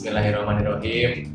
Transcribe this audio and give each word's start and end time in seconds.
Bismillahirrahmanirrahim. 0.00 1.28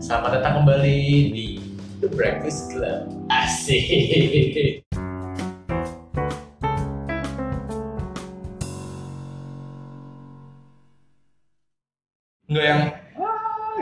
Selamat 0.00 0.40
datang 0.40 0.64
kembali 0.64 1.36
di 1.36 1.60
The 2.00 2.08
Breakfast 2.08 2.72
Club. 2.72 3.12
Asik. 3.28 3.84
Enggak 12.48 12.64
yang 12.64 12.80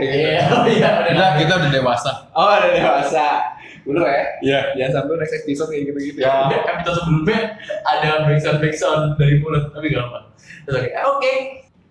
Iya, 0.02 0.50
oh 0.50 0.66
iya, 0.66 0.90
udah 1.14 1.38
kita 1.38 1.52
udah 1.62 1.70
dewasa. 1.70 2.10
Oh, 2.34 2.50
ada 2.50 2.74
dewasa. 2.74 3.54
Bener 3.86 4.02
ya? 4.02 4.24
Iya. 4.42 4.60
Jangan 4.82 4.92
sampai 4.98 5.14
next 5.22 5.46
episode 5.46 5.70
kayak 5.70 5.94
gitu-gitu 5.94 6.18
Ya, 6.26 6.50
ya. 6.50 6.58
episode 6.66 7.06
sebelumnya 7.06 7.54
ada 7.86 8.26
backsound 8.26 8.58
backsound 8.58 9.14
dari 9.14 9.38
mulut, 9.38 9.70
tapi 9.70 9.94
gak 9.94 10.10
apa. 10.10 10.34
Oke, 10.74 10.90
oke. 11.06 11.32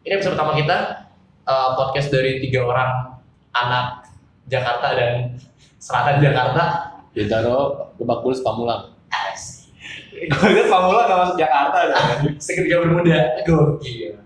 Ini 0.04 0.12
episode 0.20 0.36
pertama 0.36 0.52
kita 0.60 1.07
eh, 1.48 1.70
podcast 1.80 2.12
dari 2.12 2.44
tiga 2.44 2.68
orang 2.68 2.92
anak 3.56 4.04
Jakarta 4.52 4.94
dan 4.94 5.14
selatan 5.80 6.20
Jakarta. 6.20 6.64
Bintaro, 7.18 7.90
Lebak 7.98 8.22
Bulus, 8.22 8.46
Pamulang. 8.46 8.94
Gue 10.18 10.50
liat 10.50 10.68
Pamula 10.68 11.06
gak 11.06 11.20
masuk 11.22 11.38
Jakarta 11.38 11.78
dah. 11.94 12.04
Seketika 12.42 12.82
bermuda. 12.82 13.38
Gokil. 13.46 14.18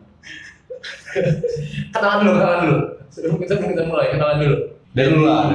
kenalan 1.92 2.18
dulu, 2.24 2.32
kenalan 2.40 2.60
dulu. 2.64 2.78
Sebelum 3.12 3.36
kita 3.44 3.54
kita 3.60 3.84
mulai, 3.84 4.08
kenalan 4.16 4.38
dulu. 4.40 4.58
Dari 4.96 5.08
dulu 5.12 5.24
lah. 5.28 5.52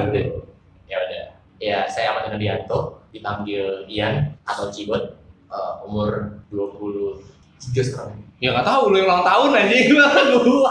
Ya 0.85 0.97
udah. 1.01 1.25
Ya, 1.57 1.79
saya 1.89 2.13
Ahmad 2.13 2.37
Nadianto, 2.37 3.01
dipanggil 3.09 3.89
Ian 3.89 4.37
atau 4.45 4.69
Cibot. 4.69 5.17
Eh, 5.47 5.73
umur 5.89 6.37
23 6.53 7.81
sekarang. 7.81 8.21
Ya 8.37 8.53
gak 8.53 8.67
tau 8.69 8.93
lu 8.93 9.01
yang 9.01 9.09
ulang 9.09 9.25
tahun 9.25 9.49
anjing 9.57 9.85
lu. 9.97 10.61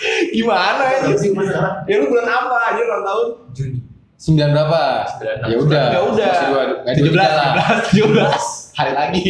Gimana 0.36 0.84
sih 1.16 1.30
sekarang? 1.32 1.84
Ya 1.84 1.94
lu 2.00 2.06
bulan 2.08 2.26
apa 2.28 2.56
aja 2.72 2.80
ulang 2.80 3.04
tahun? 3.04 3.26
Juni. 3.52 3.78
Sembilan 4.20 4.48
berapa? 4.52 4.82
Sembilan. 5.16 5.36
Ya 5.48 5.56
udah. 5.56 5.84
Ya 5.88 6.00
udah. 6.04 6.32
Masih 6.32 6.46
dua. 6.52 6.62
Nggak 6.84 6.94
17, 6.96 7.08
dua 7.08 7.26
lah. 7.32 7.48
17, 7.88 7.96
17. 7.96 8.76
Hari 8.78 8.92
lagi. 8.96 9.28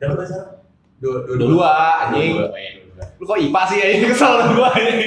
Berapa 0.00 0.22
sekarang? 0.24 0.52
Dua, 1.00 1.16
dua, 1.24 1.36
Dua, 1.36 1.72
anjing. 2.08 2.32
Dua, 2.36 2.48
eh. 2.56 2.72
Lu 3.16 3.24
kok 3.24 3.40
IPA 3.40 3.60
sih 3.68 3.78
anjing 3.80 4.02
kesel 4.12 4.32
gua 4.52 4.68
anjing. 4.76 5.00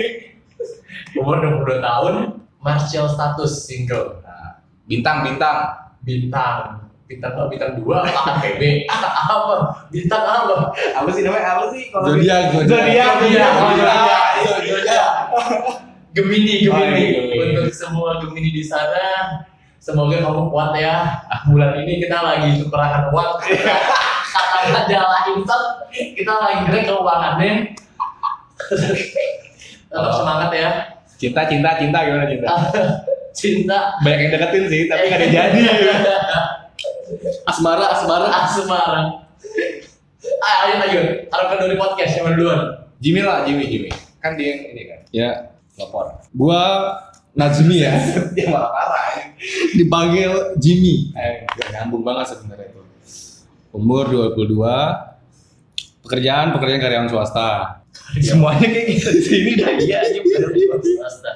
Umur 1.14 1.38
22 1.46 1.78
tahun, 1.78 2.14
Martial 2.58 3.06
status 3.06 3.70
single. 3.70 4.18
Nah, 4.26 4.58
Bintang, 4.90 5.22
bintang. 5.22 5.58
Bintang. 6.02 6.83
Bintang 7.04 7.36
apa? 7.36 7.52
Bintang 7.52 7.72
dua 7.78 8.00
apa? 8.02 8.40
PB? 8.40 8.88
apa? 8.88 9.56
Bintang 9.92 10.24
apa? 10.24 10.72
Apa 10.72 11.10
sih 11.12 11.22
namanya? 11.22 11.46
Apa 11.54 11.64
sih? 11.70 11.92
kalau- 11.92 12.08
Zodiak, 12.10 12.42
Zodiak, 12.56 13.12
zodiak. 13.20 13.52
zodiak, 13.54 13.54
zodiak. 14.66 15.08
Gemini, 16.14 16.54
Gemini. 16.62 17.04
Gemini. 17.12 17.58
Untuk 17.58 17.74
semua 17.74 18.22
Gemini 18.22 18.50
di 18.52 18.64
sana, 18.64 19.42
semoga 19.78 20.16
kamu 20.16 20.48
kuat 20.48 20.72
ya. 20.74 21.26
Bulan 21.46 21.76
ini 21.80 22.00
kita 22.00 22.18
lagi 22.18 22.62
kekurangan 22.62 23.10
uang. 23.10 23.32
Karena 24.34 24.70
majalah 24.72 25.22
insert, 25.30 25.66
kita 25.92 26.34
lagi 26.34 26.60
jelek 26.66 26.84
keuangannya. 26.86 27.52
Tetap 28.64 30.02
Oh. 30.04 30.16
semangat 30.16 30.50
ya. 30.52 30.70
Cinta, 31.14 31.46
cinta, 31.46 31.76
cinta 31.76 32.00
gimana 32.02 32.26
cinta? 32.26 32.50
Cinta. 33.34 33.98
Banyak 34.00 34.20
yang 34.20 34.32
deketin 34.32 34.64
sih, 34.68 34.82
tapi 34.86 35.10
gak 35.10 35.18
ada 35.18 35.28
jadi. 35.28 35.62
Asmara, 37.44 37.86
asmara. 37.92 38.28
Asmara. 38.32 39.02
Ayo, 40.24 40.60
ayo, 40.64 40.76
ayo. 40.88 41.02
Harapkan 41.28 41.58
dari 41.68 41.76
podcast 41.76 42.16
yang 42.16 42.32
duluan. 42.34 42.88
Jimmy 43.04 43.22
lah, 43.22 43.44
Jimmy, 43.44 43.68
Jimmy. 43.68 43.92
Kan 44.24 44.40
dia 44.40 44.56
yang 44.56 44.62
ini 44.72 44.84
kan, 44.88 45.00
Ya. 45.12 45.30
lapor. 45.76 46.16
Gua 46.32 46.96
Nazmi 47.34 47.84
ya. 47.84 47.92
dia 48.38 48.48
malah 48.48 48.72
parah 48.72 49.04
ya. 49.20 49.24
Dipanggil 49.76 50.32
Jimmy. 50.62 51.12
Eh, 51.12 51.44
Gak 51.50 51.70
nyambung 51.76 52.06
banget 52.06 52.32
sebenarnya 52.32 52.72
itu. 52.72 52.82
Umur 53.74 54.06
22. 54.08 54.48
Pekerjaan, 56.06 56.54
pekerjaan 56.56 56.80
karyawan 56.80 57.10
swasta. 57.10 57.82
semuanya 58.26 58.68
kayak 58.70 58.86
gitu 58.96 59.10
di 59.12 59.22
sini 59.22 59.52
dah 59.58 59.70
iya 59.76 59.98
aja. 60.02 60.20
Swasta. 60.80 61.32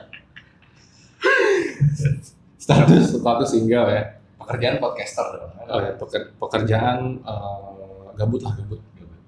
Status, 2.58 3.04
status 3.18 3.50
single 3.52 3.88
ya. 3.90 4.04
Pekerjaan 4.48 4.80
podcaster 4.80 5.28
dong. 5.34 5.52
Oh 5.62 5.76
ya, 5.78 5.92
peker- 5.94 6.32
pekerjaan 6.34 7.20
eh, 7.20 8.08
gabut 8.16 8.40
lah, 8.40 8.56
gabut. 8.56 8.80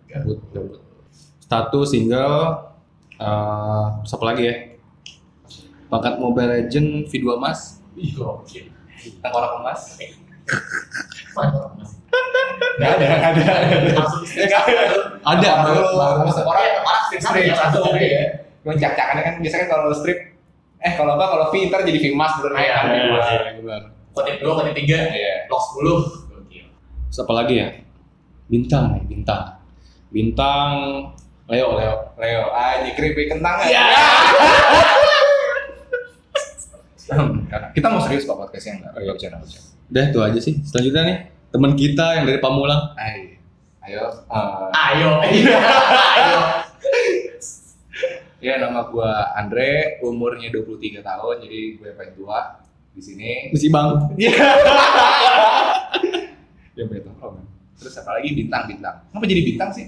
Gabut, 0.08 0.40
gabut. 0.50 0.80
Status 1.40 1.88
single. 1.90 2.40
eh 3.20 3.86
siapa 4.06 4.24
lagi 4.26 4.48
ya? 4.48 4.56
Pangkat 5.86 6.16
Mobile 6.16 6.48
Legend 6.56 7.04
V2 7.06 7.36
Mas. 7.36 7.84
Ih, 7.94 8.16
gokil. 8.16 8.72
Tengkorak 9.20 9.60
emas. 9.60 10.00
Gak 12.80 12.90
ada, 12.90 13.06
gak 13.12 13.32
ada. 13.34 13.44
Ya, 14.32 14.46
nggak 14.46 14.62
ada. 14.64 14.84
Ada, 15.22 15.50
Tengkorak 15.54 16.16
baru-. 16.24 16.40
Orang 16.42 16.64
orang 16.80 17.02
strip 17.06 17.20
Strip 17.22 17.44
satu 17.52 17.80
satu 17.84 17.90
ya. 17.94 18.08
ya. 18.08 18.24
Gue 18.60 18.74
cak-cakannya 18.74 19.22
kan 19.22 19.36
biasanya 19.40 19.62
kan 19.62 19.70
kalau 19.74 19.92
strip 19.92 20.20
eh 20.80 20.94
kalau 20.96 21.20
apa 21.20 21.26
kalau 21.28 21.46
V 21.50 21.68
ntar 21.68 21.84
jadi 21.84 22.00
V 22.00 22.06
Mas 22.14 22.40
naik 22.46 22.70
kan 22.70 22.84
Iya, 22.86 23.04
V2. 23.04 23.20
iya. 23.28 23.52
benar. 23.60 23.82
Kode 24.20 24.36
dua, 24.36 24.52
kode 24.54 24.76
tiga, 24.76 25.00
Iya. 25.08 25.48
blok 25.48 25.64
sepuluh. 25.64 26.00
Gokil. 26.28 26.68
Siapa 27.08 27.32
lagi 27.32 27.56
ya? 27.56 27.72
Bintang 28.46 28.92
nih, 28.92 29.08
bintang. 29.08 29.64
Bintang 30.12 30.72
Leo, 31.48 31.72
Leo. 31.74 31.96
Leo, 32.20 32.44
aja 32.52 32.92
keripik 32.92 33.32
kentang 33.32 33.64
Ya. 33.64 33.80
Kita 37.72 37.88
mau 37.88 38.04
serius 38.04 38.28
kok 38.28 38.36
podcastnya 38.36 38.78
enggak? 38.78 38.92
Ayo 38.94 39.16
bercanda 39.16 39.40
bercanda. 39.40 39.66
Udah 39.90 40.04
itu 40.06 40.20
aja 40.20 40.40
sih. 40.40 40.54
Selanjutnya 40.62 41.02
nih, 41.02 41.18
teman 41.50 41.74
kita 41.74 42.20
yang 42.20 42.28
dari 42.28 42.38
Pamulang. 42.38 42.92
Ayo, 42.94 43.40
ayo. 43.82 44.04
eh, 44.28 44.68
Ayo, 44.76 45.10
iya. 45.32 45.58
ayo. 46.14 46.40
Ya 48.40 48.56
nama 48.56 48.84
gua 48.86 49.32
Andre, 49.34 49.98
umurnya 50.00 50.52
23 50.52 51.02
tahun, 51.02 51.36
jadi 51.42 51.60
gue 51.76 51.90
paling 51.92 52.14
tua 52.14 52.62
di 53.00 53.04
sini. 53.04 53.32
Misi 53.56 53.72
Bang. 53.72 54.12
Iya. 54.20 54.36
ya. 56.76 56.84
Oh, 57.24 57.32
man. 57.32 57.48
Terus 57.80 57.96
apa 58.04 58.20
lagi 58.20 58.36
bintang-bintang. 58.36 59.08
Kenapa 59.08 59.26
jadi 59.26 59.42
bintang 59.48 59.72
sih? 59.72 59.88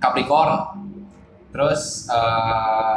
Capricorn. 0.00 0.88
Terus 1.52 2.08
eh, 2.08 2.96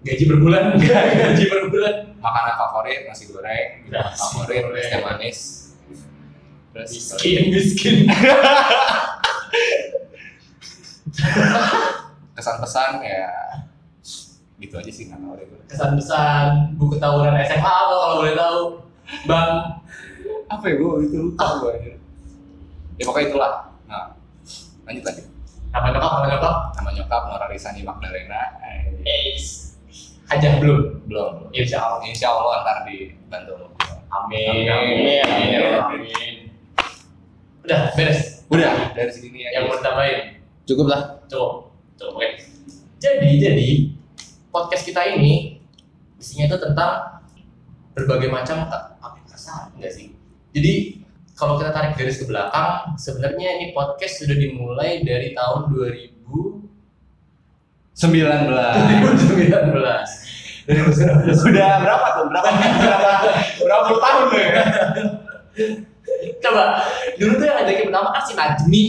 Gaji 0.00 0.24
per 0.24 0.40
bulan, 0.40 0.64
gaji 0.80 1.44
per 1.44 1.68
bulan. 1.68 2.16
makanan 2.24 2.56
favorit 2.56 3.04
nasi 3.04 3.28
goreng, 3.28 3.84
minuman 3.84 4.08
Nasi 4.08 4.24
favorit 4.32 4.64
es 4.72 4.88
teh 4.88 5.00
manis. 5.04 5.38
Terus 6.72 6.88
Miskin, 6.96 7.42
miskin. 7.52 7.96
kesan-pesan 12.32 13.04
ya 13.04 13.28
gitu 14.60 14.74
aja 14.76 14.92
sih 14.92 15.08
nggak 15.08 15.18
tahu 15.18 15.32
deh 15.34 15.46
gue. 15.48 15.60
Kesan-pesan 15.66 16.76
buku 16.76 17.00
tahunan 17.00 17.34
SMA 17.42 17.64
apa 17.64 17.94
kalau 17.96 18.16
boleh 18.20 18.34
tahu. 18.36 18.60
Bang, 19.24 19.50
Apa 20.46 20.64
ya 20.66 20.74
gue 20.76 20.92
itu 21.02 21.16
lupa 21.18 21.46
gue 21.58 21.70
aja. 21.72 21.92
Ya 22.94 23.04
pokoknya 23.08 23.26
itulah. 23.32 23.52
Nah, 23.86 24.12
lanjut 24.84 25.04
lagi. 25.04 25.22
nama 25.70 25.86
nyokap, 25.88 26.10
nama 26.12 26.26
nyokap. 26.28 26.56
Nama 26.74 26.90
nyokap 26.92 27.22
Nora 27.26 27.46
Risani 27.46 27.80
Magdalena. 27.80 28.40
Eh, 28.60 29.06
Eis. 29.06 29.78
Hajah 30.26 30.58
belum? 30.58 31.06
belum. 31.06 31.48
Insya 31.50 31.78
Allah. 31.78 32.02
Insya 32.04 32.26
Allah 32.28 32.62
ntar 32.62 32.76
dibantu 32.84 33.52
gue. 33.56 33.70
Amin. 34.10 34.66
Amin. 34.66 35.22
Amin. 35.22 35.60
Amin. 35.78 36.34
Udah, 37.62 37.94
beres. 37.94 38.42
Udah 38.50 38.90
dari 38.92 39.10
sini 39.14 39.46
Yang 39.46 39.70
mau 39.70 39.78
aja. 39.78 39.82
tambahin? 39.86 40.18
Cukup 40.66 40.86
lah. 40.90 41.22
Cukup. 41.30 41.70
Cukup, 41.94 42.18
oke. 42.18 42.28
Jadi, 42.98 43.30
jadi 43.38 43.68
podcast 44.50 44.84
kita 44.84 45.02
ini 45.16 45.62
isinya 46.20 46.50
itu 46.50 46.58
tentang 46.60 47.22
berbagai 47.96 48.28
macam 48.28 48.66
apa 48.66 49.18
perasaan 49.24 49.74
enggak 49.78 49.94
sih? 49.94 50.12
Jadi 50.52 51.02
kalau 51.38 51.56
kita 51.56 51.72
tarik 51.72 51.96
garis 51.96 52.20
ke 52.20 52.28
belakang, 52.28 52.92
sebenarnya 53.00 53.56
ini 53.56 53.72
podcast 53.72 54.20
sudah 54.20 54.36
dimulai 54.36 55.00
dari 55.00 55.32
tahun 55.32 55.72
2000 55.72 56.20
19. 58.00 58.48
2019. 58.48 59.76
2019. 60.68 61.36
Sudah 61.36 61.70
berapa 61.84 62.06
tuh? 62.16 62.24
Berapa 62.32 62.48
berapa 62.80 63.10
berapa 63.60 63.82
puluh 63.88 64.00
tahun 64.00 64.22
tuh 64.28 64.38
ya? 64.40 64.52
Coba, 66.40 66.64
dulu 67.20 67.32
tuh 67.36 67.44
yang 67.44 67.56
ngajakin 67.60 67.84
pertama 67.92 68.08
kan 68.16 68.22
si 68.24 68.32
Najmi 68.32 68.84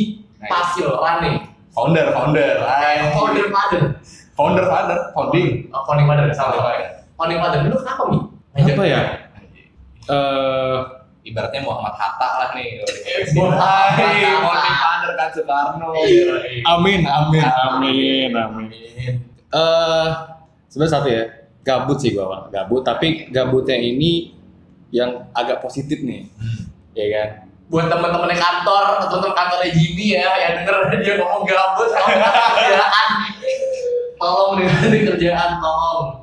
Pasil 0.47 0.87
Rane. 0.87 1.51
Founder, 1.75 2.07
founder. 2.15 2.63
Ay, 2.63 3.11
Founder 3.11 3.47
father. 3.51 3.99
Founder, 4.41 4.65
founder, 4.65 4.99
founding. 5.13 5.49
Oh, 5.69 5.81
founding 5.85 6.07
father, 6.07 6.25
salah. 6.33 6.73
Founding 7.13 7.37
father 7.37 7.59
dulu 7.61 7.77
kenapa 7.77 8.03
Mi? 8.09 8.17
Ngajak- 8.51 8.73
Apa 8.73 8.83
ya? 8.83 9.01
Eh, 10.03 10.77
Ibaratnya 11.21 11.61
Muhammad 11.61 11.93
Hatta 11.93 12.29
lah 12.41 12.49
nih. 12.57 12.81
Muhammad 13.37 13.93
founding 14.41 14.75
father 14.75 15.11
kan 15.13 15.27
Soekarno. 15.29 15.89
amin, 15.93 17.01
amin, 17.05 17.43
amin, 17.45 17.45
amin. 17.45 18.31
Amin. 18.33 19.13
eh 19.51 20.07
sebenarnya 20.65 20.93
satu 20.93 21.07
ya, 21.07 21.23
gabut 21.61 22.01
sih 22.01 22.11
gua, 22.11 22.25
Pak. 22.27 22.41
Gabut, 22.49 22.81
tapi 22.81 23.29
gabutnya 23.29 23.75
ini 23.75 24.33
yang 24.89 25.29
agak 25.31 25.61
positif 25.61 26.01
nih. 26.01 26.25
Ya 26.91 27.05
kan? 27.13 27.29
buat 27.71 27.87
teman-teman 27.87 28.27
kantor 28.35 28.99
teman-teman 28.99 29.31
kantornya 29.31 29.71
Jimmy 29.71 30.11
ya 30.11 30.27
yang 30.35 30.59
denger 30.59 30.91
dia 30.99 31.15
ngomong 31.15 31.47
gabut 31.47 31.87
kalau 31.87 32.19
nggak 32.19 32.27
ada 32.27 32.43
kerjaan 32.51 33.07
tolong 34.21 34.51
nih 34.61 35.01
kerjaan 35.09 35.57
tolong 35.57 36.21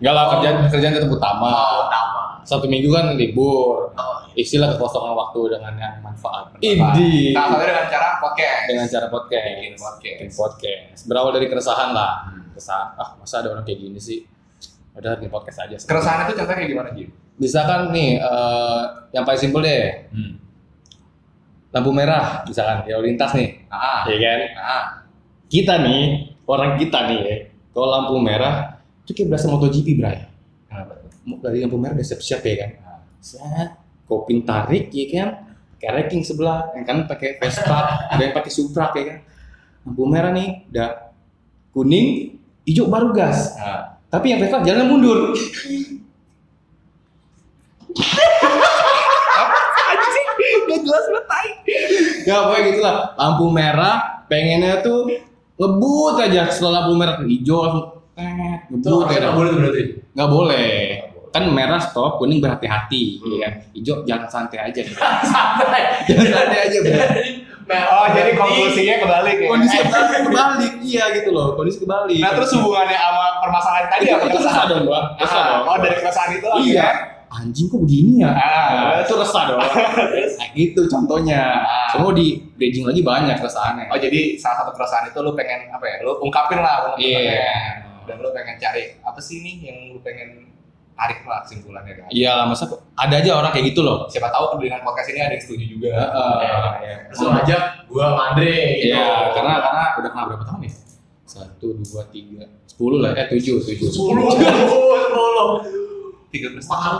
Enggak 0.00 0.14
lah, 0.16 0.24
kerjaan 0.32 0.56
kerjaan 0.66 0.92
tetap 0.96 1.12
utama. 1.12 1.44
oh, 1.46 1.84
utama 1.84 2.40
Satu 2.40 2.64
minggu 2.64 2.88
kan 2.88 3.12
libur. 3.12 3.92
oh, 3.92 4.16
Isilah 4.32 4.72
kekosongan 4.72 5.12
waktu 5.12 5.40
dengan 5.52 5.76
yang 5.76 6.00
manfaat. 6.00 6.56
Idi. 6.56 7.36
Salah 7.36 7.52
satunya 7.52 7.68
dengan 7.68 7.86
cara 7.86 8.08
podcast. 8.16 8.62
Dengan 8.64 8.86
cara 8.88 9.06
podcast. 9.06 9.44
Bikin 9.44 9.74
podcast. 9.76 10.16
Bikin 10.16 10.30
podcast. 10.32 11.00
Berawal 11.04 11.30
dari 11.36 11.46
keresahan 11.46 11.92
lah. 11.92 12.32
Keresahan, 12.50 12.96
ah 12.96 13.08
masa 13.14 13.44
ada 13.44 13.52
orang 13.52 13.60
kayak 13.60 13.78
gini 13.78 14.00
sih? 14.00 14.24
Udah 14.96 15.20
bikin 15.20 15.28
podcast 15.28 15.58
aja. 15.60 15.76
Keresahan 15.76 16.24
itu 16.24 16.32
contohnya 16.34 16.56
kayak 16.56 16.70
gimana 16.72 16.90
Jim? 16.96 17.08
Misalkan 17.36 17.80
nih, 17.90 18.10
eh, 18.16 18.80
yang 19.12 19.24
paling 19.24 19.36
simpel 19.38 19.60
deh, 19.60 20.08
lampu 21.70 21.90
merah 21.92 22.42
misalkan 22.44 22.82
ya 22.84 22.98
lintas 22.98 23.30
nih, 23.32 23.68
Ah, 23.68 24.02
ya 24.04 24.16
kan? 24.16 24.40
ah. 24.56 24.84
Kita 25.46 25.78
nih, 25.78 26.29
orang 26.50 26.74
kita 26.74 26.98
nih 27.06 27.18
ya, 27.22 27.36
kalau 27.70 27.86
lampu 27.88 28.18
merah 28.18 28.82
itu 29.06 29.14
kayak 29.14 29.28
berasa 29.30 29.46
MotoGP 29.46 29.88
Bray. 29.94 30.18
Kenapa 30.66 30.92
tuh? 30.98 31.10
Mau- 31.24 31.38
Dari 31.38 31.62
lampu 31.62 31.78
merah 31.78 31.94
udah 31.94 32.06
siap-siap 32.06 32.42
ya 32.42 32.54
kan? 32.58 32.70
Set, 33.22 33.70
kopin 34.04 34.42
tarik 34.42 34.90
ya 34.90 35.06
kan? 35.08 35.28
Kayak 35.78 35.92
ranking 35.96 36.20
sebelah, 36.20 36.74
yang 36.74 36.84
kan 36.84 36.96
pakai 37.06 37.38
Vespa, 37.38 37.78
ada 38.12 38.20
yang 38.20 38.34
pakai 38.34 38.50
Supra 38.50 38.90
ya 38.92 39.04
kan? 39.06 39.18
Lampu 39.86 40.02
merah 40.04 40.30
nih, 40.30 40.66
udah 40.68 40.88
kuning, 41.70 42.36
hijau 42.66 42.90
baru 42.90 43.14
gas. 43.14 43.54
Ah. 43.56 43.96
Tapi 44.10 44.34
yang 44.34 44.42
Vespa 44.42 44.60
jalan 44.60 44.90
mundur. 44.90 45.32
Gak 50.70 50.80
jelas 50.86 51.04
banget 51.10 51.26
tai. 51.26 51.48
Ya 52.24 52.34
pokoknya 52.46 52.62
gitu 52.70 52.80
lah. 52.80 52.96
Lampu 53.18 53.46
merah, 53.50 53.96
pengennya 54.30 54.80
tuh 54.80 55.10
ngebut 55.60 56.16
aja 56.16 56.48
setelah 56.48 56.80
lampu 56.80 56.96
merah 56.96 57.14
tuh 57.20 57.28
hijau 57.28 57.58
langsung 57.60 57.86
itu 58.72 58.86
ngebut 58.88 59.12
ya. 59.12 59.18
nggak 59.20 59.34
boleh 59.36 59.50
berarti 59.52 59.82
Nggak 60.10 60.30
boleh. 60.30 60.72
Kan 61.30 61.46
merah 61.54 61.78
stop, 61.78 62.18
kuning 62.18 62.42
berhati-hati, 62.42 63.22
ya 63.22 63.36
kan? 63.46 63.52
Hijau 63.70 64.02
jalan 64.02 64.26
santai 64.26 64.58
aja. 64.66 64.82
santai 65.30 65.82
Jalan 66.10 66.26
santai 66.26 66.58
aja, 66.66 66.78
bro. 66.82 66.98
Oh, 67.70 68.02
jadi 68.10 68.34
konklusinya 68.34 68.98
kebalik 68.98 69.36
ya? 69.38 69.46
Kondisi 69.46 69.76
kebalik, 69.86 70.26
kebalik, 70.26 70.72
iya 70.82 71.04
gitu 71.14 71.30
loh. 71.30 71.54
Kondisi 71.54 71.78
kebalik. 71.78 72.18
Nah, 72.18 72.34
terus 72.34 72.50
hubungannya 72.58 72.98
sama 72.98 73.38
permasalahan 73.38 73.86
tadi 73.86 74.10
itu, 74.10 74.14
apa? 74.18 74.26
itu 74.26 74.38
resah 74.42 74.64
dong, 74.66 74.82
Bang. 74.90 75.06
Ah, 75.22 75.42
dong. 75.46 75.62
Oh, 75.70 75.76
dari 75.78 75.94
keresahan 76.02 76.30
itu 76.34 76.46
lagi 76.50 76.66
Iya. 76.66 76.82
ya? 76.82 76.90
Anjing 77.30 77.70
kok 77.70 77.78
begini 77.78 78.26
ya? 78.26 78.34
Ah, 78.34 79.06
itu 79.06 79.14
resah 79.14 79.42
dong. 79.48 79.62
Nah, 80.40 80.48
gitu 80.56 80.82
contohnya. 80.90 81.62
Ah. 81.62 81.86
Semua 81.94 82.10
di 82.10 82.42
bridging 82.58 82.82
lagi 82.82 83.06
banyak 83.06 83.38
keresahannya. 83.38 83.86
Oh, 83.86 83.94
jadi 83.94 84.34
salah 84.34 84.64
satu 84.64 84.72
keresahan 84.74 85.06
itu 85.06 85.18
lu 85.20 85.36
pengen 85.36 85.70
apa 85.70 85.84
ya? 85.86 85.96
Lu 86.02 86.18
ungkapin 86.18 86.58
lah 86.58 86.96
Iya. 86.98 87.22
unek-uneknya. 87.22 87.54
Dan 88.08 88.16
lu 88.18 88.28
pengen 88.34 88.56
cari 88.58 88.82
apa 88.98 89.20
sih 89.22 89.38
nih 89.40 89.56
yang 89.62 89.94
lu 89.94 90.02
pengen 90.02 90.50
tarik 90.92 91.22
lah 91.22 91.46
kesimpulannya 91.46 91.94
kan? 91.96 92.08
Iya 92.10 92.30
lah, 92.34 92.44
masa 92.50 92.66
ada 92.98 93.14
aja 93.14 93.30
orang 93.36 93.52
kayak 93.54 93.66
gitu 93.70 93.86
loh. 93.86 94.10
Siapa 94.10 94.26
tahu 94.28 94.58
dengan 94.58 94.82
podcast 94.82 95.08
ini 95.08 95.20
ada 95.22 95.32
yang 95.32 95.44
setuju 95.44 95.64
juga. 95.70 95.90
Heeh. 95.94 96.36
Iya. 96.82 96.94
terus 97.08 97.18
lu 97.20 97.28
ngajak 97.30 97.62
gua 97.86 98.04
sama 98.10 98.22
Andre 98.34 98.52
gitu 98.74 98.90
Iya, 98.90 99.06
karena 99.32 99.52
karena 99.62 99.82
udah 99.96 100.10
kenal 100.10 100.24
berapa 100.34 100.44
tahun 100.50 100.60
ya? 100.66 100.72
Satu, 101.30 101.66
dua, 101.78 102.02
tiga, 102.10 102.42
sepuluh 102.66 102.98
lah, 102.98 103.14
eh 103.14 103.30
tujuh, 103.30 103.62
tujuh, 103.62 103.86
sepuluh 103.86 104.34
sepuluh 104.34 105.48
Tiga 106.30 106.46
belas 106.48 106.62
tahun. 106.64 106.98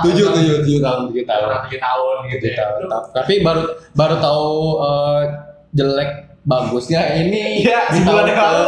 tujuh, 0.00 0.26
tujuh, 0.30 0.56
tujuh 0.62 0.78
tahun, 0.78 1.00
tujuh 1.10 1.24
tahun, 1.24 1.42
tahun 1.44 1.60
tujuh 1.66 1.80
tahun 1.80 2.14
gitu 2.30 2.46
ya 2.46 2.56
tahun. 2.60 2.80
Ta- 2.86 3.06
Tapi 3.12 3.34
baru 3.42 3.62
baru 3.92 4.14
tahu 4.18 4.52
eh, 4.80 5.22
jelek 5.70 6.10
bagusnya 6.42 7.00
ini 7.18 7.60
Iya, 7.60 7.90
di 7.90 7.98
sebulan 7.98 8.24
tahun 8.24 8.24
yang 8.24 8.38
lalu. 8.40 8.62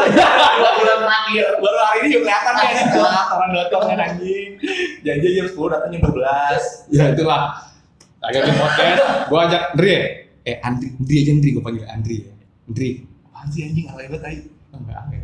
dua 0.59 0.71
bulan 0.77 0.99
terakhir 1.01 1.45
Baru 1.57 1.79
hari 1.81 1.99
ini 1.99 2.09
juga 2.11 2.23
kelihatan 2.27 2.53
kan 2.53 2.87
telat 2.91 3.27
orang 3.31 3.51
datang 3.53 3.83
kan 3.87 3.99
anjing. 4.01 4.49
Janji 5.01 5.29
jam 5.33 5.47
10 5.49 5.73
datang 5.73 5.89
jam 5.89 6.01
12. 6.03 6.93
Ya 6.93 7.05
itulah. 7.09 7.43
Agak 8.21 8.43
di 8.45 8.53
podcast, 8.53 9.01
gua 9.33 9.49
ajak 9.49 9.63
Andri. 9.73 9.93
Eh 10.41 10.57
Andri, 10.61 10.93
Andri 10.93 11.15
aja 11.17 11.31
Andri, 11.33 11.49
gua 11.51 11.63
panggil 11.65 11.85
Andri 11.87 12.17
ya. 12.21 12.33
Andri, 12.67 12.89
Apaan 13.25 13.49
sih 13.49 13.63
anjing 13.65 13.87
alay 13.87 14.05
banget 14.07 14.23
tadi. 14.23 14.39
enggak 14.71 14.99
aneh. 15.01 15.21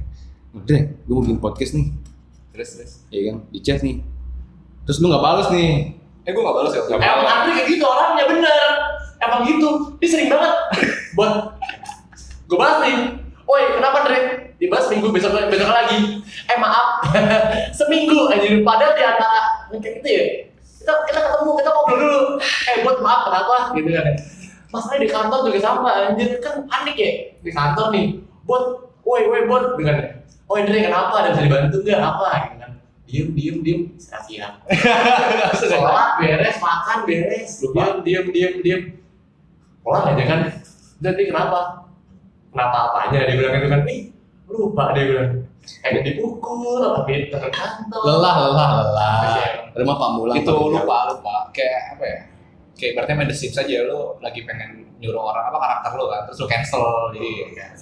Andri, 0.54 0.76
gua 1.04 1.12
mau 1.12 1.22
bikin 1.22 1.38
podcast 1.38 1.72
nih, 1.74 1.86
Terus 2.50 2.68
terus. 2.72 2.92
ya 3.06 3.20
kan, 3.26 3.36
di 3.46 3.60
chat 3.60 3.80
nih. 3.80 4.00
Terus 4.86 4.98
lu 5.02 5.10
nggak 5.10 5.24
balas 5.24 5.50
nih, 5.50 5.98
Eh 6.26 6.34
gue 6.34 6.42
gak 6.42 6.56
balas 6.58 6.72
ya. 6.74 6.82
Nggak 6.82 7.02
emang 7.06 7.28
Andre 7.30 7.50
kayak 7.54 7.68
gitu 7.70 7.84
orangnya 7.86 8.24
bener 8.26 8.70
emang 9.22 9.40
gitu 9.46 9.68
dia 10.02 10.08
sering 10.10 10.28
banget 10.28 10.54
buat 11.16 11.32
gue 12.46 12.58
bahas 12.58 12.78
nih 12.84 12.96
Woi, 13.46 13.62
kenapa 13.78 14.02
Andre? 14.02 14.50
Dibahas 14.58 14.90
seminggu 14.90 15.14
besok 15.14 15.38
besok 15.46 15.70
lagi. 15.70 16.18
Eh 16.50 16.58
maaf, 16.58 16.98
seminggu 17.78 18.26
anjir. 18.26 18.58
Padahal 18.66 18.90
di 18.98 19.06
antara 19.06 19.70
kayak 19.70 20.02
gitu 20.02 20.08
ya. 20.10 20.24
Kita 20.82 20.92
kita 21.06 21.20
ketemu, 21.22 21.50
kita 21.54 21.70
ngobrol 21.70 21.98
dulu. 22.02 22.22
Eh 22.42 22.82
buat 22.82 22.98
maaf 23.06 23.30
kenapa? 23.30 23.70
Gitu 23.78 23.86
kan. 23.86 24.18
Masalahnya 24.74 24.98
di 24.98 25.08
kantor 25.14 25.38
juga 25.46 25.58
sama 25.62 26.10
anjir 26.10 26.42
kan 26.42 26.66
panik 26.66 26.98
ya 26.98 27.10
di 27.38 27.50
kantor 27.54 27.86
nih. 27.94 28.18
Buat, 28.42 28.64
woi 29.06 29.30
woi 29.30 29.46
buat 29.46 29.78
dengan 29.78 30.26
Oh 30.50 30.58
Andre 30.58 30.82
kenapa? 30.82 31.14
Ada 31.22 31.28
bisa 31.38 31.42
dibantu 31.46 31.76
nggak? 31.86 32.00
Apa? 32.02 32.26
Gitu 32.34 32.56
kan. 32.58 32.65
Diem, 33.06 33.28
diem, 33.38 33.56
diem. 33.62 33.80
Sia-sia. 34.02 34.58
Sholat 35.62 36.18
beres, 36.18 36.58
makan 36.58 36.98
beres. 37.06 37.50
Lupa. 37.62 38.02
Diem, 38.02 38.02
diem, 38.02 38.26
diem, 38.34 38.54
diem. 38.66 38.82
Pulang 39.86 40.10
aja 40.10 40.24
kan. 40.26 40.40
Jadi 40.98 41.22
kenapa? 41.30 41.86
Kenapa 42.50 42.76
apanya? 42.90 43.30
Dia 43.30 43.34
bilang 43.38 43.52
gitu 43.62 43.68
kan. 43.70 43.80
Ih, 43.86 44.10
lupa 44.50 44.84
dia 44.90 45.04
bilang. 45.06 45.30
Kayak 45.66 46.02
dipukul, 46.06 46.78
tapi 46.78 47.26
ke 47.30 47.38
kantor. 47.38 48.02
lelah, 48.06 48.34
lelah, 48.42 48.70
lelah. 48.82 49.14
Rumah 49.76 49.96
Pak 49.98 50.10
Mulang. 50.14 50.36
itu 50.38 50.54
lupa 50.54 51.10
lupa 51.10 51.50
kayak 51.50 51.98
apa 51.98 52.04
ya 52.06 52.20
kayak 52.76 52.92
berarti 52.92 53.12
main 53.16 53.28
The 53.28 53.36
Sims 53.36 53.56
aja 53.56 53.88
lu 53.88 54.20
lagi 54.20 54.44
pengen 54.44 54.84
nyuruh 55.00 55.20
orang 55.32 55.48
apa 55.48 55.58
karakter 55.58 55.90
lu 55.96 56.04
kan 56.12 56.20
terus 56.28 56.38
lu 56.44 56.46
cancel 56.48 56.84
jadi 57.16 57.30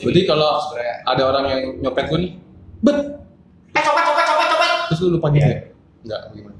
Berarti 0.02 0.20
kalau 0.26 0.50
sebenarnya 0.62 0.94
ada 1.06 1.22
orang 1.26 1.44
yang 1.50 1.62
nyopet 1.82 2.06
lu 2.10 2.16
nih, 2.22 2.32
bet, 2.82 2.98
Eh 3.74 3.82
copet, 3.82 4.02
copet, 4.06 4.24
copet. 4.26 4.48
Terus 4.86 5.00
lu 5.02 5.16
lupa 5.16 5.28
gitu 5.30 5.42
Iya. 5.42 5.54
ya? 5.54 5.60
Enggak, 6.02 6.20
gimana? 6.32 6.58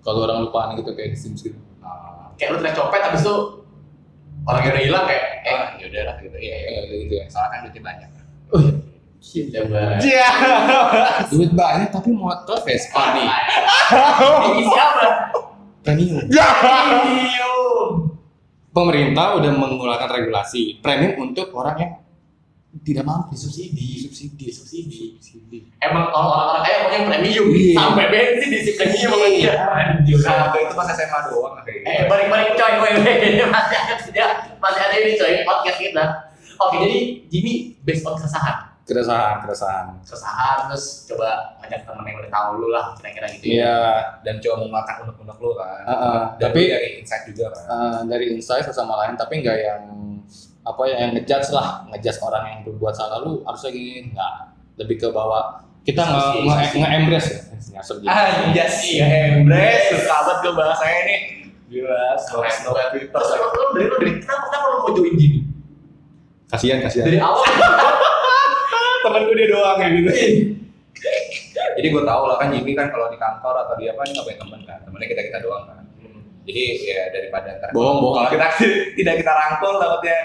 Kalau 0.00 0.18
orang 0.22 0.38
lupaan 0.42 0.68
gitu 0.74 0.90
kayak 0.92 1.10
di 1.12 1.18
Sims 1.18 1.40
gitu. 1.40 1.58
uh, 1.80 2.30
Kayak 2.34 2.48
lu 2.52 2.56
teriak 2.60 2.74
copet, 2.74 3.00
habis 3.02 3.20
itu 3.20 3.34
orang 4.42 4.60
yang 4.62 4.72
udah 4.72 4.84
hilang 4.84 5.04
kayak, 5.04 5.24
eh, 5.42 5.50
eh 5.50 5.60
yaudah 5.80 6.02
lah 6.04 6.16
gitu 6.18 6.36
iya 6.36 6.54
iya 6.56 6.68
Kayak 6.80 6.98
gitu 7.02 7.14
ya. 7.14 7.24
soalnya 7.26 7.50
kan 7.50 7.58
duitnya 7.62 7.82
banyak 7.82 8.08
shit, 9.18 9.50
coba. 9.50 9.98
iya 9.98 10.28
Duit 11.34 11.50
banyak 11.50 11.90
tapi 11.90 12.10
motor 12.10 12.62
Vespa 12.62 13.02
nih. 13.12 13.26
Ini 14.46 14.62
siapa? 14.64 15.04
Premium. 15.82 16.22
Premium. 16.30 17.90
Pemerintah 18.70 19.34
udah 19.34 19.50
mengeluarkan 19.50 20.08
regulasi 20.12 20.78
premium 20.78 21.16
untuk 21.26 21.50
orang 21.50 21.76
yang 21.76 21.92
tidak 22.82 23.04
mampu. 23.06 23.32
Subsidi. 23.38 24.04
Subsidi. 24.04 24.50
Subsidi. 24.50 25.58
Emang 25.80 26.10
kalau 26.10 26.34
orang-orang 26.34 26.62
kaya 26.66 26.76
pokoknya 26.84 27.00
premium. 27.08 27.46
Iya. 27.52 27.74
Sampai 27.78 28.04
bensin 28.10 28.48
diisi 28.50 28.72
premium 28.74 29.10
sama 29.12 29.28
dia. 29.30 29.54
Nah 29.54 30.58
itu 30.58 30.74
pas 30.74 30.88
SMA 30.90 31.18
doang 31.30 31.52
kayak 31.62 31.76
gitu 31.78 31.86
Eh, 31.86 32.02
balik-balik 32.10 32.50
coy, 32.58 32.72
coy, 32.82 32.90
coy. 32.98 33.14
masih 33.54 33.76
ada, 33.78 34.26
masih 34.58 34.80
ada 34.82 34.94
ini 34.98 35.12
coy, 35.14 35.32
podcast 35.46 35.78
kita. 35.78 36.04
Oke, 36.56 36.76
jadi 36.80 36.98
Jimmy 37.28 37.54
based 37.84 38.02
on 38.02 38.16
keresahan. 38.16 38.56
Keresahan, 38.86 39.42
keresahan. 39.42 39.86
Keresahan, 40.06 40.56
terus 40.70 41.10
coba 41.10 41.58
ngajak 41.58 41.84
temen 41.84 42.06
yang 42.06 42.16
udah 42.22 42.30
tahu 42.30 42.48
lu 42.62 42.68
lah, 42.70 42.94
kira-kira 42.94 43.26
gitu 43.34 43.44
ya. 43.50 43.54
Iya. 43.58 43.78
dan 44.22 44.34
coba 44.38 44.54
mengeluarkan 44.62 44.94
unek-unek 45.04 45.38
lu 45.42 45.50
kan 45.58 45.82
Heeh. 45.84 46.20
dan 46.38 46.48
Tapi 46.48 46.60
dari 46.70 46.88
insight 47.02 47.22
juga 47.28 47.46
kan 47.50 47.64
eh, 47.66 48.00
dari 48.06 48.24
insight 48.30 48.64
sama 48.70 48.94
lain, 49.04 49.18
tapi 49.18 49.42
nggak 49.42 49.58
yang 49.58 49.82
apa 50.66 50.82
ya 50.90 50.96
yang 51.06 51.14
ngejudge 51.14 51.54
lah, 51.54 51.86
ngejudge 51.94 52.18
orang 52.26 52.42
yang 52.50 52.60
berbuat 52.66 52.94
salah 52.98 53.22
lu 53.22 53.46
harusnya 53.46 53.70
gini, 53.70 54.10
nggak. 54.10 54.32
Lebih 54.76 54.96
ke 55.00 55.08
bawah 55.14 55.62
kita 55.86 56.02
nge 56.02 56.20
Diskusi, 56.42 56.50
nge, 56.50 56.78
nge 56.82 56.88
embrace 56.98 57.28
ya, 57.30 57.38
nyasar 57.78 57.94
gitu. 58.02 58.08
Anjas 58.10 58.72
sih, 58.82 58.94
embrace, 58.98 59.86
suka 59.94 60.16
banget 60.18 60.36
gue 60.42 60.52
bahasanya 60.58 61.00
nih 61.06 61.20
Gila, 61.66 62.04
Keren 62.14 62.56
banget. 62.62 62.86
Twitter 62.94 63.10
Terus 63.10 63.30
lu, 63.34 63.66
dari 63.74 63.86
lu 63.90 63.96
dari 63.98 64.12
kenapa 64.22 64.44
kenapa 64.50 64.66
lu 64.70 64.76
mau 64.82 64.90
join 64.94 65.14
Jimmy? 65.18 65.40
Kasihan, 66.46 66.78
kasihan. 66.78 67.06
Dari 67.10 67.18
awal 67.18 67.42
Temen 69.06 69.22
gue 69.26 69.34
dia 69.38 69.48
doang 69.50 69.78
ya 69.78 69.88
gitu 69.90 70.10
Jadi 71.78 71.86
gue 71.90 72.02
tau 72.06 72.22
lah 72.26 72.36
kan 72.38 72.48
Jimmy 72.54 72.72
kan 72.74 72.86
kalau 72.90 73.06
di 73.10 73.18
kantor 73.18 73.54
atau 73.66 73.74
di 73.78 73.86
apa, 73.90 74.00
ini 74.06 74.14
gak 74.14 74.24
punya 74.26 74.38
temen 74.42 74.60
kan 74.62 74.78
Temennya 74.86 75.06
kita-kita 75.10 75.38
doang 75.42 75.64
kan 75.70 75.82
Jadi 76.46 76.62
ya 76.86 77.02
daripada 77.10 77.48
ntar 77.58 77.70
Bohong, 77.74 77.98
bohong. 77.98 78.14
Kalau 78.14 78.30
kita 78.30 78.46
tidak 79.02 79.14
kita 79.22 79.32
rangkul 79.34 79.74
takutnya 79.78 80.18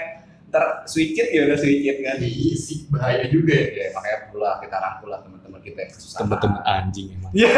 It 0.52 1.28
ya 1.28 1.40
udah 1.44 1.56
switch 1.56 1.80
it 1.82 1.98
kan 2.00 2.16
Ih, 2.18 2.52
sih 2.52 2.84
bahaya 2.86 3.24
juga 3.26 3.52
ya. 3.52 3.68
Ya 3.72 3.86
makanya 3.90 4.18
pula 4.28 4.60
kita 4.60 4.76
rangkul 4.76 5.08
lah 5.08 5.20
teman-teman 5.20 5.58
kita 5.58 5.78
yang 5.80 5.92
susah. 5.92 6.18
Temen-temen 6.20 6.60
anjing 6.62 7.06
emang. 7.10 7.32
Iya. 7.32 7.52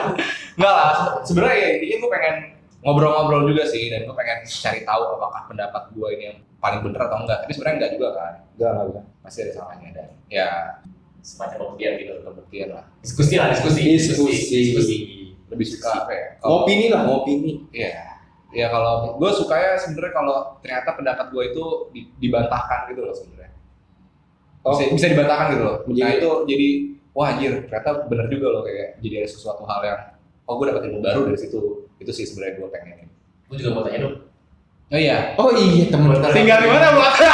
Enggak 0.56 0.74
lah, 0.74 0.88
se- 0.92 1.22
sebenarnya 1.26 1.56
ya 1.56 1.68
intinya 1.74 1.96
gue 1.98 2.10
pengen 2.10 2.36
ngobrol-ngobrol 2.80 3.42
juga 3.46 3.64
sih 3.64 3.88
dan 3.88 4.04
gue 4.04 4.12
pengen 4.12 4.38
cari 4.44 4.80
tahu 4.82 5.02
apakah 5.14 5.42
pendapat 5.46 5.82
gue 5.90 6.08
ini 6.12 6.24
yang 6.26 6.38
paling 6.58 6.80
bener 6.80 7.00
atau 7.00 7.16
enggak. 7.18 7.38
Tapi 7.42 7.52
sebenarnya 7.52 7.76
enggak 7.78 7.92
juga 7.92 8.08
kan. 8.12 8.32
Enggak, 8.54 8.70
enggak. 8.84 9.04
Pasti 9.20 9.38
ada 9.40 9.52
salahnya 9.52 9.88
dan 9.90 10.08
ya 10.28 10.48
semacam 11.20 11.56
pembuktian 11.58 11.92
gitu 11.96 12.12
pembuktian 12.20 12.68
lah. 12.70 12.84
diskusi 13.00 13.34
lah 13.34 13.48
diskusi 13.48 13.80
Diskusi. 13.96 14.56
diskusi 14.68 14.96
Lebih 15.48 15.66
suka 15.66 16.04
apa 16.04 16.12
ya? 16.12 16.26
Ngopini 16.40 16.86
lah, 16.88 17.00
ngopini. 17.04 17.52
Iya. 17.70 18.13
Ya 18.54 18.66
kalau 18.68 18.94
gue 19.14 19.30
sukanya 19.30 19.74
sebenarnya 19.76 20.12
kalau 20.12 20.36
ternyata 20.58 20.90
pendapat 20.94 21.26
gue 21.28 21.42
itu 21.44 21.64
di- 21.90 22.08
dibantahkan 22.18 22.86
gitu 22.88 23.02
loh 23.02 23.12
sebenarnya. 23.12 23.50
Oh. 24.62 24.72
Bisa, 24.72 24.88
bisa 24.88 25.06
dibantahkan 25.10 25.46
gitu 25.50 25.62
loh. 25.62 25.76
Nah 25.76 25.88
Menjadi- 25.90 26.16
itu 26.16 26.30
jadi 26.46 26.68
wah 27.10 27.26
anjir 27.28 27.52
ternyata 27.66 27.90
bener 28.06 28.26
juga 28.28 28.46
loh 28.48 28.62
kayak 28.62 28.98
jadi 28.98 29.14
ada 29.20 29.28
sesuatu 29.28 29.62
hal 29.64 29.80
yang 29.82 30.00
oh 30.44 30.54
gue 30.54 30.66
dapat 30.68 30.82
ilmu 30.86 30.98
baru 31.00 31.20
dari 31.26 31.38
situ. 31.38 31.58
Itu 31.98 32.10
sih 32.10 32.24
sebenarnya 32.24 32.54
gue 32.56 32.68
pengen. 32.70 33.10
gue 33.44 33.56
juga 33.58 33.70
mau 33.70 33.82
tanya 33.82 34.08
dong 34.08 34.16
Oh 34.86 34.96
iya. 34.96 35.34
Oh 35.34 35.50
iya, 35.50 35.84
temen 35.88 36.12
Tinggal 36.30 36.58
di 36.60 36.68
mana 36.68 36.88
buat? 36.92 37.12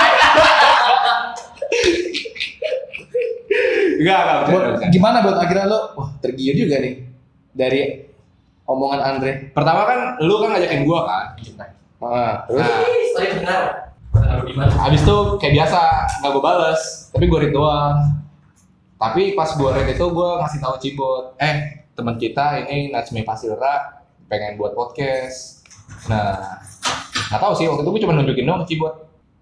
Enggak, 4.00 4.18
enggak 4.18 4.38
bercanda. 4.40 4.88
gimana 4.88 5.16
buat 5.20 5.36
akhirnya 5.36 5.66
lo, 5.68 5.78
wah 5.92 6.08
tergiur 6.18 6.54
juga 6.56 6.80
nih 6.80 7.04
dari 7.52 7.80
omongan 8.70 9.00
Andre. 9.02 9.50
Pertama 9.50 9.82
kan 9.82 9.98
lu 10.22 10.38
kan 10.38 10.54
ngajakin 10.54 10.86
gua 10.86 11.00
kan. 11.06 11.26
Ah, 12.00 12.48
terus 12.48 12.64
Nah, 14.10 14.42
benar 14.42 14.68
Abis 14.90 15.06
itu 15.06 15.16
kayak 15.38 15.54
biasa 15.62 15.80
nggak 16.20 16.30
gue 16.34 16.42
bales, 16.42 16.82
tapi 17.14 17.24
gue 17.30 17.38
read 17.46 17.54
doang. 17.54 17.96
Tapi 18.98 19.32
pas 19.38 19.48
gue 19.54 19.70
read 19.70 19.88
itu 19.94 20.04
gue 20.04 20.30
ngasih 20.42 20.58
tahu 20.60 20.74
Cibot, 20.82 21.24
eh 21.38 21.86
teman 21.94 22.18
kita 22.18 22.66
ini 22.66 22.90
Najmi 22.90 23.22
Pasilra 23.22 24.02
pengen 24.26 24.58
buat 24.58 24.74
podcast. 24.74 25.62
Nah, 26.10 26.58
nggak 27.30 27.40
tahu 27.40 27.52
sih 27.54 27.66
waktu 27.70 27.86
itu 27.86 27.90
gue 27.94 28.02
cuma 28.02 28.14
nunjukin 28.18 28.44
doang 28.44 28.60
ke 28.66 28.74
Cibot. 28.74 28.94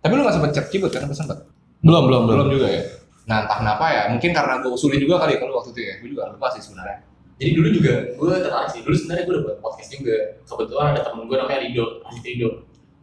Tapi 0.05 0.13
lu 0.15 0.23
nggak 0.23 0.37
sempet 0.37 0.51
chat 0.53 0.67
Cibot 0.69 0.91
kan? 0.93 1.09
Apa 1.09 1.15
sempet? 1.17 1.39
belum, 1.79 2.11
belum, 2.11 2.23
belum. 2.29 2.37
Belum 2.45 2.49
juga 2.61 2.69
ya. 2.69 2.83
Nah 3.29 3.45
entah 3.45 3.59
kenapa 3.61 3.85
ya, 3.89 4.03
mungkin 4.13 4.31
karena 4.37 4.61
gue 4.61 4.71
usulin 4.73 5.01
juga 5.01 5.17
kali 5.25 5.41
kalau 5.41 5.59
waktu 5.59 5.71
itu 5.73 5.81
ya. 5.81 5.95
Gue 6.05 6.09
juga 6.13 6.29
lupa 6.29 6.53
sih 6.53 6.61
sebenarnya. 6.61 7.08
Jadi 7.38 7.50
dulu 7.54 7.68
juga 7.71 7.92
gue 8.18 8.35
tertarik 8.42 8.68
sih 8.75 8.80
dulu 8.83 8.95
sebenarnya 8.99 9.25
gue 9.25 9.35
udah 9.38 9.45
buat 9.47 9.59
podcast 9.62 9.88
juga 9.95 10.16
kebetulan 10.42 10.87
ada 10.92 11.00
temen 11.07 11.23
gue 11.30 11.37
namanya 11.38 11.61
Rido 11.62 11.85
Radit 12.02 12.25
Rido 12.26 12.49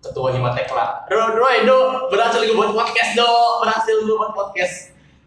ketua 0.03 0.27
Himatekla 0.35 0.85
Ro 1.09 1.23
Ro 1.39 1.47
Edo 1.49 1.77
berhasil 2.11 2.39
gue 2.43 2.53
buat 2.55 2.71
podcast 2.75 3.11
do 3.15 3.31
berhasil 3.63 3.95
gue 4.03 4.15
buat 4.15 4.33
podcast 4.35 4.75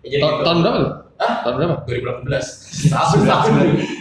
ya, 0.04 0.08
jadi 0.12 0.22
Tahun, 0.22 0.34
gitu. 0.36 0.44
tahun 0.44 0.58
berapa 0.62 0.78
tuh? 0.78 0.92
Hah? 1.18 1.32
Tahun 1.42 1.54
berapa? 1.58 1.74
2018 1.82 2.94
tahun 2.94 3.18
tahun 3.26 3.52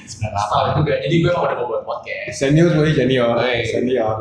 Sebenarnya 0.05 0.45
tahun 0.53 0.69
juga 0.83 0.93
jadi 1.01 1.15
gue 1.17 1.29
emang 1.33 1.43
udah 1.49 1.57
mau 1.57 1.67
buat 1.71 1.83
podcast 1.87 2.35
Senior 2.35 2.67
sebagai 2.69 2.93
senior. 2.93 3.31
Hey. 3.41 3.65
Senior. 3.65 4.15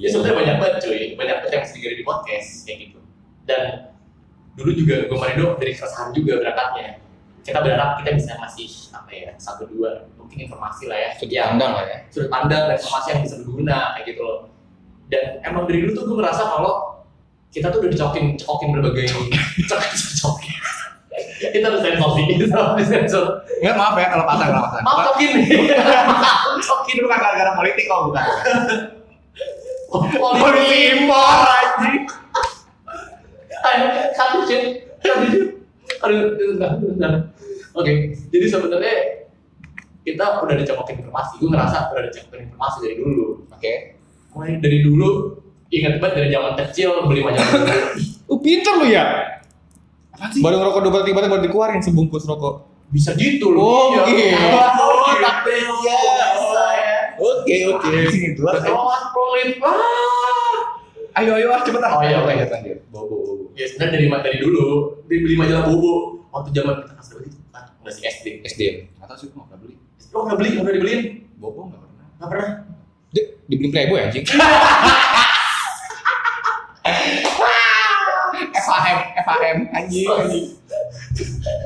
ya 0.00 0.08
sebenarnya 0.08 0.36
banyak 0.40 0.56
banget 0.56 0.76
cuy 0.80 1.00
banyak 1.20 1.36
banget 1.44 1.52
yang 1.52 1.64
digali 1.68 1.94
di 2.00 2.04
podcast 2.08 2.48
kayak 2.64 2.78
gitu 2.88 2.98
dan 3.44 3.62
dulu 4.56 4.70
juga 4.72 4.94
gue 5.04 5.16
sama 5.20 5.26
Rido 5.30 5.46
dari 5.60 5.72
keresahan 5.76 6.08
juga 6.16 6.32
berangkatnya 6.40 6.88
kita 7.40 7.58
berharap 7.64 8.00
kita 8.00 8.10
bisa 8.16 8.32
ngasih 8.36 8.68
apa 8.92 9.10
ya 9.10 9.30
satu 9.40 9.64
dua 9.68 10.08
mungkin 10.20 10.46
informasi 10.46 10.88
lah 10.88 10.98
ya. 10.98 11.10
Sudut 11.16 11.40
pandang 11.40 11.72
lah 11.76 11.84
ya. 11.88 11.98
sudut 12.12 12.30
pandang 12.30 12.62
dan 12.68 12.76
informasi 12.76 13.06
yang 13.12 13.20
bisa 13.24 13.36
berguna 13.42 13.78
kayak 13.96 14.04
gitu 14.12 14.20
loh. 14.22 14.38
Dan 15.10 15.24
emang 15.42 15.66
dari 15.66 15.78
dulu 15.82 15.92
tuh 15.96 16.04
gue 16.06 16.16
ngerasa 16.22 16.42
kalau 16.46 16.74
kita 17.50 17.66
tuh 17.74 17.82
udah 17.82 17.90
dicokin 17.90 18.24
cokokin 18.38 18.68
berbagai 18.78 19.04
cokokin 19.10 20.60
kita 21.40 21.66
harus 21.72 21.80
sensor 21.80 22.10
sih 22.14 22.24
kita 22.36 22.54
harus 22.54 22.86
sensor. 22.86 23.24
Enggak 23.64 23.76
maaf 23.76 23.94
ya 23.96 24.06
kalau 24.12 24.24
patah 24.28 24.46
kalau 24.52 24.62
patah. 24.68 24.80
maaf 24.84 24.98
cokin. 25.12 25.30
cokin. 26.60 26.96
Bukan 27.04 27.18
gara-gara 27.18 27.52
politik 27.56 27.84
kok 27.88 28.00
bukan. 28.06 28.24
polisi 30.20 30.78
impor 30.94 31.42
anjing. 31.50 32.06
ayo 33.60 33.86
satu 34.16 34.38
oke 37.72 37.92
jadi 38.28 38.46
sebenarnya 38.46 38.96
kita 40.00 40.40
udah 40.40 40.56
dicokokin 40.56 40.96
informasi 41.00 41.32
gue 41.38 41.48
ngerasa 41.48 41.76
udah 41.88 42.02
dicokokin 42.08 42.40
informasi 42.46 42.76
dari 42.80 42.94
dulu 42.96 43.24
Oke. 43.50 43.74
mulai 44.30 44.56
dari 44.56 44.78
dulu 44.80 45.10
ingat 45.68 46.00
banget 46.00 46.14
dari 46.16 46.28
zaman 46.30 46.52
kecil 46.56 46.88
beli 47.04 47.20
majalah 47.20 47.68
Uh, 48.26 48.38
pinter 48.38 48.78
lu 48.78 48.86
ya. 48.86 49.26
Apaan 50.14 50.30
sih? 50.30 50.38
Baru 50.38 50.62
ngerokok 50.62 50.80
dua 50.86 51.02
tiba 51.02 51.18
baru 51.20 51.42
dikeluarin 51.42 51.82
sebungkus 51.82 52.22
rokok. 52.22 52.62
bisa 52.88 53.10
gitu 53.14 53.50
Oh, 53.50 53.90
loh 53.90 54.06
gitu. 54.06 54.22
oh 54.78 55.14
tapi 55.18 55.58
ya 55.82 55.98
ya 55.98 56.26
Oke, 57.18 57.56
oke. 57.68 57.86
Anjing 57.90 58.22
itu 58.30 58.40
lah. 58.40 58.54
Keterlaluan 58.56 59.02
pelit 59.10 59.58
ah 59.60 59.74
Ayo 61.10 61.30
ayo 61.34 61.46
ah 61.50 61.60
cepetan. 61.66 61.90
Oh, 61.90 62.02
iya, 62.06 62.22
oke. 62.22 62.30
lanjut 62.30 62.50
lanjut. 62.54 62.78
Bobo 62.94 63.16
bobo. 63.26 63.44
ya 63.58 63.66
sebenarnya 63.66 63.98
dari 63.98 64.06
dari 64.06 64.38
dulu 64.38 64.66
dari 65.10 65.18
beli 65.26 65.34
majalah 65.34 65.64
bobo 65.66 66.22
waktu 66.30 66.48
zaman 66.54 66.74
kita 66.86 66.92
kelas 66.94 67.08
berapa 67.10 67.26
itu 67.26 67.38
kan 67.50 67.64
nggak 67.82 67.94
sih 67.98 68.02
SD 68.06 68.26
SD. 68.46 68.62
Atau 69.02 69.16
sih 69.18 69.26
nggak 69.34 69.58
beli. 69.58 69.74
lo 70.10 70.18
nggak 70.26 70.38
beli 70.38 70.50
udah 70.58 70.72
dibeliin 70.74 71.02
Bobo 71.38 71.60
nggak 71.70 71.80
pernah. 71.82 72.06
nggak 72.18 72.28
pernah 72.30 72.48
Di, 73.10 73.20
dibeli 73.50 73.68
Playboy 73.74 73.98
anjing. 74.06 74.24
FAM 78.60 78.98
FAM 79.26 79.58
anjing 79.74 80.06
anjing. 80.06 80.46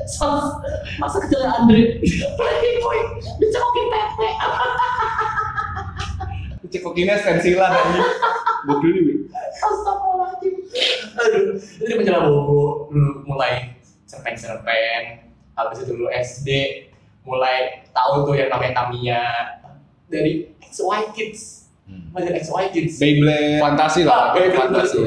Sama 0.09 0.57
masa 0.97 1.17
kecilnya 1.21 1.53
Andre 1.53 2.01
Playboy 2.33 2.99
dicokokin 3.37 3.85
tete 3.93 4.29
Cekokinnya 6.65 7.15
stensilan 7.21 7.71
anjing. 7.71 8.09
Gokil 8.65 8.91
juga. 8.97 9.14
Aduh, 11.25 11.55
itu 11.57 11.81
dari 11.81 11.97
majalah 11.97 12.21
Bobo 12.25 12.61
dulu 12.87 13.09
mulai 13.25 13.73
cerpen-cerpen 14.05 15.25
Habis 15.53 15.81
itu 15.81 15.91
dulu 15.91 16.07
SD 16.09 16.49
mulai 17.21 17.81
tahu 17.89 18.23
tuh 18.23 18.35
yang 18.35 18.47
namanya 18.47 18.73
Tamiya 18.77 19.23
dari 20.05 20.53
XY 20.61 21.11
Kids 21.11 21.65
majalah 22.11 22.35
XY 22.35 22.63
Kids 22.69 22.95
Beyblade. 22.97 23.57
Fantasi 23.57 23.99
Ah, 24.01 24.05
lah, 24.05 24.23
Beyblade. 24.31 24.55
fantasi. 24.55 24.99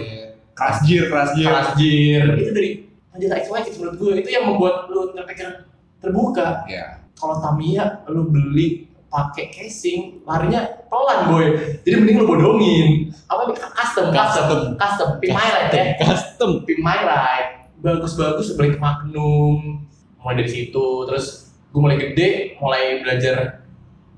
Keras 0.50 0.78
gear. 0.82 1.06
Kelasjir 1.06 2.22
itu 2.36 2.50
dari 2.50 2.70
majalah 3.08 3.36
XY 3.38 3.58
Kids 3.62 3.76
menurut 3.78 3.96
gue 3.96 4.12
itu 4.18 4.30
yang 4.30 4.44
membuat 4.44 4.88
lu 4.88 5.12
terpikir 5.12 5.68
terbuka 5.98 6.64
Ya. 6.66 7.02
kalau 7.14 7.38
Tamiya 7.38 8.02
lu 8.08 8.26
beli 8.26 8.87
pakai 9.08 9.48
casing 9.48 10.20
larinya 10.28 10.68
pelan 10.92 11.32
boy. 11.32 11.46
Jadi 11.82 11.94
mending 11.96 12.16
lu 12.20 12.26
bodongin. 12.28 13.08
Apa 13.28 13.48
nih? 13.48 13.56
Custom 13.56 14.06
custom 14.12 14.60
custom. 14.76 15.08
pin 15.20 15.32
my 15.32 15.48
ride 15.48 15.72
ya 15.72 15.84
Custom. 16.04 16.50
pin 16.68 16.78
my 16.84 17.00
ride 17.04 17.48
bagus-bagus 17.80 18.52
beli 18.54 18.76
ke 18.76 18.80
Magnum. 18.80 19.84
Mulai 20.20 20.34
dari 20.44 20.50
situ. 20.50 20.86
Terus 21.08 21.56
gue 21.72 21.80
mulai 21.80 21.96
gede 22.00 22.60
mulai 22.60 23.00
belajar 23.00 23.64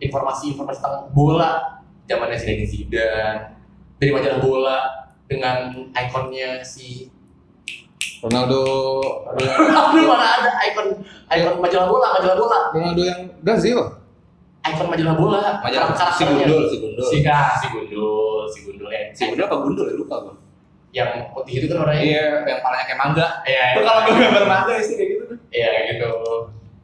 informasi-informasi 0.03 0.79
tentang 0.83 1.09
bola. 1.15 1.83
Zamannya 2.11 2.37
Zinedine 2.37 2.67
Zidane. 2.67 3.43
Dari 4.03 4.11
majalah 4.11 4.41
bola 4.43 4.79
dengan 5.31 5.87
ikonnya 5.95 6.67
si 6.67 7.07
Ronaldo. 8.19 8.65
Aduh 9.39 10.05
mana 10.05 10.27
ada 10.43 10.51
ikon 10.67 10.99
ikon 11.31 11.55
majalah 11.63 11.87
bola 11.87 12.07
majalah 12.19 12.37
bola. 12.37 12.59
Ronaldo 12.75 13.03
yang 13.07 13.21
Brazil. 13.39 14.00
Ikon 14.61 14.87
majalah 14.93 15.15
bola 15.17 15.43
Majalah 15.65 15.89
si 15.89 15.97
karakternya. 15.97 16.45
Gundul, 16.45 16.63
si 16.69 16.77
Gundul. 16.81 17.07
si 17.09 17.17
Kak, 17.25 17.51
si 17.61 17.67
Gundul, 17.73 18.43
si 18.53 18.59
Gundul 18.65 18.89
ya. 18.93 19.03
Si 19.17 19.23
Gundul 19.29 19.45
apa 19.49 19.57
Gundul 19.57 19.87
ya 19.89 19.95
lupa 19.97 20.17
gua. 20.21 20.35
Yang 20.91 21.11
putih 21.33 21.55
itu 21.63 21.67
kan 21.71 21.79
orangnya. 21.87 22.03
Iya, 22.03 22.25
yang 22.45 22.61
palanya 22.61 22.85
kayak 22.85 23.01
mangga. 23.01 23.27
Iya. 23.47 23.65
Itu 23.73 23.81
kalau 23.87 24.01
gua 24.05 24.15
gambar 24.21 24.45
mangga 24.45 24.75
sih 24.85 24.95
kayak 24.99 25.09
gitu 25.09 25.23
tuh. 25.33 25.39
Iya 25.49 25.69
kayak 25.71 25.87
gitu. 25.97 26.13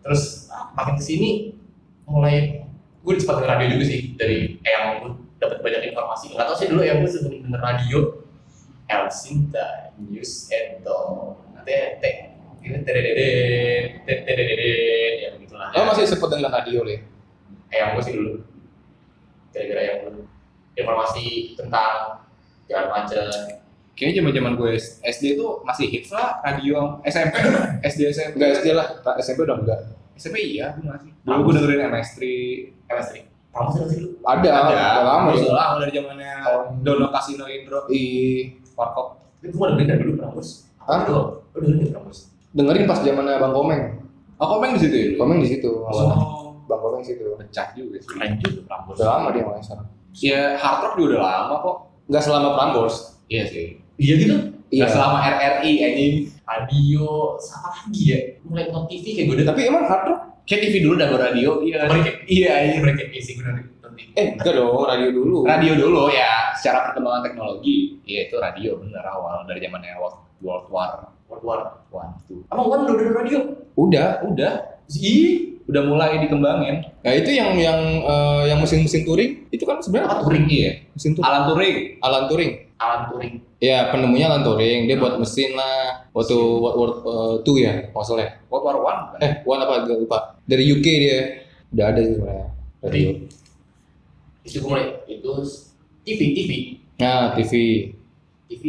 Terus 0.07 0.23
ah, 0.49 0.65
makin 0.73 0.95
ke 0.97 1.05
sini 1.05 1.31
mulai 2.07 2.63
gue 3.03 3.13
sempat 3.19 3.43
denger 3.43 3.51
radio 3.55 3.67
juga 3.79 3.85
sih 3.87 4.01
dari 4.15 4.39
yang 4.63 5.03
gue 5.03 5.11
dapat 5.43 5.59
banyak 5.63 5.91
informasi. 5.91 6.35
Nggak 6.35 6.47
tahu 6.47 6.57
sih 6.59 6.69
dulu 6.71 6.83
yang 6.83 6.99
gue 7.03 7.11
sering 7.11 7.43
denger 7.45 7.63
radio. 7.63 7.99
El 8.87 9.11
Sinta 9.11 9.91
News 9.99 10.47
Edo 10.47 11.35
Tete 11.67 12.37
ini 12.67 12.83
tededede 12.83 13.29
tededede 14.07 14.71
ya 15.23 15.29
begitulah. 15.39 15.71
Lo 15.75 15.91
masih 15.91 16.07
sempet 16.07 16.29
dengar 16.39 16.51
radio 16.51 16.83
le? 16.87 16.95
Eh, 16.95 17.01
yang 17.71 17.95
gue 17.95 18.03
sih 18.03 18.15
dulu 18.15 18.33
gara-gara 19.51 19.83
yang 19.83 19.99
dulu 20.05 20.23
informasi 20.75 21.25
tentang 21.55 22.23
jalan 22.67 22.89
macet 22.91 23.31
Kayaknya 23.97 24.21
zaman-zaman 24.21 24.53
gue 24.61 24.73
SD 25.09 25.41
itu 25.41 25.47
masih 25.65 25.87
hits 25.89 26.13
lah 26.13 26.37
radio 26.45 27.01
SMP, 27.01 27.33
SD 27.81 28.01
SMP. 28.13 28.37
Enggak 28.37 28.61
SD 28.61 28.69
lah, 28.77 28.87
tak 29.01 29.17
SMP 29.25 29.49
udah 29.49 29.57
enggak. 29.57 29.81
SMP 30.13 30.37
iya, 30.45 30.77
gue 30.77 30.85
masih. 30.85 31.17
Dulu 31.25 31.41
gue 31.49 31.53
dengerin 31.57 31.81
MS3. 31.89 32.21
MS3 32.93 33.37
promosi 33.57 33.77
nggak 33.81 33.89
sih 33.89 33.99
dulu 34.05 34.11
Ada, 34.21 34.51
udah 34.53 34.89
lama 35.01 35.29
Udah 35.33 35.41
ya. 35.41 35.53
lama 35.57 35.75
dari 35.81 35.93
zamannya 35.97 36.33
Dono 36.85 37.07
Casino 37.09 37.45
Indro 37.49 37.89
I 37.89 38.05
Warkop. 38.77 39.07
tapi 39.41 39.49
gue 39.49 39.65
dengerin 39.65 39.89
dari 39.89 40.01
dulu 40.05 40.15
Prambos 40.21 40.49
Hah? 40.85 41.01
lo 41.09 41.21
dengerin 41.57 41.77
dari 41.81 41.91
Prambos 41.97 42.19
dengerin 42.53 42.85
pas 42.85 43.01
zamannya 43.01 43.41
Bang 43.41 43.53
Komeng. 43.57 43.83
Oh, 44.37 44.49
komeng 44.53 44.77
di 44.77 44.81
situ 44.85 44.93
ya? 44.93 45.09
Komeng 45.17 45.41
di 45.41 45.49
situ. 45.49 45.69
Oh, 45.73 46.36
Bang 46.67 46.81
Komeng 46.83 47.01
di 47.03 47.09
situ. 47.09 47.25
pecah 47.35 47.67
juga 47.73 47.97
sih. 47.99 48.11
Keren 48.11 48.31
juga 48.39 48.61
Prambors. 48.67 48.99
Udah 48.99 49.09
lama 49.09 49.29
dia 49.31 49.43
main 49.43 49.63
sekarang. 49.63 49.87
Ya, 50.17 50.41
hard 50.59 50.79
rock 50.83 50.93
juga 50.99 51.07
udah 51.15 51.23
lama 51.23 51.55
kok. 51.63 51.77
Enggak 52.07 52.23
selama 52.23 52.49
Prambors. 52.55 52.97
Iya 53.27 53.45
sih. 53.47 53.67
Iya 53.97 54.15
gitu. 54.19 54.35
Iya. 54.67 54.85
selama 54.91 55.17
RRI 55.23 55.73
anjing. 55.81 56.15
Radio, 56.47 57.35
siapa 57.43 57.69
lagi 57.75 58.03
ya? 58.07 58.19
Mulai 58.47 58.71
nonton 58.71 58.87
TV 58.87 59.05
kayak 59.19 59.27
gue 59.27 59.37
udah 59.43 59.47
Tapi 59.51 59.61
emang 59.67 59.85
hard 59.87 60.03
rock? 60.07 60.21
Kayak 60.47 60.61
TV 60.63 60.75
dulu 60.79 60.95
udah 60.95 61.09
radio, 61.11 61.51
iya. 61.59 61.79
Mereka, 61.91 62.11
Iya, 62.31 62.53
iya. 62.71 62.79
mereka 62.79 63.03
isi 63.11 63.35
gue 63.35 63.43
nonton 63.43 63.91
TV. 63.99 64.11
Eh, 64.15 64.27
enggak 64.39 64.55
dong, 64.55 64.87
radio 64.87 65.11
dulu. 65.11 65.43
Radio 65.43 65.73
dulu 65.75 66.07
ya, 66.15 66.55
secara 66.55 66.87
perkembangan 66.91 67.27
teknologi, 67.27 67.99
iya 68.07 68.31
itu 68.31 68.39
radio 68.39 68.79
bener 68.79 69.03
awal 69.03 69.43
dari 69.43 69.59
zamannya 69.59 69.99
World, 69.99 70.19
World 70.39 70.67
War 70.71 70.91
World 71.27 71.43
War. 71.43 71.61
One 71.91 72.15
tuh. 72.31 72.47
Emang 72.47 72.67
kan 72.71 72.79
udah 72.87 72.95
ada 72.95 73.13
radio? 73.19 73.39
Udah. 73.75 74.09
Udah, 74.23 74.53
Ih, 74.95 75.56
udah 75.67 75.83
mulai 75.83 76.23
dikembangin. 76.23 76.87
Nah, 77.03 77.13
itu 77.15 77.31
yang 77.35 77.59
yang 77.59 77.79
eh, 78.07 78.43
yang 78.55 78.59
mesin-mesin 78.63 79.03
touring 79.03 79.51
itu 79.51 79.67
kan 79.67 79.83
sebenarnya 79.83 80.07
apa 80.11 80.23
Turing? 80.23 80.45
Iya. 80.47 80.73
mesin 80.95 81.13
touring. 81.19 81.27
Alan 81.27 81.43
Turing. 81.51 81.77
Alan 82.03 82.25
Turing. 82.31 82.53
Alan 82.77 83.01
Turing. 83.11 83.35
Ya, 83.59 83.79
penemunya 83.91 84.27
Alan 84.31 84.43
Turing. 84.47 84.87
Dia 84.87 84.97
buat 85.01 85.19
mesin 85.19 85.59
lah. 85.59 86.07
Waktu 86.15 86.37
World 86.39 86.77
War 86.79 86.91
eh, 86.93 87.35
Two 87.43 87.57
ya, 87.59 87.91
kalau 87.91 88.05
salah 88.07 88.23
ya. 88.25 88.31
World 88.47 88.65
War 88.65 88.77
One. 88.79 89.01
Eh, 89.19 89.33
One 89.43 89.61
apa? 89.67 89.75
Gak 89.85 89.99
lupa. 89.99 90.19
Dari 90.47 90.65
UK 90.71 90.87
dia. 90.87 91.19
Udah 91.75 91.85
ada 91.91 92.01
sih 92.01 92.15
sebenarnya. 92.15 92.47
Radio. 92.87 93.11
Itu 94.47 94.57
gue 94.63 94.71
mulai 94.71 94.87
itu 95.11 95.31
TV, 96.07 96.21
TV, 96.39 96.51
Nah, 97.03 97.35
TV. 97.35 97.53
TV. 98.47 98.63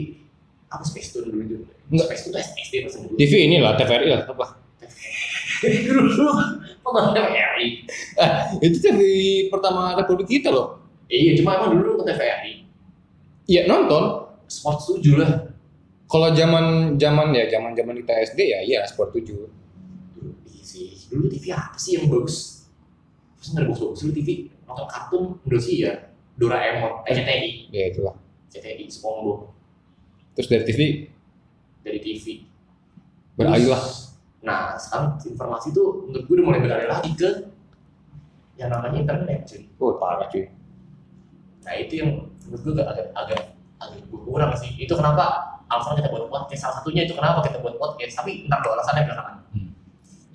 Apa 0.74 0.82
Space 0.82 1.14
Tune 1.14 1.30
dulu? 1.30 1.62
Enggak. 1.94 2.10
Space 2.10 2.22
Tune 2.26 2.34
tuh 2.34 2.42
SD 2.42 2.74
pas 2.82 2.94
dulu. 2.98 3.14
TV 3.16 3.34
inilah 3.46 3.78
TVRI 3.78 4.08
lah, 4.10 4.20
tetap 4.26 4.38
lah. 4.42 4.52
Dulu 5.62 6.12
TVRI. 6.88 7.68
Itu 8.64 8.78
TV 8.80 9.00
pertama 9.50 9.98
Republik 9.98 10.40
kita 10.40 10.54
loh. 10.54 10.82
Iya, 11.08 11.40
cuma 11.40 11.58
emang 11.60 11.76
dulu 11.76 11.96
nonton 11.96 12.08
TVRI. 12.08 12.54
Iya 13.48 13.66
nonton. 13.68 14.28
Sport 14.48 15.04
7 15.04 15.20
lah. 15.20 15.32
Kalau 16.08 16.32
zaman 16.32 16.96
zaman 16.96 17.36
ya 17.36 17.52
zaman 17.52 17.76
zaman 17.76 18.00
kita 18.00 18.14
SD 18.32 18.40
ya 18.48 18.60
iya 18.64 18.80
Sport 18.88 19.12
7. 19.12 19.28
Dulu 19.28 19.48
iya 20.48 20.64
sih. 20.64 20.96
Dulu 21.12 21.28
TV 21.28 21.52
apa 21.52 21.76
sih 21.76 22.00
yang 22.00 22.08
bagus? 22.08 22.64
Terus 23.40 23.48
nggak 23.52 23.62
ada 23.64 23.68
bagus-bagus 23.72 24.00
dulu 24.08 24.14
TV. 24.16 24.30
Nonton 24.64 24.88
kartun 24.88 25.24
Indonesia. 25.44 25.92
Doraemon, 26.38 27.02
eh, 27.10 27.14
CTI. 27.18 27.50
Ya 27.74 27.84
itulah. 27.90 28.14
CTI, 28.54 28.86
SpongeBob. 28.94 29.50
Terus 30.38 30.48
dari 30.54 30.64
TV 30.70 30.82
Dari 31.82 31.98
TV. 31.98 32.46
beralih 33.34 33.74
lah. 33.74 34.07
Nah, 34.46 34.78
sekarang 34.78 35.18
informasi 35.22 35.74
tuh 35.74 36.06
menurut 36.06 36.24
gue 36.30 36.36
udah 36.38 36.46
mulai 36.46 36.62
beralih 36.62 36.88
lagi 36.90 37.12
ke 37.18 37.30
yang 38.58 38.70
namanya 38.74 38.98
internet 39.06 39.46
cuy. 39.46 39.62
Oh 39.78 39.98
parah 40.02 40.28
cuy. 40.30 40.50
Nah 41.66 41.74
itu 41.78 41.94
yang 42.02 42.10
menurut 42.50 42.62
gue 42.64 42.74
agak 42.86 43.08
agak 43.14 43.40
agak, 43.78 44.02
gue 44.10 44.20
kurang 44.26 44.52
sih. 44.58 44.74
Itu 44.82 44.98
kenapa 44.98 45.58
alasan 45.70 46.02
kita 46.02 46.10
buat 46.10 46.26
podcast. 46.30 46.62
Salah 46.66 46.76
satunya 46.82 47.06
itu 47.06 47.14
kenapa 47.14 47.46
kita 47.46 47.62
buat 47.62 47.78
podcast. 47.78 48.18
Tapi 48.18 48.50
ntar 48.50 48.66
lo 48.66 48.74
alasannya 48.78 49.04
belakangan. 49.06 49.36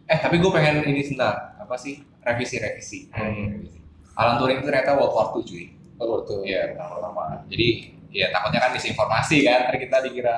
Eh 0.07 0.19
tapi 0.19 0.37
gue 0.39 0.51
pengen 0.51 0.87
ini 0.87 1.03
sebentar. 1.03 1.59
Apa 1.59 1.75
sih? 1.75 2.03
Revisi 2.23 2.63
revisi. 2.63 2.99
Hmm. 3.11 3.59
Revisi. 3.59 3.79
Alan 4.15 4.39
Turing 4.39 4.61
itu 4.63 4.67
ternyata 4.71 4.95
World 4.95 5.15
War 5.17 5.27
II 5.35 5.43
cuy. 5.43 5.65
Oh 5.99 6.23
tuh. 6.23 6.47
Iya 6.47 6.79
pertama. 6.79 7.43
Jadi 7.51 7.97
ya 8.13 8.31
takutnya 8.31 8.61
kan 8.63 8.71
disinformasi 8.77 9.37
kan. 9.43 9.67
Ntar 9.67 9.77
kita 9.83 9.97
dikira 10.07 10.37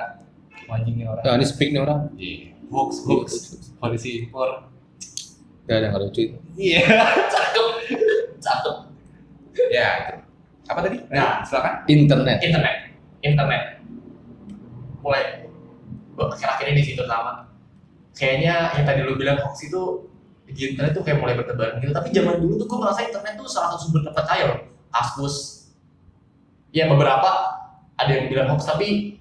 anjing 0.65 0.97
nih 0.97 1.05
orang. 1.05 1.21
Nah, 1.21 1.33
ini 1.37 1.45
speak 1.45 1.69
nih 1.69 1.81
orang. 1.85 1.99
Iya. 2.17 2.54
Hoax 2.71 2.91
hoax. 3.05 3.27
Polisi 3.77 4.25
impor. 4.25 4.69
Gak 5.65 5.75
ada 5.81 5.85
nggak 5.93 6.01
lucu 6.05 6.21
itu. 6.29 6.37
Iya. 6.55 6.81
Cakep, 7.33 7.67
cakep. 8.37 8.75
ya. 9.73 9.87
itu. 10.05 10.13
Apa 10.69 10.79
tadi? 10.85 10.97
Nah. 11.09 11.41
silakan. 11.45 11.73
Internet. 11.89 12.37
Internet, 12.41 12.75
internet. 13.21 13.63
Mulai 15.01 15.45
akhir-akhir 16.17 16.67
ini 16.73 16.81
sih 16.85 16.93
terutama. 16.93 17.49
Kayaknya 18.15 18.71
yang 18.79 18.85
tadi 18.87 18.99
lu 19.03 19.17
bilang 19.19 19.41
hoax 19.41 19.67
itu 19.67 20.07
di 20.45 20.61
internet 20.71 20.93
tuh 20.93 21.03
kayak 21.03 21.19
mulai 21.19 21.35
bertebaran 21.35 21.81
gitu. 21.81 21.91
Tapi 21.91 22.13
zaman 22.13 22.37
dulu 22.39 22.61
tuh 22.61 22.65
gue 22.69 22.79
merasa 22.79 23.01
internet 23.03 23.33
tuh 23.35 23.49
salah 23.49 23.73
satu 23.73 23.89
sumber 23.89 24.05
terpercaya 24.05 24.43
loh. 24.53 24.59
Kaskus. 24.93 25.67
Ya 26.71 26.87
beberapa 26.87 27.29
ada 27.95 28.11
yang 28.11 28.29
bilang 28.29 28.53
hoax 28.53 28.67
tapi 28.69 29.14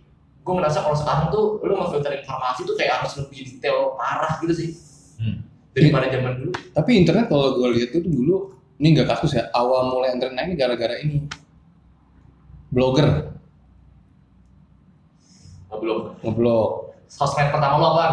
gue 0.44 0.54
merasa 0.54 0.78
kalau 0.78 0.92
sekarang 0.92 1.26
tuh 1.28 1.58
lu 1.60 1.72
ngefilter 1.74 2.20
informasi 2.20 2.60
tuh 2.62 2.76
kayak 2.76 3.00
harus 3.00 3.16
lebih 3.16 3.48
detail 3.48 3.96
parah 3.96 4.36
gitu 4.38 4.52
sih 4.52 4.70
Hmm. 5.14 5.46
daripada 5.70 6.10
zaman 6.10 6.32
dulu 6.36 6.50
Tapi 6.70 6.90
internet 6.98 7.26
kalau 7.26 7.54
gue 7.54 7.68
lihat 7.72 7.90
itu 7.92 8.02
dulu 8.04 8.50
ini 8.76 8.92
nggak 8.92 9.06
kasus 9.08 9.30
ya. 9.32 9.46
Awal 9.50 9.86
mulai 9.88 10.10
internet 10.10 10.42
ini 10.44 10.54
gara-gara 10.54 10.98
ini 10.98 11.22
blogger 12.68 13.30
belum 15.74 16.16
ngeblog. 16.20 16.94
sosmed 17.06 17.50
pertama 17.50 17.76
lo 17.76 17.86
apa 17.92 18.06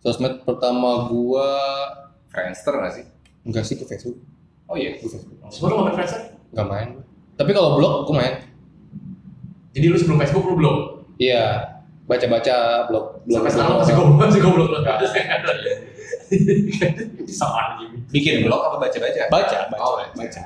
Sosmed 0.00 0.42
pertama 0.42 1.06
gua 1.06 1.48
Friendster 2.26 2.72
nggak 2.74 2.94
sih? 2.94 3.04
enggak 3.42 3.64
sih 3.64 3.74
ke 3.74 3.84
Facebook. 3.84 4.16
Oh 4.64 4.74
iya. 4.74 4.96
Ke 4.96 5.06
Facebook. 5.06 5.34
sebelum 5.50 5.76
lo 5.76 5.82
main 5.84 5.94
Friendster 5.94 6.34
Enggak 6.50 6.66
main. 6.66 6.88
gua. 6.94 7.04
Tapi 7.36 7.50
kalau 7.50 7.70
blog 7.74 7.94
gua 8.04 8.16
main. 8.16 8.34
jadi 9.70 9.86
lu 9.86 9.96
sebelum 9.96 10.18
Facebook 10.18 10.44
lu 10.44 10.54
belum 10.56 10.76
Iya, 11.20 11.44
baca-baca 12.08 12.88
blog 12.88 13.20
blog. 13.28 13.44
sampai 13.44 13.52
sekarang 13.52 13.76
masih 13.76 13.94
goblok 13.94 14.18
masih 14.24 14.40
goblok 14.40 14.68
sama 17.28 17.76
Jimmy 17.76 17.98
Bikin 18.08 18.48
blog 18.48 18.60
apa 18.64 18.76
baca-baca? 18.80 19.20
Baca, 19.28 19.58
baca. 19.68 19.84
Oh, 19.84 20.00
baca. 20.00 20.42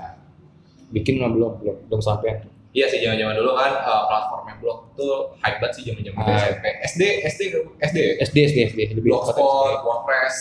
Bikin 0.90 1.22
mah 1.22 1.30
blog, 1.30 1.62
blog 1.62 1.78
belum 1.87 2.02
sampai. 2.02 2.42
Iya 2.74 2.90
sih 2.90 2.98
zaman-zaman 3.06 3.38
dulu 3.38 3.54
kan 3.54 3.70
uh, 3.87 4.10
platformnya 4.10 4.58
blog 4.58 4.90
tuh 4.98 5.30
hype 5.38 5.62
banget 5.62 5.78
sih 5.78 5.82
zaman-zaman. 5.94 6.26
SMP. 6.34 6.64
SD 6.90 7.02
SD 7.22 7.40
SD? 7.78 7.98
SD 8.18 8.37
SD 8.50 8.58
SD 8.74 8.78
Blogspot, 8.98 9.78
SD. 9.78 9.87
WordPress. 9.87 10.37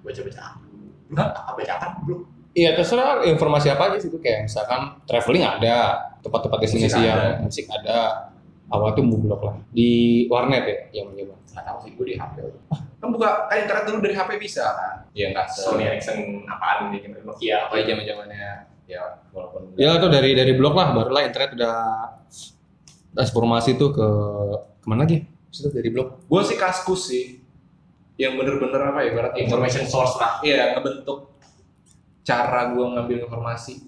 baca 0.00 0.20
baca 0.26 0.42
apa 1.12 1.50
baca 1.60 1.72
apa 1.76 1.86
belum 2.08 2.24
Iya 2.50 2.74
terserah 2.74 3.22
informasi 3.22 3.70
apa 3.70 3.94
aja 3.94 4.02
sih 4.02 4.10
itu 4.10 4.18
kayak 4.18 4.50
misalkan 4.50 4.98
traveling 5.06 5.46
ada, 5.46 6.10
tempat-tempat 6.18 6.58
destinasi 6.58 6.98
yang 6.98 7.46
musik 7.46 7.70
ada. 7.70 8.29
Awal 8.70 8.94
tuh 8.94 9.02
blog 9.02 9.40
lah 9.42 9.56
di 9.74 9.90
warnet 10.30 10.64
ya 10.64 11.02
yang 11.02 11.10
mencoba. 11.10 11.34
nggak 11.50 11.64
tahu 11.66 11.78
sih 11.82 11.90
gue 11.98 12.06
di 12.06 12.14
HP 12.14 12.36
Kan 13.00 13.08
buka 13.10 13.50
kan 13.50 13.56
internet 13.66 13.84
dulu 13.90 13.98
dari 14.04 14.14
HP 14.14 14.30
bisa 14.38 14.62
kan? 14.62 14.94
Iya 15.10 15.34
nggak. 15.34 15.46
Sony 15.50 15.82
Ericsson 15.88 16.46
apaan 16.46 16.94
gitu 16.94 17.10
Nokia 17.26 17.66
Oh 17.66 17.74
iya 17.74 17.84
zaman-zamannya 17.90 18.50
ya 18.86 19.02
walaupun 19.34 19.74
Ya 19.74 19.98
tuh 19.98 20.10
dari 20.10 20.34
dari 20.38 20.52
blog 20.54 20.74
lah, 20.78 20.94
barulah 20.94 21.26
internet 21.26 21.58
udah 21.58 21.76
transformasi 23.14 23.74
tuh 23.74 23.90
ke 23.90 24.08
ke 24.80 24.86
mana 24.86 25.02
lagi? 25.04 25.26
Situ 25.50 25.66
dari 25.74 25.90
blog. 25.90 26.30
gue 26.30 26.42
sih 26.46 26.54
kaskus 26.54 27.10
sih 27.10 27.42
yang 28.14 28.36
bener-bener 28.38 28.92
apa 28.92 29.00
ya 29.02 29.16
ibarat 29.16 29.34
information 29.40 29.88
source 29.88 30.14
lah 30.20 30.38
iya 30.44 30.76
ngebentuk 30.76 31.32
cara 32.20 32.70
gue 32.70 32.84
ngambil 32.84 33.16
informasi 33.26 33.82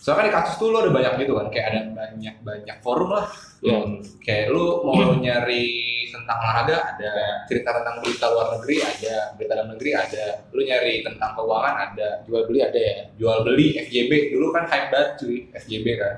soalnya 0.00 0.16
kan 0.16 0.26
di 0.26 0.32
kasus 0.32 0.54
tuh 0.56 0.72
lo 0.72 0.80
ada 0.80 0.90
banyak 0.90 1.12
gitu 1.20 1.32
kan 1.36 1.46
kayak 1.52 1.66
ada 1.76 1.80
banyak 1.92 2.34
banyak 2.40 2.76
forum 2.80 3.12
lah 3.12 3.28
Ya. 3.60 3.76
Hmm, 3.76 4.00
kayak 4.24 4.56
lu 4.56 4.80
mau 4.88 5.12
nyari 5.20 5.68
tentang 6.08 6.40
olahraga 6.40 6.80
ada 6.96 7.44
cerita 7.44 7.76
tentang 7.76 8.00
berita 8.00 8.32
luar 8.32 8.56
negeri 8.56 8.80
ada 8.80 9.36
berita 9.36 9.52
dalam 9.52 9.68
negeri 9.76 9.90
ada 9.92 10.24
lu 10.56 10.64
nyari 10.64 11.04
tentang 11.04 11.36
keuangan 11.36 11.76
ada 11.92 12.08
Jual 12.24 12.48
beli 12.48 12.64
ada 12.64 12.80
ya. 12.80 13.04
jual 13.20 13.44
beli 13.44 13.76
FJB 13.76 14.32
dulu 14.32 14.48
kan 14.56 14.64
hype 14.64 14.88
banget 14.88 15.10
cuy 15.20 15.36
FJB 15.52 15.86
kan 16.00 16.14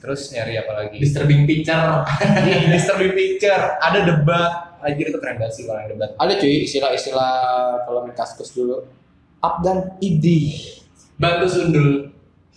terus 0.00 0.32
nyari 0.32 0.56
apa 0.56 0.72
lagi 0.72 0.96
disturbing 0.96 1.44
picture 1.44 2.00
disturbing 2.72 3.12
picture 3.12 3.64
ada 3.76 4.00
debat 4.08 4.52
anjir 4.80 5.12
itu 5.12 5.18
keren 5.20 5.36
banget 5.36 5.52
sih 5.52 5.64
kalau 5.68 5.84
yang 5.84 5.90
debat 5.92 6.10
Ada 6.16 6.32
cuy 6.40 6.54
istilah-istilah 6.64 7.32
kalau 7.84 8.08
main 8.08 8.16
kaskus 8.16 8.56
dulu. 8.56 8.88
Up 9.44 9.60
dan 9.62 9.94
ID. 10.00 10.26
bantu 11.18 11.46
sundul 11.50 11.88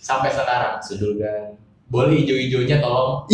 sampai 0.02 0.34
sekarang. 0.34 0.82
Sudul 0.82 1.22
kan. 1.22 1.54
Boleh 1.86 2.26
hijau-hijaunya 2.26 2.82
tolong. 2.82 3.30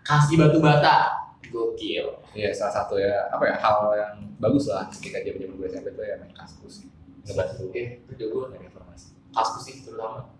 Kasih 0.00 0.40
batu 0.40 0.58
bata. 0.64 1.28
Gokil. 1.52 2.24
Iya 2.34 2.50
salah 2.50 2.82
satu 2.82 2.98
ya 2.98 3.30
apa 3.30 3.46
ya 3.46 3.54
hal 3.62 3.78
yang 3.94 4.14
bagus 4.42 4.66
lah 4.66 4.90
ketika 4.90 5.22
zaman 5.22 5.38
zaman 5.46 5.54
gue 5.60 5.66
SMP 5.70 5.86
tuh 5.94 6.02
ya 6.02 6.18
main 6.18 6.34
kaskus. 6.34 6.82
Dulu. 7.22 7.70
Eh 7.76 8.02
itu 8.02 8.12
jago 8.18 8.50
dari 8.50 8.66
informasi. 8.66 9.14
Kaskus 9.30 9.62
sih 9.70 9.76
terutama. 9.86 10.34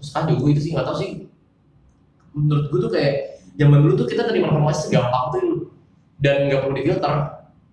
Terus 0.00 0.10
kan 0.10 0.26
jago 0.26 0.46
itu 0.50 0.60
sih 0.64 0.70
nggak 0.74 0.86
tahu 0.90 0.96
sih. 0.98 1.10
Menurut 2.34 2.66
gue 2.72 2.80
tuh 2.82 2.90
kayak 2.90 3.46
zaman 3.54 3.78
dulu 3.86 3.92
tuh 3.94 4.08
kita 4.10 4.26
terima 4.26 4.50
informasi 4.50 4.90
segampang 4.90 5.24
tuh. 5.38 5.70
Dan 6.18 6.50
nggak 6.50 6.66
perlu 6.66 6.74
difilter. 6.74 7.12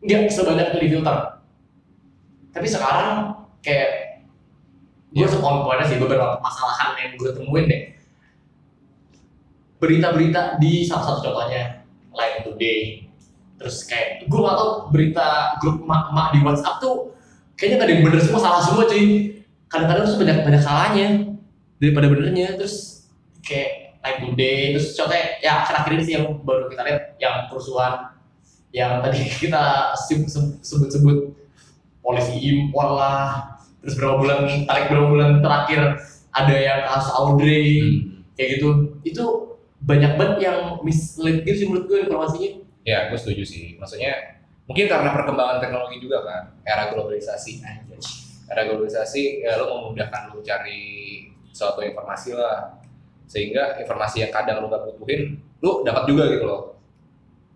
Nggak 0.05 0.21
sebanyak 0.29 0.67
itu 0.69 0.79
difilter. 0.85 1.17
Tapi 2.51 2.67
sekarang 2.67 3.41
kayak 3.65 4.10
gue 5.11 5.27
yeah. 5.27 5.43
on 5.43 5.83
sih 5.83 5.99
beberapa 5.99 6.39
masalahan 6.39 6.95
yang 6.95 7.19
gue 7.19 7.29
temuin 7.35 7.65
deh. 7.67 7.81
Berita-berita 9.83 10.61
di 10.61 10.87
salah 10.87 11.03
satu 11.11 11.19
contohnya 11.27 11.83
Line 12.15 12.39
Today. 12.47 12.79
Terus 13.59 13.83
kayak 13.83 14.31
gue 14.31 14.39
nggak 14.39 14.57
tahu 14.57 14.71
berita 14.95 15.59
grup 15.59 15.83
emak-emak 15.83 16.27
di 16.31 16.39
WhatsApp 16.41 16.79
tuh 16.79 17.11
kayaknya 17.59 17.75
nggak 17.77 17.89
ada 17.91 17.95
bener 18.07 18.21
semua 18.23 18.41
salah 18.41 18.61
semua 18.63 18.87
cuy. 18.87 19.05
Kadang-kadang 19.67 20.03
tuh 20.07 20.17
banyak 20.19 20.37
banyak 20.47 20.63
salahnya 20.63 21.07
daripada 21.83 22.07
benernya. 22.07 22.55
Terus 22.55 23.05
kayak 23.43 23.99
like 24.01 24.19
today 24.23 24.73
terus 24.73 24.95
contohnya 24.95 25.25
ya 25.43 25.51
akhir-akhir 25.61 25.91
ini 25.93 26.03
sih 26.07 26.13
yang 26.17 26.25
baru 26.41 26.71
kita 26.71 26.81
lihat 26.87 27.03
yang 27.21 27.35
kerusuhan 27.51 28.15
yang 28.71 29.03
tadi 29.03 29.27
kita 29.43 29.91
se- 29.99 30.29
se- 30.31 30.59
sebut-sebut. 30.63 31.35
Polisi 32.01 32.33
impor 32.41 32.97
lah 32.97 33.50
terus 33.81 33.97
berapa 33.97 34.15
bulan 34.21 34.39
tarik 34.69 34.85
berapa 34.93 35.07
bulan 35.09 35.31
terakhir 35.41 35.81
ada 36.31 36.55
yang 36.55 36.79
kasus 36.87 37.11
Audrey 37.17 37.67
kayak 38.37 38.61
gitu 38.61 38.69
itu 39.03 39.25
banyak 39.81 40.13
banget 40.15 40.37
yang 40.49 40.57
mislead 40.85 41.41
gitu 41.41 41.57
sih 41.57 41.67
menurut 41.67 41.85
gue 41.89 41.99
informasinya 42.05 42.61
Ya, 42.81 43.09
gue 43.13 43.17
setuju 43.17 43.43
sih. 43.45 43.77
Maksudnya 43.77 44.41
mungkin 44.65 44.89
karena 44.89 45.13
perkembangan 45.13 45.61
teknologi 45.61 46.01
juga 46.01 46.25
kan, 46.25 46.43
era 46.65 46.89
globalisasi. 46.89 47.61
Anjay. 47.61 48.01
Era 48.51 48.67
globalisasi, 48.67 49.45
ya 49.45 49.55
lo 49.61 49.93
memudahkan 49.93 50.33
lo 50.33 50.41
cari 50.41 51.23
suatu 51.53 51.85
informasi 51.85 52.35
lah. 52.35 52.81
Sehingga 53.29 53.79
informasi 53.79 54.27
yang 54.27 54.31
kadang 54.33 54.59
lo 54.59 54.67
gak 54.67 54.83
butuhin, 54.91 55.39
lo 55.63 55.85
dapat 55.85 56.03
juga 56.09 56.27
gitu 56.27 56.43
loh. 56.43 56.80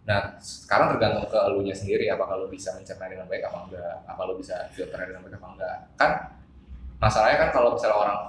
Nah, 0.05 0.37
sekarang 0.37 0.93
tergantung 0.93 1.25
ke 1.25 1.37
elunya 1.49 1.73
sendiri, 1.73 2.05
apakah 2.13 2.37
lo 2.37 2.45
bisa 2.45 2.69
mencerna 2.77 3.09
dengan 3.09 3.25
baik 3.25 3.49
apa 3.49 3.57
enggak, 3.65 3.95
apa 4.05 4.21
lo 4.21 4.37
bisa 4.37 4.69
filter 4.69 5.01
dengan 5.01 5.25
baik 5.25 5.41
apa 5.41 5.47
enggak. 5.57 5.77
Kan 5.97 6.11
masalahnya 7.01 7.37
kan 7.41 7.49
kalau 7.49 7.73
misalnya 7.73 7.97
orang 7.97 8.19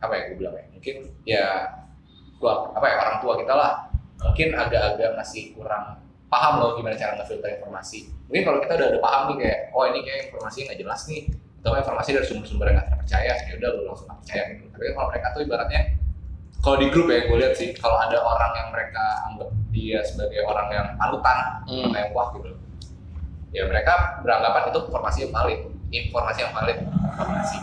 apa 0.00 0.12
ya 0.16 0.22
gue 0.32 0.36
bilang 0.40 0.54
ya, 0.56 0.64
mungkin 0.72 0.96
ya 1.28 1.46
tua 2.40 2.72
apa 2.72 2.86
ya 2.88 2.96
orang 3.00 3.16
tua 3.20 3.32
kita 3.40 3.54
lah 3.56 3.72
mungkin 4.16 4.48
agak-agak 4.52 5.12
masih 5.16 5.52
kurang 5.56 6.00
paham 6.32 6.60
loh 6.60 6.74
gimana 6.74 6.96
cara 6.96 7.20
ngefilter 7.20 7.60
informasi. 7.60 8.08
Mungkin 8.26 8.42
kalau 8.42 8.58
kita 8.64 8.72
udah 8.80 8.88
ada 8.90 9.00
paham 9.00 9.22
nih 9.30 9.36
kayak, 9.44 9.58
oh 9.76 9.84
ini 9.86 10.00
kayak 10.02 10.20
informasinya 10.28 10.64
nggak 10.72 10.80
jelas 10.82 11.00
nih, 11.06 11.22
atau 11.62 11.72
informasi 11.78 12.08
dari 12.16 12.26
sumber-sumber 12.26 12.66
yang 12.72 12.76
nggak 12.80 12.88
terpercaya, 12.90 13.32
ya 13.46 13.52
udah 13.60 13.68
lu 13.76 13.82
langsung 13.86 14.08
percaya 14.10 14.42
gitu. 14.56 14.64
Tapi 14.72 14.84
kalau 14.96 15.08
mereka 15.12 15.26
tuh 15.36 15.40
ibaratnya, 15.46 15.82
kalau 16.64 16.76
di 16.82 16.86
grup 16.90 17.06
ya 17.12 17.20
gue 17.28 17.36
lihat 17.38 17.54
sih, 17.54 17.68
kalau 17.78 17.96
ada 18.00 18.18
orang 18.18 18.52
yang 18.58 18.68
mereka 18.74 19.04
anggap 19.30 19.48
dia 19.76 20.00
sebagai 20.00 20.40
orang 20.48 20.72
yang 20.72 20.86
panutan, 20.96 21.38
Hmm. 21.68 21.92
orang 21.92 22.00
yang 22.00 22.10
wah 22.16 22.32
gitu, 22.32 22.56
ya 23.52 23.68
mereka 23.68 24.24
beranggapan 24.24 24.72
itu 24.72 24.80
informasi 24.88 25.18
yang 25.28 25.32
valid, 25.36 25.60
informasi 25.92 26.38
yang 26.40 26.52
valid, 26.56 26.78
informasi. 26.88 27.58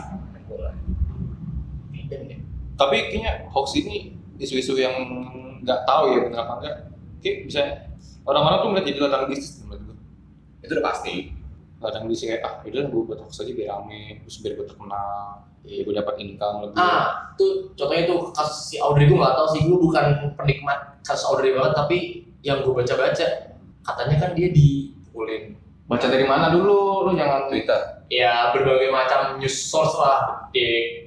Tapi 2.74 2.96
kayaknya 3.10 3.46
hoax 3.54 3.78
ini 3.78 4.18
isu-isu 4.38 4.74
yang 4.74 4.94
nggak 5.62 5.86
tahu 5.86 6.10
ya 6.10 6.18
benar 6.26 6.42
apa 6.42 6.52
enggak. 6.58 6.76
Kayak 7.22 7.36
bisa 7.46 7.60
orang-orang 8.26 8.58
tuh 8.60 8.68
melihat 8.74 8.86
jadi 8.90 8.98
ladang 9.06 9.24
bisnis 9.30 9.62
menurut. 9.62 9.98
Itu 10.58 10.72
udah 10.74 10.86
pasti. 10.90 11.14
Ladang 11.78 12.10
bisnis 12.10 12.34
kayak 12.34 12.42
ah 12.42 12.54
udah 12.66 12.84
gue 12.90 13.02
buat 13.06 13.18
hoax 13.22 13.46
aja 13.46 13.52
biar 13.54 13.68
rame, 13.78 14.26
terus 14.26 14.42
biar 14.42 14.58
gue 14.58 14.66
terkenal, 14.66 15.46
ya 15.64 15.80
gue 15.80 15.94
dapat 15.96 16.14
income 16.20 16.68
lebih. 16.68 16.76
ah 16.76 17.32
tuh 17.40 17.72
contohnya 17.72 18.04
tuh 18.04 18.30
kasus 18.36 18.58
si 18.68 18.76
Audrey 18.76 19.08
gue 19.08 19.16
nggak 19.16 19.34
tahu 19.34 19.48
sih 19.56 19.60
gue 19.64 19.78
bukan 19.80 20.06
penikmat 20.36 21.00
kasus 21.00 21.24
Audrey 21.28 21.56
banget 21.56 21.72
tapi 21.72 21.98
yang 22.44 22.60
gue 22.60 22.72
baca-baca 22.76 23.56
katanya 23.80 24.16
kan 24.20 24.30
dia 24.36 24.52
dipukulin 24.52 25.56
Baca 25.84 26.08
dari 26.08 26.24
mana 26.24 26.48
dulu? 26.48 27.04
Lu 27.04 27.12
jangan 27.12 27.44
Twitter. 27.52 27.76
ya 28.08 28.52
berbagai 28.52 28.92
macam 28.92 29.40
news 29.40 29.52
source 29.68 29.96
lah 29.96 30.48
di 30.52 30.64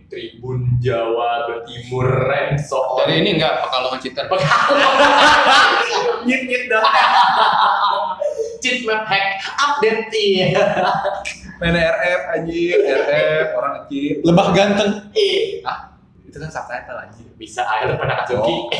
Tribun 0.10 0.82
Jawa 0.82 1.46
Timur 1.66 2.10
and 2.30 2.58
so 2.58 2.78
on 2.78 3.06
dari 3.06 3.22
ini 3.22 3.38
enggak 3.38 3.64
Pekalongan 3.64 4.02
Citer. 4.02 4.26
nyit 6.28 6.42
nyit 6.50 6.64
dah 6.68 6.84
cheat 8.60 8.84
map 8.84 9.06
hack 9.08 9.40
update 9.62 10.10
iya 10.14 10.50
Main 11.58 11.74
RF 11.74 12.22
anjir, 12.38 12.78
RF 12.82 13.48
orang 13.58 13.74
kecil. 13.84 14.22
Lebah 14.22 14.48
ganteng. 14.54 14.92
Eh, 15.12 15.66
Itu 16.28 16.38
kan 16.38 16.50
subtitle 16.52 16.98
anjir. 16.98 17.26
bisa 17.38 17.62
aja 17.62 17.86
lu 17.86 17.96
pernah 18.02 18.26
Katsuki 18.26 18.50
Oh. 18.50 18.74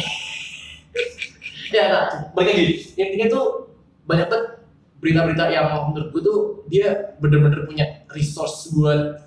ya 1.70 1.84
nah 1.94 2.04
balik 2.34 2.58
lagi 2.58 2.66
intinya 2.98 3.28
tuh 3.30 3.46
banyak 4.10 4.26
banget 4.26 4.46
berita-berita 4.98 5.46
yang 5.54 5.70
menurut 5.94 6.10
gue 6.10 6.22
tuh 6.26 6.40
dia 6.66 7.14
bener-bener 7.22 7.70
punya 7.70 7.86
resource 8.10 8.74
buat 8.74 9.22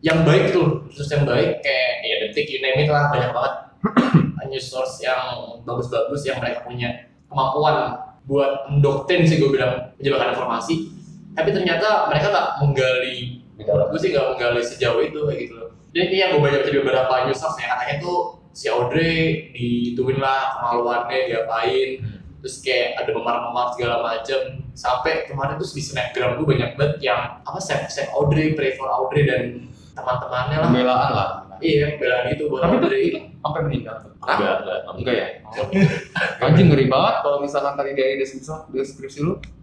yang 0.00 0.22
baik 0.22 0.54
tuh 0.54 0.86
resource 0.86 1.10
yang 1.10 1.26
baik 1.26 1.58
kayak 1.66 1.92
ya 2.06 2.14
detik 2.22 2.46
you 2.46 2.62
name 2.62 2.78
it 2.78 2.86
lah 2.86 3.10
banyak 3.10 3.34
banget 3.34 3.54
news 4.54 4.70
source 4.70 5.02
yang 5.02 5.18
bagus-bagus 5.66 6.22
yang 6.24 6.38
mereka 6.38 6.62
punya 6.62 7.10
kemampuan 7.26 8.06
buat 8.24 8.70
mendoktrin 8.70 9.26
sih 9.26 9.42
gue 9.42 9.50
bilang 9.50 9.92
menyebarkan 9.98 10.38
informasi 10.38 10.94
tapi 11.38 11.54
ternyata 11.54 12.10
mereka 12.10 12.34
nggak 12.34 12.48
menggali 12.58 13.38
gue 13.58 13.98
sih 13.98 14.10
nggak 14.14 14.26
menggali 14.34 14.62
sejauh 14.62 15.00
itu 15.02 15.18
kayak 15.26 15.38
gitu 15.46 15.54
loh. 15.58 15.68
Dan 15.90 16.02
ini 16.12 16.16
yang 16.20 16.30
gue 16.36 16.40
baca 16.44 16.62
di 16.62 16.72
beberapa 16.78 17.14
news 17.26 17.38
source 17.40 17.58
ya 17.58 17.74
katanya 17.74 17.94
tuh 18.04 18.18
si 18.54 18.66
Audrey 18.70 19.50
dituin 19.54 20.18
lah 20.22 20.58
kemaluannya 20.58 21.18
diapain. 21.30 21.90
Terus 22.38 22.62
kayak 22.62 23.02
ada 23.02 23.10
memar-memar 23.10 23.74
segala 23.74 23.96
macem. 24.04 24.62
Sampai 24.78 25.26
kemarin 25.26 25.58
tuh 25.58 25.66
di 25.74 25.82
snapgram 25.82 26.38
gue 26.38 26.46
banyak 26.46 26.78
banget 26.78 27.02
yang 27.02 27.42
apa 27.42 27.58
save 27.58 27.90
save 27.90 28.10
Audrey 28.14 28.54
pray 28.54 28.78
for 28.78 28.86
Audrey 28.86 29.26
dan 29.26 29.66
teman-temannya 29.98 30.56
lah. 30.62 30.68
Pembelaan 30.70 31.10
lah. 31.10 31.30
iya 31.58 31.98
belaan 31.98 32.30
itu 32.30 32.46
buat 32.46 32.62
Tapi 32.62 32.78
Audrey. 32.78 33.02
itu 33.10 33.18
sampai 33.42 33.60
meninggal. 33.66 33.96
enggak 34.22 34.54
enggak 34.62 34.78
Enggak. 34.94 35.14
Ya? 35.18 35.26
Anjing 36.46 36.70
ngeri 36.70 36.86
banget 36.86 37.14
kalau 37.26 37.42
misalkan 37.42 37.74
tadi 37.74 37.98
dari 37.98 38.14
deskripsi, 38.22 38.70
deskripsi 38.70 39.18
lu, 39.26 39.34
enggak 39.34 39.57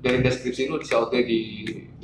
dari 0.00 0.18
deskripsi 0.20 0.66
lu 0.66 0.76
di 0.76 0.88
auto 0.90 1.14
di 1.14 1.40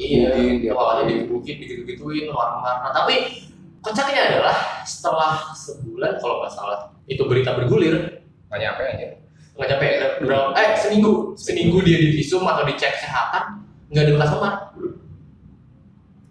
Iya, 0.00 0.32
dia 0.56 0.72
awalnya 0.72 1.04
pakai- 1.04 1.12
digebukin, 1.12 1.56
digitu-gituin, 1.60 2.24
orang-orang. 2.32 2.78
Nah, 2.88 2.92
tapi 2.94 3.44
kocaknya 3.84 4.32
adalah 4.32 4.56
setelah 4.80 5.52
sebulan 5.52 6.16
kalau 6.16 6.40
nggak 6.40 6.52
salah 6.52 6.78
itu 7.04 7.20
berita 7.28 7.52
bergulir. 7.52 8.24
Nggak 8.48 8.58
nyampe 8.58 8.82
anjir. 8.86 9.10
nggak 9.50 9.76
capek 9.76 9.92
berapa 10.24 10.56
eh 10.56 10.72
seminggu. 10.72 11.36
Seminggu 11.36 11.84
dia 11.84 12.00
di 12.00 12.16
visum 12.16 12.48
atau 12.48 12.64
dicek 12.64 12.96
kesehatan 12.96 13.60
nggak 13.92 14.02
ada 14.08 14.12
bekas 14.16 14.30
memar 14.32 14.52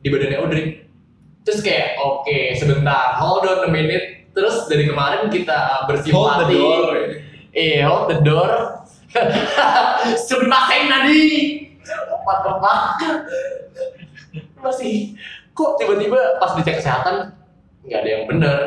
di 0.02 0.08
badannya 0.10 0.38
Audrey. 0.42 0.66
Terus 1.46 1.60
kayak 1.62 2.02
oke 2.02 2.38
sebentar 2.58 3.22
hold 3.22 3.46
on 3.46 3.66
a 3.66 3.70
minute. 3.70 4.26
Terus 4.34 4.66
dari 4.66 4.90
kemarin 4.90 5.30
kita 5.30 5.86
bersimpati. 5.86 6.58
eh 7.54 7.86
hold 7.86 8.10
the 8.10 8.18
door 8.22 8.50
Sumimasen 10.20 10.82
tadi 10.86 11.22
tempat 11.82 12.38
tempat 12.44 12.80
masih 14.60 15.16
kok 15.52 15.76
tiba-tiba 15.76 16.38
pas 16.38 16.54
dicek 16.54 16.78
kesehatan 16.78 17.34
nggak 17.82 18.00
ada 18.00 18.10
yang 18.12 18.24
benar 18.26 18.58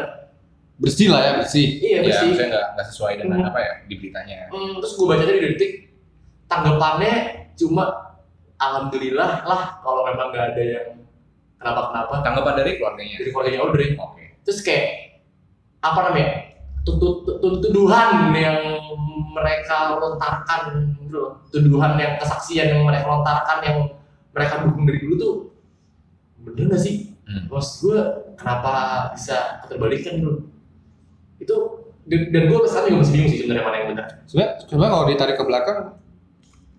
bersih 0.76 1.08
lah 1.08 1.20
ya 1.20 1.32
bersih. 1.38 1.78
iya 1.78 1.96
Ya, 1.96 2.02
bersih 2.02 2.26
maksudnya 2.28 2.48
nggak 2.50 2.66
nggak 2.74 2.86
sesuai 2.90 3.12
dengan 3.16 3.38
Hmm. 3.38 3.48
apa 3.48 3.58
ya 3.60 3.72
di 3.86 3.94
beritanya. 3.94 4.36
Hmm, 4.48 4.72
terus 4.76 4.92
gue 4.92 5.06
bacanya 5.06 5.32
di 5.32 5.42
detik 5.46 5.72
tanggapannya 6.46 7.14
cuma 7.54 7.84
alhamdulillah 8.56 9.30
lah 9.44 9.78
kalau 9.78 10.02
memang 10.04 10.28
nggak 10.28 10.46
ada 10.50 10.62
yang 10.64 10.86
kenapa 11.56 11.80
kenapa 11.88 12.14
Tanggapan 12.20 12.54
dari 12.56 12.70
keluarganya. 12.76 13.16
dari 13.16 13.30
keluarganya 13.30 13.60
Audrey 13.62 13.88
Oke. 13.94 14.24
terus 14.42 14.58
kayak 14.60 14.86
apa 15.78 16.00
namanya 16.04 16.28
tuduhan 17.62 18.08
yang 18.32 18.58
mereka 19.32 19.96
lontarkan 19.96 20.92
gitu 21.00 21.16
loh 21.16 21.30
tuduhan 21.48 21.96
yang 21.96 22.20
kesaksian 22.20 22.76
yang 22.76 22.82
mereka 22.84 23.08
lontarkan 23.08 23.58
yang 23.64 23.78
mereka 24.32 24.64
dukung 24.64 24.84
dari 24.84 25.00
dulu 25.00 25.14
tuh 25.16 25.34
bener 26.44 26.76
gak 26.76 26.82
sih 26.82 26.96
Hmm. 27.22 27.46
bos 27.46 27.78
gue 27.78 27.96
kenapa 28.34 29.08
bisa 29.14 29.62
keterbalikan 29.62 30.18
gitu 30.18 30.32
itu 31.38 31.54
dan, 32.02 32.50
gue 32.50 32.58
sekarang 32.66 32.88
juga 32.90 33.00
masih 33.06 33.12
bingung 33.14 33.30
sih 33.30 33.38
sebenarnya 33.46 33.62
mana 33.62 33.76
yang 33.78 33.88
benar 33.94 34.06
Sebenarnya 34.26 34.90
kalau 34.90 35.06
ditarik 35.06 35.36
ke 35.38 35.44
belakang 35.46 35.78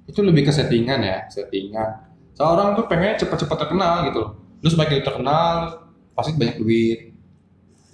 itu 0.03 0.19
lebih 0.19 0.43
ke 0.43 0.51
settingan 0.51 0.99
ya, 0.99 1.23
settingan. 1.31 2.11
Seorang 2.35 2.75
tuh 2.75 2.91
pengen 2.91 3.15
cepat-cepat 3.15 3.55
terkenal 3.55 4.03
gitu 4.11 4.17
loh. 4.19 4.31
Lu 4.59 4.67
semakin 4.67 4.99
terkenal 4.99 5.79
pasti 6.11 6.35
banyak 6.35 6.59
duit. 6.59 6.99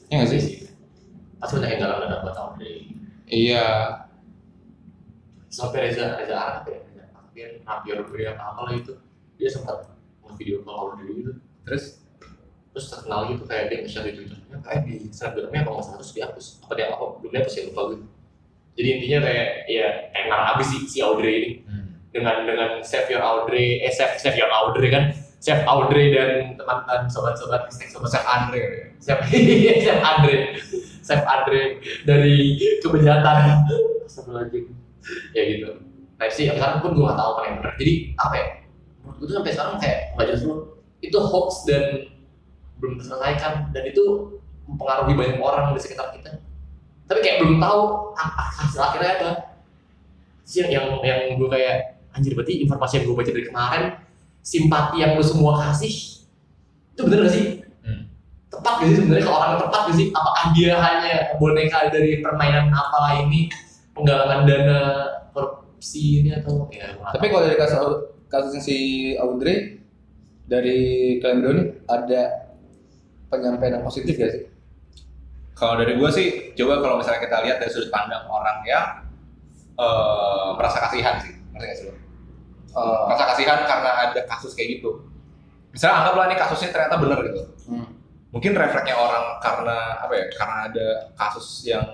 Ya 0.10 0.26
nggak 0.26 0.30
sih? 0.34 0.65
pasti 1.38 1.54
banyak 1.62 1.69
yang 1.78 1.82
galang 1.86 2.00
dan 2.10 2.19
buat 2.26 2.36
Audrey 2.36 2.91
Iya. 3.30 3.67
Sampai 5.49 5.89
Reza 5.89 6.15
Reza 6.21 6.35
Arab 6.38 6.63
ya 6.69 6.79
ya 7.39 7.47
Napier 7.63 7.99
gue 8.03 8.23
apa 8.29 8.59
lah 8.67 8.73
itu. 8.75 8.93
Dia 9.39 9.49
sempat 9.49 9.88
video 10.35 10.62
call 10.62 10.75
Audrey 10.93 11.23
gitu. 11.23 11.33
Terus? 11.63 12.03
Terus 12.75 12.85
terkenal 12.91 13.33
gitu 13.33 13.43
kayak 13.49 13.73
dia 13.73 13.77
nge-share 13.81 14.05
di 14.12 14.13
Twitternya 14.21 14.57
kayak 14.62 14.81
di 14.85 14.95
Snapgramnya 15.09 15.62
kalau 15.65 15.75
nggak 15.81 15.85
salah 15.89 15.97
terus 15.99 16.12
dihapus 16.13 16.45
apa 16.63 16.73
dia 16.77 16.85
apa? 16.93 17.05
Belum 17.19 17.31
dihapus 17.33 17.53
ya 17.57 17.63
lupa 17.71 17.81
gue 17.93 17.99
jadi 18.79 18.88
intinya 18.95 19.19
kayak 19.27 19.49
ya 19.67 19.88
ngarang 20.15 20.47
abis 20.55 20.67
sih 20.71 20.81
si 20.88 20.97
Audrey 21.03 21.33
ini. 21.35 21.51
Dengan 22.09 22.41
dengan 22.47 22.81
save 22.81 23.12
your 23.12 23.21
Audrey 23.21 23.83
eh 23.83 23.91
save 23.91 24.15
save 24.15 24.39
your 24.39 24.47
Audrey 24.47 24.88
kan? 24.88 25.12
Save 25.43 25.67
Audrey 25.67 26.15
dan 26.15 26.55
teman-teman 26.55 27.12
sobat-sobat 27.12 27.67
listrik 27.67 27.91
sobat 27.91 28.12
Chef 28.12 28.23
Andre. 28.23 28.59
ya. 28.59 28.85
save 29.03 29.23
save 29.85 30.03
Andre. 30.03 30.35
Save 31.03 31.25
Andre 31.27 31.62
dari 32.07 32.55
kebejatan 32.79 33.35
Astagfirullahaladzim 34.07 34.79
ya 35.36 35.43
gitu. 35.45 35.69
Nah 36.19 36.26
sih 36.28 36.45
sekarang 36.52 36.84
pun 36.84 36.91
gue 36.95 37.04
gak 37.08 37.17
tahu 37.17 37.30
apa 37.38 37.41
yang 37.48 37.56
benar 37.63 37.74
jadi 37.80 37.93
apa 38.19 38.36
ya? 38.36 38.48
Menurut 39.04 39.15
gue 39.17 39.26
tuh 39.26 39.36
sampai 39.39 39.52
sekarang 39.56 39.76
kayak 39.80 40.00
nggak 40.15 40.26
jelas 40.28 40.41
dulu 40.43 40.56
itu 41.00 41.17
hoax 41.17 41.50
dan 41.63 41.84
belum 42.80 42.93
terselesaikan. 43.00 43.54
Dan 43.72 43.84
itu 43.88 44.04
mempengaruhi 44.67 45.13
banyak 45.15 45.38
orang 45.39 45.74
di 45.74 45.82
sekitar 45.82 46.13
kita. 46.13 46.43
Tapi 47.10 47.19
kayak 47.26 47.41
belum 47.41 47.58
tahu 47.58 47.80
apa 48.13 48.43
hasil 48.63 48.80
akhirnya 48.80 49.12
apa. 49.17 49.30
Sih 50.45 50.65
yang 50.65 50.72
yang, 50.74 51.00
yang 51.02 51.19
gue 51.38 51.50
kayak 51.50 52.02
anjir 52.13 52.34
berarti 52.34 52.62
informasi 52.65 53.02
yang 53.02 53.06
gue 53.10 53.15
baca 53.15 53.32
dari 53.32 53.45
kemarin 53.45 53.84
simpati 54.41 54.98
yang 55.02 55.13
lu 55.13 55.24
semua 55.24 55.62
kasih 55.62 56.26
itu 57.00 57.02
bener 57.08 57.24
gak 57.24 57.32
sih? 57.32 57.45
Hmm. 57.80 58.12
tepat 58.52 58.84
gak 58.84 58.88
sih 58.91 58.95
sebenarnya? 59.00 59.24
Ke 59.24 59.32
orang 59.32 59.52
tepat 59.56 59.82
gak 59.88 59.95
sih? 59.95 60.08
Apakah 60.12 60.45
dia 60.52 60.74
hanya 60.76 61.13
boneka 61.39 61.80
dari 61.88 62.19
permainan 62.19 62.67
apalah 62.76 63.24
ini 63.24 63.48
penggalangan 63.99 64.39
dana 64.47 64.79
korupsi 65.35 66.23
ini 66.23 66.31
atau 66.39 66.65
ya 66.71 66.95
Tapi 66.95 67.25
kalau 67.27 67.43
dari 67.45 67.57
kasus 67.59 67.77
kasusnya 68.29 68.62
si 68.63 68.77
Audrey 69.19 69.79
dari 70.49 70.79
kalian 71.21 71.38
berdua 71.43 71.53
nih 71.62 71.67
ada 71.85 72.21
penyampaian 73.29 73.77
yang 73.79 73.85
positif 73.85 74.17
gak 74.17 74.31
sih? 74.33 74.43
Kalau 75.53 75.75
dari 75.75 75.99
gue 75.99 76.09
sih, 76.09 76.27
coba 76.55 76.79
kalau 76.79 76.95
misalnya 77.03 77.19
kita 77.19 77.38
lihat 77.43 77.57
dari 77.59 77.67
sudut 77.69 77.91
pandang 77.91 78.23
orang 78.31 78.63
yang 78.63 78.85
eh, 79.75 80.47
merasa 80.55 80.88
kasihan 80.88 81.19
sih, 81.19 81.35
ngerti 81.53 81.75
sih 81.75 81.85
lo? 81.91 81.93
Eh, 82.69 82.99
Merasa 83.12 83.23
kasihan 83.35 83.59
karena 83.67 83.91
ada 84.09 84.21
kasus 84.23 84.55
kayak 84.55 84.79
gitu. 84.79 85.03
Misalnya 85.75 85.95
anggaplah 86.01 86.25
ini 86.31 86.38
kasusnya 86.39 86.69
ternyata 86.73 86.95
benar 86.97 87.19
gitu. 87.27 87.41
hmm. 87.69 87.88
Mungkin 88.29 88.53
refleksnya 88.53 88.93
orang 88.93 89.41
karena 89.41 89.77
apa 90.05 90.13
ya? 90.15 90.25
Karena 90.38 90.57
ada 90.69 90.88
kasus 91.17 91.47
yang 91.65 91.85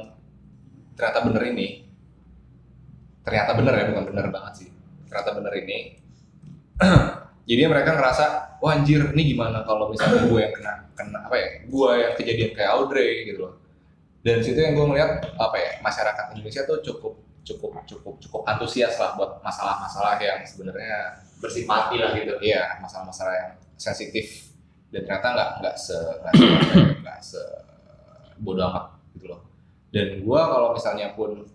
ternyata 0.95 1.19
benar 1.25 1.43
ini. 1.47 1.84
Ternyata 3.25 3.51
benar 3.57 3.73
ya, 3.73 3.83
bukan 3.89 4.05
benar 4.13 4.25
banget 4.29 4.53
sih. 4.63 4.69
Ternyata 5.09 5.29
benar 5.33 5.53
ini. 5.57 5.77
Jadi 7.49 7.61
mereka 7.69 7.93
ngerasa, 7.93 8.57
wah 8.57 8.73
anjir, 8.73 9.13
ini 9.13 9.33
gimana 9.33 9.61
kalau 9.65 9.89
misalnya 9.89 10.25
gue 10.25 10.39
yang 10.41 10.53
kena, 10.53 10.73
kena 10.97 11.19
apa 11.29 11.35
ya? 11.37 11.49
Gue 11.69 11.89
yang 12.01 12.13
kejadian 12.17 12.51
kayak 12.57 12.71
Audrey 12.73 13.29
gitu 13.29 13.49
loh. 13.49 13.53
Dan 14.25 14.41
situ 14.41 14.57
yang 14.57 14.73
gue 14.73 14.85
ngeliat 14.85 15.37
apa 15.37 15.57
ya? 15.57 15.71
Masyarakat 15.85 16.33
Indonesia 16.33 16.65
tuh 16.65 16.81
cukup 16.81 17.25
cukup 17.45 17.77
cukup 17.85 18.13
cukup 18.17 18.41
antusias 18.49 18.97
lah 18.97 19.13
buat 19.13 19.37
masalah-masalah 19.45 20.17
yang 20.17 20.41
sebenarnya 20.41 21.21
bersimpati 21.37 22.01
lah 22.01 22.11
gitu 22.17 22.41
iya 22.41 22.81
masalah-masalah 22.81 23.33
yang 23.37 23.51
sensitif 23.77 24.49
dan 24.89 25.05
ternyata 25.05 25.27
nggak 25.37 25.49
nggak 25.61 25.75
se 25.77 25.97
nggak 27.05 27.19
se 27.21 27.41
bodoh 28.41 28.65
amat 28.65 28.97
gitu 29.13 29.29
loh 29.29 29.45
dan 29.93 30.25
gua 30.25 30.49
kalau 30.49 30.69
misalnya 30.73 31.13
pun 31.13 31.45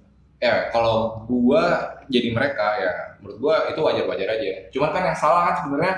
ya 0.41 0.73
kalau 0.73 1.29
gua 1.29 1.95
jadi 2.09 2.33
mereka 2.33 2.67
ya 2.81 2.93
menurut 3.21 3.39
gua 3.39 3.55
itu 3.69 3.81
wajar-wajar 3.85 4.29
aja. 4.41 4.73
Cuman 4.73 4.91
kan 4.91 5.03
yang 5.13 5.19
salah 5.19 5.53
kan 5.53 5.55
sebenarnya 5.63 5.95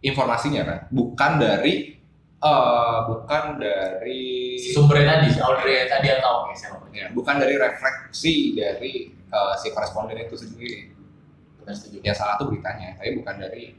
informasinya 0.00 0.62
kan. 0.64 0.78
Bukan 0.94 1.32
dari 1.42 1.98
eh 2.38 2.98
bukan 3.10 3.58
dari 3.58 4.54
si 4.54 4.70
sumbernya 4.70 5.18
tadi 5.18 5.26
si 5.34 5.42
Audrey 5.42 5.90
tadi 5.90 6.06
atau 6.06 6.46
nggak 6.46 6.94
ya, 6.94 7.06
bukan 7.10 7.34
dari 7.42 7.58
refleksi 7.58 8.54
dari 8.54 9.10
eh, 9.10 9.54
si 9.58 9.74
koresponden 9.74 10.22
itu 10.22 10.38
sendiri. 10.38 10.94
Benar 11.58 11.74
setuju. 11.74 11.98
Yang 12.06 12.16
salah 12.22 12.38
tuh 12.38 12.54
beritanya 12.54 12.94
tapi 12.94 13.18
bukan 13.18 13.42
dari 13.42 13.74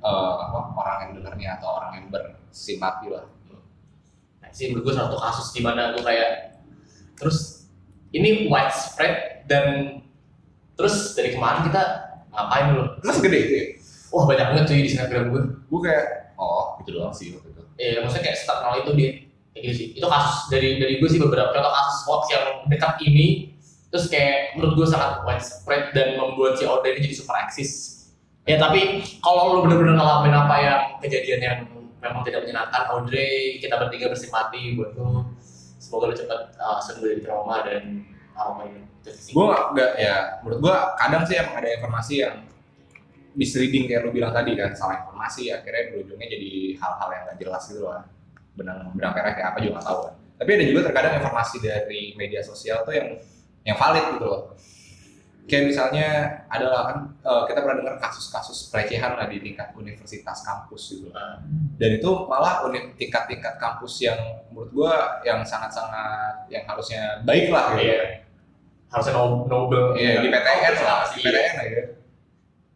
eh, 0.00 0.34
apa, 0.40 0.58
orang 0.72 0.98
yang 1.04 1.10
dengarnya 1.20 1.48
atau 1.60 1.68
orang 1.76 1.92
yang 2.00 2.06
bersimpati 2.08 3.12
lah. 3.12 3.28
Nah, 4.40 4.48
sih 4.48 4.72
menurut 4.72 4.88
gue 4.88 4.94
satu 4.96 5.16
kasus 5.20 5.52
di 5.52 5.60
mana 5.60 5.92
gue 5.92 6.00
kayak 6.00 6.64
terus 7.20 7.53
ini 8.14 8.46
widespread 8.46 9.44
dan 9.50 9.98
terus 10.78 11.18
dari 11.18 11.34
kemarin 11.34 11.66
kita 11.66 11.82
ngapain 12.30 12.64
dulu 12.74 12.84
emang 13.02 13.16
segede 13.18 13.38
itu 13.42 13.52
ya? 13.54 13.66
Wah 14.14 14.24
banyak 14.30 14.46
banget 14.54 14.64
cuy 14.70 14.82
di 14.86 14.90
snapgram 14.90 15.26
gue 15.34 15.42
gue 15.42 15.80
kayak 15.82 16.34
oh 16.38 16.78
gitu 16.82 16.98
doang 16.98 17.14
sih 17.14 17.34
waktu 17.34 17.50
itu. 17.50 17.62
Ya 17.74 17.98
maksudnya 18.02 18.30
kayak 18.30 18.38
start 18.38 18.58
kenal 18.62 18.74
itu 18.78 18.90
dia. 18.94 19.10
Kayak 19.54 19.62
gitu 19.66 19.74
sih. 19.74 19.86
Itu 19.98 20.06
kasus 20.06 20.36
dari 20.50 20.78
dari 20.78 20.94
gue 21.02 21.08
sih 21.10 21.18
beberapa 21.18 21.50
contoh 21.50 21.72
kasus 21.74 21.98
hoax 22.06 22.22
yang 22.30 22.44
dekat 22.70 22.94
ini. 23.02 23.26
Terus 23.90 24.10
kayak 24.10 24.58
menurut 24.58 24.74
gue 24.82 24.86
sangat 24.90 25.22
widespread 25.22 25.94
dan 25.94 26.18
membuat 26.18 26.58
si 26.58 26.66
Audrey 26.66 26.98
ini 26.98 27.10
jadi 27.10 27.16
super 27.18 27.34
eksis. 27.46 27.70
Ya 28.46 28.58
tapi 28.60 29.02
kalau 29.22 29.58
lo 29.58 29.58
bener-bener 29.66 29.98
ngalamin 29.98 30.34
apa 30.34 30.56
yang 30.62 30.80
kejadian 31.02 31.40
yang 31.40 31.56
memang 31.98 32.22
tidak 32.22 32.44
menyenangkan 32.44 32.82
Audrey 32.92 33.58
kita 33.58 33.78
bertiga 33.80 34.12
bersimpati 34.12 34.76
buat 34.78 34.92
lo 34.98 35.33
semoga 35.84 36.08
lo 36.08 36.14
cepat 36.16 36.56
uh, 36.56 36.80
sembuh 36.80 37.04
dari 37.04 37.20
trauma 37.20 37.60
dan 37.60 38.00
apa 38.32 38.64
ini 38.64 38.80
gue 39.04 39.46
nggak 39.76 39.92
ya 40.00 40.40
menurut 40.40 40.58
gue 40.64 40.76
kadang 40.96 41.22
sih 41.28 41.36
emang 41.36 41.60
ada 41.60 41.68
informasi 41.76 42.14
yang 42.24 42.36
misleading 43.36 43.84
kayak 43.84 44.08
lu 44.08 44.10
bilang 44.16 44.32
tadi 44.32 44.56
kan 44.56 44.72
salah 44.72 45.04
informasi 45.04 45.52
akhirnya 45.52 45.92
berujungnya 45.92 46.28
jadi 46.30 46.52
hal-hal 46.80 47.08
yang 47.12 47.22
nggak 47.28 47.38
jelas 47.42 47.62
gitu 47.68 47.80
loh. 47.84 48.00
Benang 48.54 48.94
benang 48.94 49.12
kayak 49.12 49.42
apa 49.52 49.58
juga 49.58 49.82
nggak 49.82 49.86
tahu 49.90 49.98
kan. 50.06 50.14
Tapi 50.38 50.50
ada 50.54 50.64
juga 50.70 50.80
terkadang 50.88 51.12
informasi 51.18 51.56
dari 51.60 52.02
media 52.14 52.40
sosial 52.46 52.86
tuh 52.86 52.94
yang 52.94 53.18
yang 53.66 53.76
valid 53.76 54.04
gitu 54.16 54.24
loh 54.24 54.40
kayak 55.44 55.68
misalnya 55.68 56.08
adalah 56.46 56.80
kan 56.88 56.98
eh, 57.20 57.42
kita 57.44 57.60
pernah 57.60 57.76
dengar 57.78 57.96
kasus-kasus 57.98 58.68
pelecehan 58.68 59.12
lah 59.12 59.26
di 59.26 59.38
tingkat 59.38 59.72
universitas 59.74 60.40
kampus 60.40 60.82
gitu 60.94 61.12
Ah. 61.12 61.36
dan 61.76 61.90
itu 61.92 62.08
malah 62.24 62.64
tingkat-tingkat 62.96 63.54
kampus 63.56 64.00
yang 64.00 64.16
menurut 64.48 64.70
gua 64.72 64.92
yang 65.20 65.44
sangat-sangat 65.44 66.48
yang 66.48 66.64
harusnya 66.64 67.20
baik 67.22 67.48
lah 67.48 67.72
gitu 67.72 67.84
iya 67.84 68.24
harusnya 68.88 69.12
no- 69.12 69.44
noble 69.44 69.92
Iya 69.94 70.22
di 70.22 70.28
PTN 70.28 70.74
lah, 70.78 71.02
di 71.06 71.18
Iya. 71.18 71.26
PTN 71.26 71.52
lah 71.52 71.66
ya. 71.66 71.82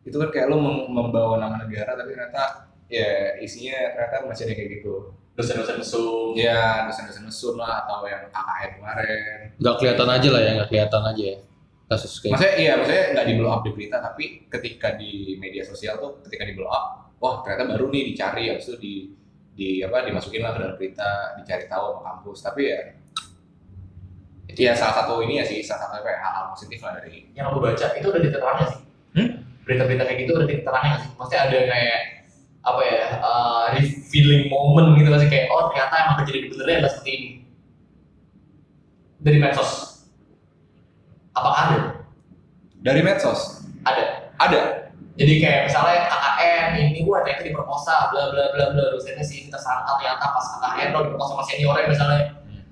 Itu 0.03 0.17
kan 0.17 0.29
kayak 0.29 0.47
lo 0.49 0.57
mem- 0.59 0.89
membawa 0.89 1.39
nama 1.39 1.57
negara 1.59 1.95
tapi 1.95 2.11
ternyata 2.11 2.67
ya 2.87 3.09
isinya 3.39 3.77
ternyata 3.95 4.27
masih 4.27 4.45
ada 4.45 4.55
kayak 4.55 4.71
gitu. 4.77 4.95
dosen-dosen 5.33 5.79
mesum 5.79 6.35
Ya 6.35 6.83
dosen-dosen 6.85 7.23
mesum 7.23 7.55
lah 7.55 7.87
atau 7.87 8.03
yang 8.05 8.27
KKN 8.27 8.71
kemarin. 8.75 9.39
Nggak 9.57 9.75
kelihatan 9.79 10.09
aja 10.11 10.29
lah 10.29 10.41
ya, 10.43 10.51
nggak 10.59 10.69
kelihatan 10.69 11.03
aja 11.07 11.23
ya 11.25 11.39
kasus 11.89 12.21
kayak 12.21 12.37
Maksudnya 12.37 12.55
iya, 12.61 12.73
maksudnya 12.77 13.05
nggak 13.17 13.27
di 13.27 13.35
blow 13.41 13.51
up 13.51 13.61
di 13.65 13.71
berita 13.73 13.97
tapi 14.05 14.25
ketika 14.53 14.89
di 15.01 15.41
media 15.41 15.65
sosial 15.65 15.97
tuh 15.97 16.21
ketika 16.29 16.45
di 16.45 16.53
blow 16.53 16.69
up, 16.69 17.17
wah 17.17 17.41
ternyata 17.41 17.65
baru 17.65 17.89
nih 17.89 18.13
dicari 18.13 18.53
habis 18.53 18.69
itu 18.69 18.77
di 18.77 18.95
di 19.59 19.69
apa 19.83 20.07
dimasukin 20.07 20.45
lah 20.45 20.55
ke 20.55 20.59
dalam 20.63 20.77
berita, 20.79 21.11
dicari 21.41 21.65
tahu 21.67 21.85
sama 21.99 22.01
kampus. 22.05 22.39
Tapi 22.45 22.61
ya 22.63 22.79
itu 24.53 24.61
ya 24.65 24.73
salah 24.77 25.03
satu 25.03 25.25
ini 25.25 25.41
ya 25.41 25.45
sih 25.49 25.65
salah 25.65 25.89
satu 25.89 26.05
apa 26.05 26.09
ya, 26.13 26.19
hal-hal 26.23 26.45
positif 26.53 26.79
lah 26.85 26.93
dari 27.01 27.33
yang 27.33 27.51
aku 27.51 27.59
baca 27.65 27.87
itu 27.97 28.07
udah 28.07 28.23
diterangnya 28.23 28.67
sih. 28.69 28.83
Hmm? 29.17 29.29
berita-berita 29.69 30.05
kayak 30.09 30.19
gitu 30.25 30.33
udah 30.33 30.49
diterangnya 30.49 30.89
nggak 30.93 31.03
sih. 31.05 31.11
Maksudnya 31.17 31.41
ada 31.45 31.59
kayak 31.69 32.01
apa 32.59 32.81
ya 32.85 33.03
uh, 33.25 33.65
revealing 33.77 34.45
moment 34.53 34.97
gitu 34.97 35.09
sih? 35.21 35.29
Kayak 35.29 35.47
oh 35.53 35.73
ternyata 35.73 35.95
emang 36.05 36.17
kejadian 36.25 36.45
benernya 36.53 36.77
adalah 36.85 36.93
seperti 36.93 37.11
ini. 37.13 37.29
Dari 39.19 39.39
medsos 39.41 39.88
apakah 41.43 41.61
ada 41.71 41.79
dari 42.83 43.01
medsos. 43.03 43.67
ada 43.87 44.31
Ada. 44.39 44.91
jadi 45.19 45.33
kayak 45.43 45.61
misalnya 45.67 46.07
KKN 46.07 46.67
ini 46.79 47.01
gua 47.03 47.27
ternyata 47.27 47.43
diperkosa 47.43 48.15
bla 48.15 48.31
bla 48.31 48.45
bla 48.55 48.65
bla 48.71 48.85
dosennya 48.95 49.25
sih 49.27 49.51
tersangka 49.51 49.99
ternyata 49.99 50.25
pas 50.31 50.47
KKN 50.47 50.89
lo 50.95 50.99
diperkosa 51.11 51.31
sama 51.35 51.45
seniornya 51.47 51.87
misalnya 51.91 52.21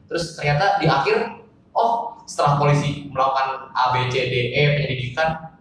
terus 0.07 0.39
ternyata 0.39 0.79
di 0.79 0.87
akhir 0.87 1.43
oh 1.75 2.15
setelah 2.27 2.59
polisi 2.59 3.11
melakukan 3.11 3.71
A 3.75 3.95
B 3.95 4.07
C 4.11 4.15
D 4.31 4.35
E 4.55 4.63
penyelidikan 4.79 5.59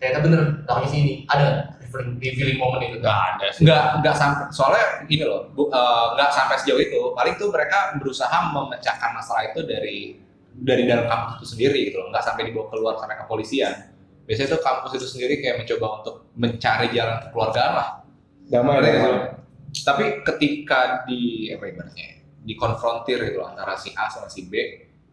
ternyata 0.00 0.18
bener 0.24 0.40
namanya 0.64 0.88
sih 0.88 1.00
ini 1.00 1.14
ada 1.28 1.74
revealing, 1.94 2.58
moment 2.58 2.82
itu 2.82 2.98
nggak 2.98 3.18
ada 3.36 3.46
sih. 3.54 3.62
nggak 3.62 4.02
nggak 4.02 4.14
sampai 4.18 4.50
soalnya 4.50 5.06
gini 5.06 5.22
loh 5.22 5.46
bu, 5.54 5.70
eh, 5.70 6.06
nggak 6.18 6.30
sampai 6.34 6.58
sejauh 6.58 6.82
itu 6.82 7.00
paling 7.14 7.34
tuh 7.38 7.48
mereka 7.54 7.94
berusaha 8.02 8.34
memecahkan 8.50 9.10
masalah 9.14 9.42
itu 9.46 9.60
dari 9.62 10.18
dari 10.54 10.86
dalam 10.86 11.10
kampus 11.10 11.42
itu 11.42 11.46
sendiri 11.58 11.78
gitu 11.90 11.98
loh 11.98 12.08
nggak 12.14 12.22
sampai 12.22 12.46
dibawa 12.46 12.70
keluar 12.70 12.94
sampai 12.94 13.16
kepolisian 13.18 13.74
biasanya 14.24 14.48
tuh 14.56 14.60
kampus 14.62 14.90
itu 14.96 15.06
sendiri 15.10 15.34
kayak 15.42 15.56
mencoba 15.66 15.86
untuk 16.00 16.14
mencari 16.38 16.86
jalan 16.94 17.16
kekeluargaan 17.28 17.72
lah 17.74 17.88
Damai 18.44 18.76
damai. 18.80 18.92
sih? 19.72 19.82
tapi 19.82 20.04
ketika 20.22 21.02
di 21.04 21.48
apa 21.50 21.64
ibaratnya 21.66 22.08
dikonfrontir 22.44 23.18
gitu 23.24 23.40
loh, 23.40 23.48
antara 23.56 23.72
si 23.74 23.88
A 23.96 24.04
sama 24.06 24.28
si 24.28 24.44
B 24.46 24.52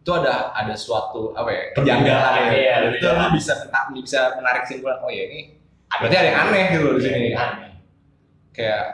itu 0.02 0.10
ada 0.12 0.52
ada 0.52 0.76
suatu 0.76 1.32
apa 1.32 1.48
ya 1.48 1.62
kejanggalan 1.72 2.32
ya 2.36 2.44
Iya, 2.52 2.74
Dan 2.84 2.90
itu 2.98 3.06
iya. 3.08 3.16
lu 3.16 3.26
bisa 3.32 3.52
bisa 3.94 4.20
menarik 4.36 4.68
simpulan 4.68 5.00
oh 5.00 5.08
ya 5.08 5.24
ini 5.32 5.56
berarti 5.88 6.16
ada 6.18 6.26
yang 6.28 6.38
aneh 6.48 6.64
gitu 6.74 6.82
loh 6.84 6.94
di 6.98 7.02
sini 7.02 7.28
Aneh. 7.32 7.72
kayak 8.52 8.84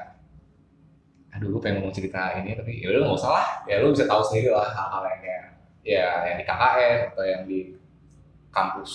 aduh 1.34 1.48
gue 1.54 1.60
pengen 1.62 1.82
ngomong 1.82 1.94
cerita 1.94 2.34
ini 2.38 2.54
tapi 2.54 2.82
ya 2.82 2.90
udah 2.94 3.00
nggak 3.06 3.16
usah 3.18 3.30
lah 3.30 3.46
ya 3.66 3.78
lu 3.80 3.90
bisa 3.94 4.04
tahu 4.06 4.22
sendiri 4.22 4.50
lah 4.50 4.68
hal-hal 4.70 5.02
yang 5.06 5.20
kayak 5.22 5.42
ya 5.88 6.28
yang 6.28 6.36
di 6.36 6.44
KKN 6.44 6.98
atau 7.12 7.24
yang 7.24 7.42
di 7.48 7.60
kampus 8.52 8.92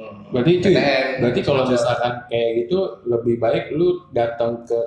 Hmm. 0.00 0.32
Berarti 0.32 0.64
cuy, 0.64 0.72
PTN, 0.72 1.06
berarti 1.20 1.40
kalau 1.44 1.68
misalkan 1.68 2.24
kayak 2.32 2.48
gitu 2.64 3.04
lebih 3.04 3.36
baik 3.36 3.68
lu 3.76 4.08
datang 4.16 4.64
ke 4.64 4.78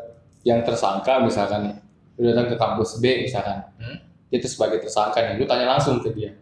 yang 0.41 0.65
tersangka 0.65 1.21
misalkan 1.21 1.69
nih. 1.69 1.75
Lu 2.17 2.33
datang 2.33 2.49
ke 2.49 2.57
kampus 2.57 2.97
B 2.97 3.21
misalkan. 3.21 3.61
Hmm? 3.77 3.97
Itu 4.33 4.49
sebagai 4.49 4.81
tersangka 4.81 5.21
nih, 5.21 5.37
lu 5.37 5.45
tanya 5.45 5.77
langsung 5.77 6.01
ke 6.01 6.09
dia. 6.17 6.33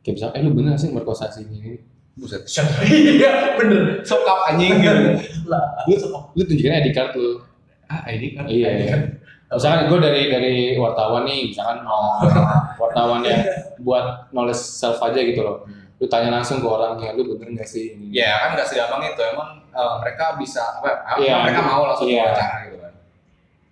Kayak 0.00 0.14
misalnya, 0.16 0.34
eh 0.40 0.42
lu 0.44 0.56
bener 0.56 0.74
sih 0.80 0.88
merkosa 0.88 1.28
si 1.28 1.44
ini? 1.44 1.92
buset 2.14 2.46
iya 2.86 3.58
bener 3.58 3.98
sokap 4.06 4.46
anjing 4.46 4.78
gitu 4.78 5.18
lah. 5.50 5.82
Lu, 5.90 5.98
lu 6.38 6.42
tunjukin 6.46 6.70
ID 6.70 6.94
card 6.94 7.10
lu. 7.18 7.42
Ah, 7.90 8.06
ID 8.06 8.38
kan. 8.38 8.46
Iya. 8.46 8.66
ID 8.70 8.82
card. 8.86 9.04
Misalkan 9.54 9.86
gue 9.86 9.98
dari 10.00 10.22
dari 10.26 10.54
wartawan 10.74 11.22
nih, 11.22 11.48
misalkan 11.48 11.82
oh, 11.84 12.18
wartawan 12.82 13.22
yang 13.22 13.40
buat 13.80 14.28
knowledge 14.30 14.58
self 14.58 14.98
aja 15.00 15.16
gitu 15.16 15.40
loh. 15.40 15.62
Lu 15.96 16.06
tanya 16.06 16.34
langsung 16.34 16.58
ke 16.58 16.66
orangnya, 16.66 17.14
lu 17.14 17.24
bener 17.30 17.54
nggak 17.54 17.64
sih 17.64 17.94
ini? 17.94 18.10
Ya 18.12 18.42
kan 18.42 18.58
nggak 18.58 18.66
segampang 18.66 19.00
itu 19.04 19.22
emang 19.22 19.62
eh, 19.70 19.94
mereka 19.98 20.34
bisa 20.36 20.60
apa? 20.78 21.16
Iya. 21.16 21.40
mereka 21.40 21.60
mau 21.62 21.86
langsung 21.86 22.06
Iya. 22.06 22.20
wawancara 22.26 22.56
gitu 22.64 22.76
kan? 22.78 22.92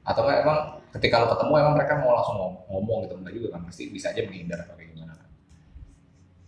Atau 0.03 0.21
nggak 0.23 0.39
emang 0.41 0.59
ketika 0.93 1.15
lo 1.19 1.27
ketemu 1.29 1.53
emang 1.59 1.75
mereka 1.75 1.93
mau 1.99 2.11
langsung 2.13 2.37
ngom- 2.37 2.61
ngomong 2.69 2.99
gitu 3.05 3.15
enggak 3.19 3.35
juga 3.35 3.49
kan? 3.53 3.61
Pasti 3.67 3.83
bisa 3.89 4.11
aja 4.11 4.23
menghindar 4.23 4.59
atau 4.61 4.75
kayak 4.75 4.91
gimana 4.91 5.13
kan? 5.13 5.29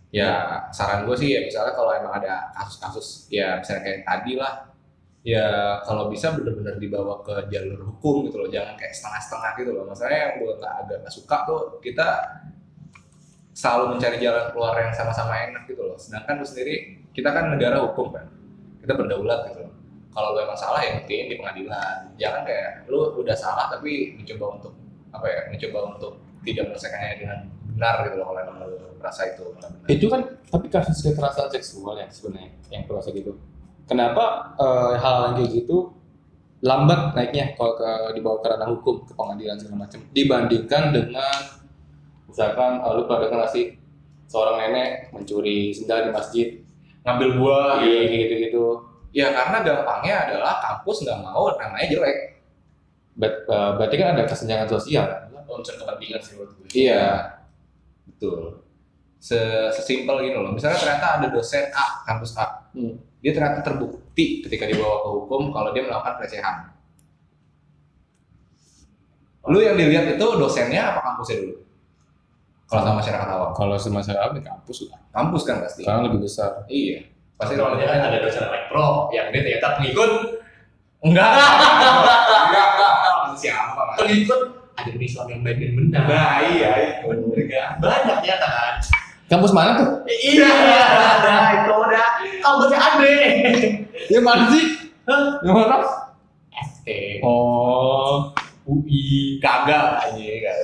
Ya 0.09 0.29
saran 0.71 1.03
gue 1.03 1.15
sih 1.15 1.29
ya 1.29 1.43
misalnya 1.43 1.75
kalau 1.75 1.91
emang 1.91 2.13
ada 2.15 2.47
kasus-kasus 2.55 3.27
ya 3.27 3.59
misalnya 3.59 3.83
kayak 3.83 3.99
tadi 4.05 4.33
lah 4.39 4.53
ya 5.25 5.81
kalau 5.81 6.13
bisa 6.13 6.37
bener-bener 6.37 6.77
dibawa 6.77 7.17
ke 7.25 7.49
jalur 7.49 7.81
hukum 7.81 8.29
gitu 8.29 8.45
loh 8.45 8.49
jangan 8.53 8.77
kayak 8.77 8.93
setengah-setengah 8.93 9.51
gitu 9.57 9.71
loh. 9.73 9.83
Masalahnya 9.89 10.19
yang 10.21 10.33
gue 10.37 10.51
nggak 10.61 10.73
agak 10.85 10.97
nggak 11.01 11.13
suka 11.17 11.37
tuh 11.49 11.59
kita 11.81 12.07
selalu 13.57 13.97
mencari 13.97 14.17
jalan 14.21 14.45
keluar 14.53 14.77
yang 14.77 14.93
sama-sama 14.93 15.33
enak 15.49 15.65
gitu 15.65 15.81
loh. 15.81 15.97
Sedangkan 15.97 16.37
lu 16.37 16.45
sendiri 16.45 17.01
kita 17.09 17.33
kan 17.33 17.49
negara 17.49 17.81
hukum 17.81 18.13
kan 18.13 18.29
kita 18.85 18.93
berdaulat 18.93 19.49
gitu 19.49 19.65
loh. 19.65 19.73
Kalau 20.13 20.37
lu 20.37 20.39
emang 20.45 20.59
salah 20.61 20.79
ya 20.85 21.01
buktiin 21.01 21.25
di 21.33 21.35
pengadilan. 21.41 21.97
Jangan 22.21 22.41
kayak 22.45 22.85
lu 22.85 23.17
udah 23.17 23.33
salah 23.33 23.65
tapi 23.73 24.13
mencoba 24.21 24.61
untuk 24.61 24.73
apa 25.09 25.25
ya 25.25 25.41
mencoba 25.49 25.79
untuk 25.97 26.13
tidak 26.45 26.69
menyelesaikannya 26.69 27.13
dengan 27.17 27.39
benar 27.73 27.95
gitu 28.05 28.15
loh 28.21 28.25
kalau 28.29 28.39
emang 28.45 28.57
lu 28.61 28.77
merasa 29.01 29.21
itu 29.25 29.43
nggak 29.57 29.69
benar 29.73 29.89
Itu 29.89 30.05
kan 30.05 30.21
tapi 30.53 30.67
kasus 30.69 31.01
kekerasan 31.01 31.49
seksual 31.49 31.97
ya 31.97 32.05
sebenarnya 32.13 32.53
yang 32.69 32.85
proses 32.85 33.09
gitu. 33.09 33.33
Kenapa 33.85 34.55
eh, 34.57 34.93
hal 34.97 35.15
yang 35.29 35.33
kayak 35.37 35.51
gitu 35.61 35.93
lambat 36.65 37.13
naiknya 37.13 37.53
kalau 37.53 37.77
ke 37.77 38.17
dibawa 38.17 38.41
ke 38.41 38.47
ranah 38.49 38.65
hukum 38.65 39.05
ke 39.05 39.13
pengadilan 39.13 39.53
segala 39.61 39.85
macam 39.85 39.99
dibandingkan 40.09 40.83
dengan 40.89 41.37
misalkan 42.25 42.81
eh, 42.81 42.91
lu 42.97 43.05
pernah 43.05 43.21
dengar 43.29 43.49
sih 43.49 43.77
seorang 44.25 44.57
nenek 44.65 45.13
mencuri 45.13 45.69
sendal 45.69 46.09
di 46.09 46.11
masjid 46.11 46.47
ngambil 47.05 47.29
buah 47.37 47.85
Iya, 47.85 47.99
kayak 48.09 48.19
gitu 48.25 48.35
gitu 48.49 48.63
ya 49.13 49.29
karena 49.29 49.61
gampangnya 49.61 50.15
adalah 50.25 50.53
kampus 50.57 51.05
nggak 51.05 51.21
mau 51.21 51.45
namanya 51.53 51.85
jelek 51.85 52.17
berarti 53.15 53.95
kan 53.95 54.07
ada 54.17 54.23
kesenjangan 54.25 54.67
sosial 54.67 55.05
Unsur 55.45 55.77
kepentingan 55.77 56.19
sih 56.19 56.33
menurut 56.35 56.51
gue. 56.57 56.67
Iya, 56.73 57.31
betul. 58.09 58.65
Se- 59.21 59.69
Sesimpel 59.71 60.25
gini 60.25 60.35
loh. 60.35 60.51
Misalnya 60.51 60.81
ternyata 60.81 61.07
ada 61.21 61.27
dosen 61.31 61.69
A, 61.71 62.01
kampus 62.03 62.33
A. 62.35 62.65
Hmm. 62.73 62.97
Dia 63.25 63.33
ternyata 63.33 63.65
terbukti 63.65 64.45
ketika 64.45 64.69
dibawa 64.69 65.01
ke 65.01 65.09
hukum 65.09 65.49
kalau 65.49 65.73
dia 65.73 65.81
melakukan 65.81 66.21
pelecehan. 66.21 66.69
Lu 69.45 69.57
yang 69.57 69.73
dilihat 69.73 70.13
itu 70.13 70.25
dosennya 70.37 70.93
apa 70.93 71.01
kampusnya 71.01 71.41
dulu? 71.41 71.55
Kalau 72.65 72.81
sama 72.81 72.97
masyarakat 72.97 73.27
awam. 73.29 73.49
kalau 73.53 73.77
semasa 73.77 74.13
apa 74.17 74.41
kampus 74.41 74.89
lah 74.89 74.97
Kampus 75.13 75.41
kan 75.45 75.61
pasti. 75.61 75.85
sekarang 75.85 76.09
lebih 76.09 76.25
besar 76.25 76.65
Iya. 76.65 77.05
Pasti 77.37 77.53
kalau 77.53 77.77
kalau 77.77 77.85
kan 77.85 78.09
ada 78.09 78.17
dosen 78.21 78.41
elektro 78.41 78.85
yang 79.09 79.29
dia 79.29 79.41
ternyata 79.41 79.67
pengikut 79.77 80.11
enggak. 81.01 81.29
enggak, 81.29 81.53
enggak. 82.45 82.69
Siapa, 83.37 83.81
pengikut 84.01 84.41
ada 84.73 84.91
Islam 84.97 85.25
yang 85.29 85.41
baik 85.45 85.57
dan 85.61 85.71
benar. 85.77 86.03
Nah, 86.09 86.35
iya, 86.41 86.69
itu 86.81 87.05
bener 87.05 87.39
kan. 87.49 87.69
Banyak 87.77 88.17
ternyata 88.21 88.47
kan. 88.49 88.73
Kampus 89.25 89.51
mana 89.51 89.71
tuh 89.75 89.89
Iya, 90.05 90.49
ada 91.17 91.35
itu 91.55 91.71
udah 91.71 92.07
kampusnya 92.39 92.77
Andre. 92.77 93.15
ya 94.05 94.19
mana 94.19 94.43
sih 94.49 94.65
Hah? 95.05 95.41
yang 95.41 95.55
mana 95.55 95.77
ST. 96.53 96.87
oh 97.21 98.29
UI 98.65 99.37
kagak 99.37 100.01
aja 100.01 100.17
kagak. 100.17 100.57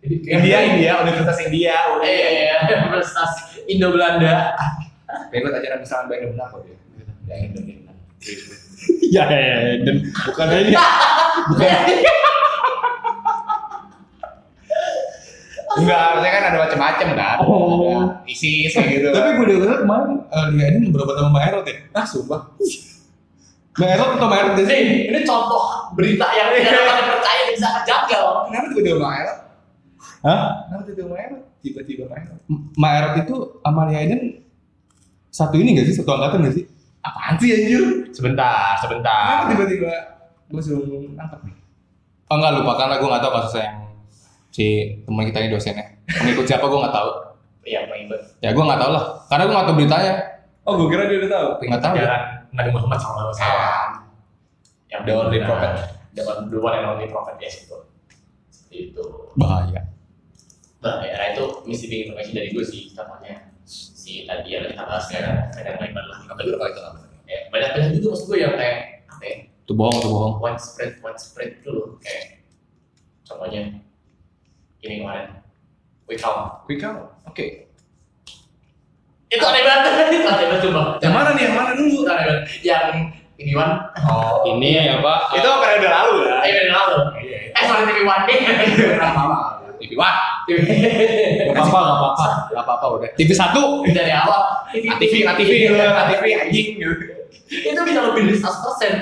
Jadi 0.00 0.14
India, 0.28 0.58
India, 0.62 0.92
Universitas 1.00 1.40
India. 1.40 1.74
Eh, 1.98 2.06
iya, 2.06 2.28
iya, 2.62 2.76
Universitas 2.78 3.32
Indo 3.64 3.90
Belanda. 3.90 4.52
Ikut 5.32 5.50
ajaran 5.50 5.80
misalnya 5.80 6.06
baik 6.06 6.20
dan 6.20 6.30
benar 6.30 6.46
kok 6.46 6.60
dia. 6.62 6.76
Yang 7.26 7.40
Indonesia. 7.48 7.92
ya, 9.08 9.24
ya, 9.26 9.38
ya, 9.40 9.56
dan 9.82 9.96
bukan 10.04 10.46
ini 10.52 10.74
bukan 11.48 11.66
Enggak, 15.76 16.04
maksudnya 16.16 16.32
kan 16.32 16.44
ada 16.48 16.58
macam-macam 16.58 17.06
kan. 17.12 17.36
Oh. 17.44 18.00
Ada 18.00 18.24
ISIS 18.24 18.72
kayak 18.72 18.88
gitu. 18.96 19.06
tapi 19.12 19.28
gue 19.36 19.46
dengar 19.60 19.78
kemarin 19.84 20.10
uh, 20.26 20.46
dia 20.50 20.66
ini 20.72 20.88
beberapa 20.88 21.12
sama 21.14 21.28
Mbak 21.30 21.44
Erot 21.48 21.64
ya 21.64 21.76
ah 21.92 22.06
sumpah. 22.06 22.40
Mbak 23.76 23.88
Erot 23.92 24.10
atau 24.16 24.26
Mbak 24.26 24.38
Erot 24.40 24.54
sih 24.64 24.80
ini 25.12 25.20
contoh 25.22 25.64
berita 25.92 26.26
yang 26.32 26.48
tidak 26.50 26.72
dapat 26.74 26.94
dipercaya 26.98 27.40
dan 27.44 27.56
sangat 27.56 27.82
janggal. 27.84 28.24
Kenapa 28.48 28.66
tiba-tiba 28.72 28.98
Mael? 28.98 29.28
Hah? 30.24 30.44
Kenapa 30.64 30.82
tiba-tiba 30.84 31.08
Mael? 31.12 31.32
Tiba-tiba 31.60 32.04
Mael. 32.08 32.32
Mbak 32.74 32.92
Erot 32.96 33.14
itu 33.20 33.34
sama 33.60 33.80
Lia 33.86 33.98
Aiden 34.00 34.20
satu 35.28 35.60
ini 35.60 35.76
gak 35.76 35.86
sih 35.86 35.94
satu 35.94 36.10
angkatan 36.10 36.48
gak 36.48 36.56
sih 36.56 36.64
Apaan 37.04 37.36
sih 37.36 37.52
anjir? 37.52 37.82
Sebentar, 38.10 38.74
Kenapa 38.74 38.82
sebentar. 38.82 39.34
tiba-tiba 39.46 39.92
gue 40.46 40.58
suruh 40.58 40.82
nangkep 41.12 41.40
nih? 41.44 41.54
oh 42.26 42.34
enggak 42.34 42.52
lupa 42.58 42.72
karena 42.74 42.94
gue 42.96 43.06
gak 43.06 43.22
tahu 43.22 43.32
kasusnya 43.38 43.62
yang 43.62 43.78
si 44.56 44.66
teman 45.04 45.28
kita 45.28 45.38
ini 45.38 45.52
dosennya 45.52 45.84
pengikut 46.08 46.48
siapa 46.48 46.64
gue 46.64 46.80
gak 46.80 46.96
tahu 46.96 47.10
Iya, 47.66 47.80
pengikut. 47.84 48.20
ya 48.40 48.54
gue 48.54 48.64
gak 48.64 48.80
tahu 48.80 48.90
lah 48.94 49.04
karena 49.26 49.42
gue 49.44 49.54
gak 49.54 49.66
tahu 49.68 49.76
beritanya 49.76 50.14
Oh, 50.66 50.74
gue 50.74 50.90
kira 50.90 51.06
dia 51.06 51.22
udah 51.22 51.30
tahu. 51.30 51.48
Nggak 51.62 51.78
tahu. 51.78 51.94
Ajaran 51.94 52.22
Nabi 52.50 52.70
Muhammad 52.74 52.98
SAW. 52.98 53.30
Yang 54.90 55.00
The 55.06 55.12
only 55.14 55.38
prophet. 55.38 55.72
The 56.10 56.22
one- 56.26 56.50
one 56.50 56.74
and 56.74 56.86
only 56.90 57.06
prophet, 57.06 57.38
yes 57.38 57.62
itu. 57.62 57.78
Seperti 58.50 58.90
itu. 58.90 59.04
bahaya 59.38 59.86
Nah, 60.82 61.06
ya, 61.06 61.30
itu 61.30 61.62
misi 61.62 61.86
big 61.86 62.10
informasi 62.10 62.34
dari 62.34 62.50
gue 62.50 62.66
sih, 62.66 62.90
contohnya 62.90 63.46
si 63.62 64.26
tadi 64.26 64.58
yang 64.58 64.66
kita 64.66 64.82
bahas 64.82 65.06
kan, 65.06 65.22
kadang 65.54 65.78
lain 65.78 65.94
lah. 65.94 66.18
Apa 66.26 66.40
dulu 66.42 66.58
itu 66.58 66.80
apa? 66.82 66.98
Ya, 67.30 67.38
banyak 67.46 67.70
banyak 67.70 67.90
juga 67.98 68.06
maksud 68.10 68.26
gue 68.26 68.38
yang 68.38 68.54
kayak 68.58 68.78
apa 69.06 69.22
ya, 69.22 69.36
itu 69.46 69.72
bohong 69.74 69.96
itu 69.98 70.08
bohong 70.10 70.34
widespread 70.38 70.98
widespread 70.98 71.58
itu 71.58 71.70
loh 71.70 71.94
kayak 71.98 72.42
contohnya 73.22 73.82
ini 74.80 74.94
kemarin 75.00 75.26
quick 76.04 76.18
count 76.18 76.64
Quick 76.64 76.78
count. 76.78 76.98
Oke. 77.24 77.66
itu 79.26 79.42
aneh 79.42 79.62
banget 79.62 79.82
itu 80.14 80.24
aneh 80.24 80.46
banget 80.46 80.62
coba 80.64 80.82
Yang 80.98 81.12
mana 81.12 81.30
nih? 81.32 81.42
Yang 81.42 81.54
mana 81.54 81.70
dulu? 81.72 81.98
aneh 82.04 82.24
banget 82.24 82.42
yang 82.62 82.86
ini 83.36 83.52
one 83.52 83.74
Oh. 84.02 84.46
ini 84.46 84.70
apa 84.88 85.12
Itu 85.34 85.48
periode 85.58 85.88
lalu 85.88 86.14
ya? 86.24 86.36
eh 86.40 86.52
dari 86.54 86.70
lalu 86.70 86.96
Iya. 87.20 87.38
eh 87.50 87.62
sorry 87.64 87.82
TV 87.84 87.98
one 88.02 88.22
nih 88.24 88.38
Lama. 88.96 89.24
TV 89.76 89.92
One. 89.92 90.18
Gak 90.48 91.52
apa-apa, 91.52 91.68
gak 91.68 91.98
apa-apa, 92.00 92.26
gak 92.48 92.62
apa-apa 92.64 92.86
udah. 92.96 93.10
TV 93.12 93.28
satu. 93.30 93.84
dari 93.84 94.08
awal 94.08 94.64
ATV, 94.72 95.20
ATV 95.22 95.50
gitu. 95.52 95.76
ATV 95.76 96.24
anjing 96.34 96.68
itu 97.46 97.76
bisa 97.76 98.00
lebih 98.02 98.22
dari 98.24 98.38
100 98.40 98.64
persen 98.64 98.92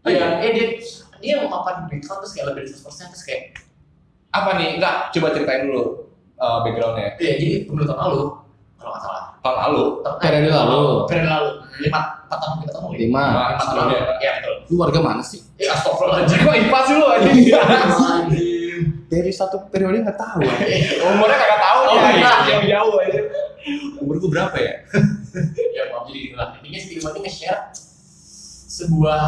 Oh, 0.00 0.08
iya? 0.08 0.38
eh 0.40 0.50
dia 0.54 0.66
dia 1.18 1.34
mau 1.42 1.50
papan 1.52 1.84
di 1.86 1.98
terus 1.98 2.30
kayak 2.32 2.46
lebih 2.48 2.62
dari 2.62 2.70
100 2.72 2.86
persen 2.88 3.04
terus 3.10 3.22
kayak 3.22 3.42
Apa 4.36 4.50
nih? 4.54 4.68
Enggak, 4.76 4.94
coba 5.10 5.26
ceritain 5.30 5.62
dulu 5.64 5.82
uh, 6.36 6.58
backgroundnya. 6.60 7.16
ya 7.16 7.32
jadi 7.34 7.64
pemilu 7.64 7.84
tahun 7.84 8.00
lalu 8.02 8.20
kalau 8.76 8.90
nggak 8.90 9.02
salah 9.02 9.24
Tahun 9.38 9.56
lalu. 9.62 9.82
Tahun- 10.00 10.18
Periode 10.18 10.50
lalu. 10.50 10.80
periode 11.06 11.28
lalu 11.28 11.48
lima 11.76 11.98
empat 12.18 12.38
tahun 12.38 12.56
kita 12.58 12.72
tahun 12.72 12.90
Lima. 12.94 13.22
lima 13.22 13.44
tahun 13.54 13.74
lalu 13.78 13.92
ya 14.18 14.30
betul 14.34 14.54
Lu 14.66 14.74
warga 14.76 14.98
mana 14.98 15.22
sih? 15.22 15.40
ya 15.56 15.70
astagfirullahaladzim 15.72 16.38
Kok 16.38 16.54
IPA 16.58 16.78
sih 16.82 16.94
lu 16.94 17.06
anjing? 17.06 17.36
Astagfirullahaladzim. 17.46 18.80
Dari 19.06 19.30
satu 19.30 19.56
periode 19.66 20.02
nggak 20.02 20.18
tahu. 20.18 20.42
Umurnya 21.06 21.36
kagak 21.36 21.60
tahu 21.60 21.80
Oh, 21.86 21.94
ya, 21.94 22.10
iya. 22.10 22.32
yang 22.50 22.64
jauh 22.66 22.96
aja. 22.98 23.20
Umur 23.96 24.14
gua 24.18 24.30
berapa 24.32 24.56
ya? 24.58 24.74
ya 25.76 25.82
maaf 25.88 26.06
jadi 26.06 26.18
inilah 26.26 26.48
intinya 26.56 26.78
sih 26.78 26.90
ini 26.94 27.20
nge-share 27.20 27.60
sebuah 28.66 29.22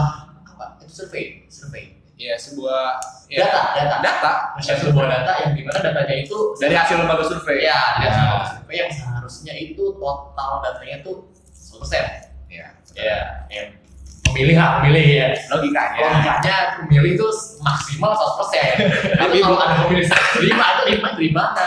apa 0.44 0.64
itu 0.78 0.90
survei 0.94 1.46
survei 1.46 1.94
Ya 2.18 2.34
sebuah 2.34 2.98
ya, 3.30 3.46
data 3.46 3.78
data. 3.78 3.96
Data. 4.02 4.32
Nge-share 4.58 4.90
sebuah 4.90 5.06
data 5.06 5.32
yang 5.46 5.52
di 5.54 5.62
mana 5.62 5.78
datanya 5.78 6.14
itu 6.18 6.34
dari 6.58 6.74
hasil 6.74 6.98
lembaga 6.98 7.22
survei. 7.22 7.62
ya 7.62 7.78
dari 8.02 8.10
hasil 8.10 8.26
Ya. 8.26 8.42
survei 8.58 8.76
yang 8.82 8.90
seharusnya 8.90 9.54
itu 9.54 9.94
total 10.02 10.50
datanya 10.66 10.98
tuh 11.06 11.30
100 11.54 11.78
persen. 11.78 12.04
Ya. 12.50 12.66
ya 12.98 13.18
ya 13.46 13.62
memilih 14.34 14.58
lah 14.58 14.82
memilih 14.82 15.04
ya. 15.14 15.26
Logikanya. 15.46 15.98
logikanya 16.02 16.56
pemilih 16.82 17.12
itu 17.14 17.26
maksimal 17.62 18.10
100 18.10 18.38
persen. 18.42 18.70
Tapi 19.14 19.36
kalau 19.38 19.58
ada 19.62 19.74
pemilih 19.86 20.04
105 20.10 20.42
itu 20.42 20.82
lima 20.90 21.14
dari 21.14 21.30
mana 21.30 21.66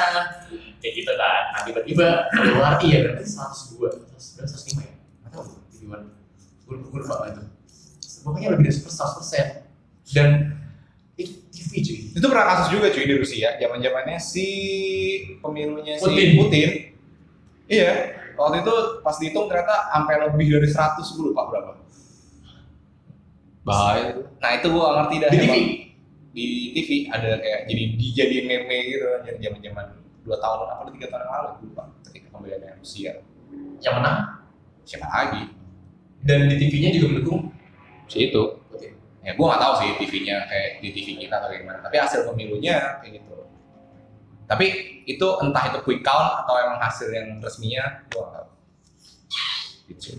kayak 0.84 0.94
gitu 1.00 1.12
kan. 1.16 1.42
Nah 1.56 1.62
tiba-tiba 1.64 2.08
keluar 2.28 2.76
iya 2.84 3.08
berarti 3.08 3.24
102 3.24 3.88
105 4.20 4.84
ya? 4.84 4.92
Di 5.80 5.88
mana 5.88 6.12
gue 6.68 6.76
gue 6.76 7.00
lupa 7.00 7.24
itu. 7.32 7.40
Pokoknya 8.28 8.52
lebih 8.52 8.68
dari 8.68 8.76
100 8.76 9.16
persen 9.16 9.61
dan 10.12 10.30
itu 11.16 11.34
TV 11.52 11.72
cuy 11.84 12.00
Itu 12.18 12.26
pernah 12.28 12.46
kasus 12.56 12.68
juga 12.76 12.88
cuy 12.92 13.06
di 13.08 13.16
Rusia, 13.16 13.56
zaman 13.60 13.80
zamannya 13.80 14.18
si 14.20 14.48
pemilunya 15.40 15.96
si 16.00 16.06
Putin. 16.08 16.30
Putin. 16.40 16.70
Iya, 17.72 17.92
waktu 18.36 18.68
itu 18.68 18.76
pas 19.00 19.16
dihitung 19.16 19.48
ternyata 19.48 19.92
sampai 19.96 20.16
lebih 20.28 20.60
dari 20.60 20.68
100 20.68 21.16
gue 21.16 21.26
lupa 21.32 21.48
berapa. 21.48 21.72
bahaya. 23.62 24.18
Nah 24.42 24.50
itu 24.58 24.68
gua 24.74 24.82
nggak 24.82 24.96
ngerti 24.98 25.16
dah. 25.22 25.30
Di 25.30 25.38
TV? 25.38 25.56
Di 26.32 26.48
TV 26.74 26.90
ada 27.14 27.30
kayak 27.38 27.60
jadi 27.70 27.84
dijadiin 27.94 28.46
meme 28.48 28.78
gitu 28.90 29.06
jadi 29.28 29.38
zaman 29.38 29.60
zaman 29.62 29.86
dua 30.22 30.38
tahun 30.42 30.58
apa 30.70 30.82
tiga 30.96 31.08
tahun 31.14 31.22
yang 31.22 31.34
lalu 31.34 31.50
gua 31.50 31.66
lupa 31.70 31.84
ketika 32.10 32.28
pemilihan 32.34 32.78
Rusia 32.80 33.12
Yang 33.82 33.94
menang 34.00 34.20
siapa 34.82 35.08
lagi 35.12 35.44
dan 36.26 36.50
di 36.50 36.56
TV-nya 36.58 36.90
juga 36.98 37.08
mendukung. 37.18 37.42
Si 38.10 38.30
itu. 38.30 38.61
Ya 39.22 39.38
gua 39.38 39.54
nggak 39.54 39.62
tahu 39.62 39.74
sih 39.82 39.90
TV-nya 40.02 40.50
kayak 40.50 40.70
di 40.82 40.90
TV 40.94 41.08
kita 41.26 41.38
atau 41.38 41.50
kayak 41.54 41.62
gimana. 41.66 41.80
Tapi 41.86 41.96
hasil 42.02 42.26
pemilunya 42.26 43.02
kayak 43.02 43.22
gitu. 43.22 43.38
Tapi 44.50 44.66
itu 45.08 45.28
entah 45.46 45.64
itu 45.72 45.80
quick 45.86 46.02
count 46.02 46.44
atau 46.46 46.54
emang 46.58 46.82
hasil 46.82 47.08
yang 47.14 47.38
resminya 47.38 48.06
gua 48.10 48.24
nggak 48.28 48.34
tahu. 48.34 48.50
Gitu. 49.94 50.10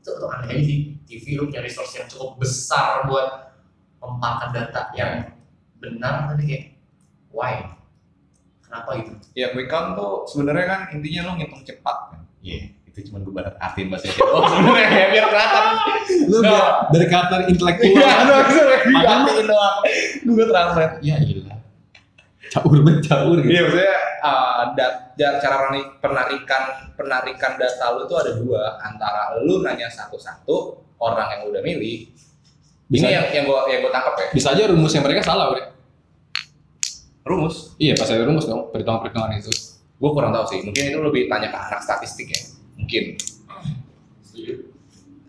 Itu, 0.00 0.10
itu 0.16 0.26
aneh 0.32 0.58
sih. 0.64 0.78
TV 1.06 1.24
lu 1.38 1.46
punya 1.46 1.62
resource 1.62 1.94
yang 2.00 2.08
cukup 2.10 2.42
besar 2.42 3.06
buat 3.06 3.54
mempalkan 4.02 4.50
data 4.54 4.90
yang 4.98 5.30
benar 5.78 6.32
tapi 6.32 6.42
kayak 6.48 6.64
why? 7.30 7.76
Kenapa 8.64 8.98
gitu? 8.98 9.12
ya 9.38 9.54
quick 9.54 9.70
count 9.70 9.94
tuh 9.94 10.26
sebenarnya 10.26 10.66
kan 10.66 10.80
intinya 10.96 11.30
lo 11.30 11.32
ngitung 11.38 11.62
cepat 11.62 11.96
kan. 12.10 12.20
Iya 12.42 12.75
itu 12.96 13.12
cuma 13.12 13.20
gue 13.20 13.28
barat 13.28 13.52
artiin 13.60 13.92
bahasa 13.92 14.08
Jawa 14.08 14.24
oh 14.32 14.42
sebenarnya 14.48 14.88
ya 14.88 15.06
biar 15.12 15.26
kelihatan 15.28 15.64
Lu 16.26 16.38
biar 16.40 16.64
dari 16.88 17.06
karakter 17.06 17.38
intelektual. 17.46 17.92
iya 17.92 18.08
Padahal 18.88 19.20
gue 19.28 19.44
doang 19.44 19.76
gue 20.24 20.46
translate 20.48 20.94
Ya 21.04 21.16
gila. 21.20 21.54
Caur 22.46 22.78
banget 22.80 23.00
caur 23.04 23.36
gitu. 23.36 23.50
Iya 23.50 23.60
maksudnya 23.66 23.96
uh, 24.22 24.60
dat- 24.72 25.02
cara 25.18 25.56
penari- 25.60 25.90
penarikan 25.98 26.62
penarikan 26.94 27.52
data 27.56 27.84
lu 27.92 28.06
tuh 28.06 28.16
ada 28.16 28.32
dua 28.32 28.80
antara 28.80 29.36
lu 29.42 29.60
nanya 29.60 29.90
satu-satu 29.90 30.56
orang 30.96 31.28
yang 31.36 31.42
udah 31.52 31.60
milih. 31.60 32.08
Bisa- 32.86 33.10
Ini 33.10 33.12
yang 33.12 33.26
yang 33.34 33.44
gua 33.44 33.66
yang 33.68 33.82
gua 33.82 33.92
tangkap 33.92 34.14
ya. 34.16 34.26
Bisa 34.30 34.54
aja 34.54 34.70
rumus 34.70 34.94
yang 34.94 35.02
mereka 35.02 35.20
salah, 35.20 35.50
Bre. 35.50 35.68
Rumus. 37.26 37.74
Iya, 37.76 37.92
pas 37.92 38.06
ada 38.06 38.22
rumus 38.22 38.46
dong, 38.46 38.70
perhitungan-perhitungan 38.70 39.30
itu. 39.36 39.50
Gua 39.98 40.10
kurang 40.14 40.30
tahu 40.30 40.46
sih. 40.46 40.62
Mungkin 40.62 40.94
itu 40.94 40.98
lebih 41.02 41.26
tanya 41.26 41.50
ke 41.50 41.58
anak 41.58 41.82
statistik 41.82 42.30
ya. 42.30 42.40
Mungkin. 42.86 43.04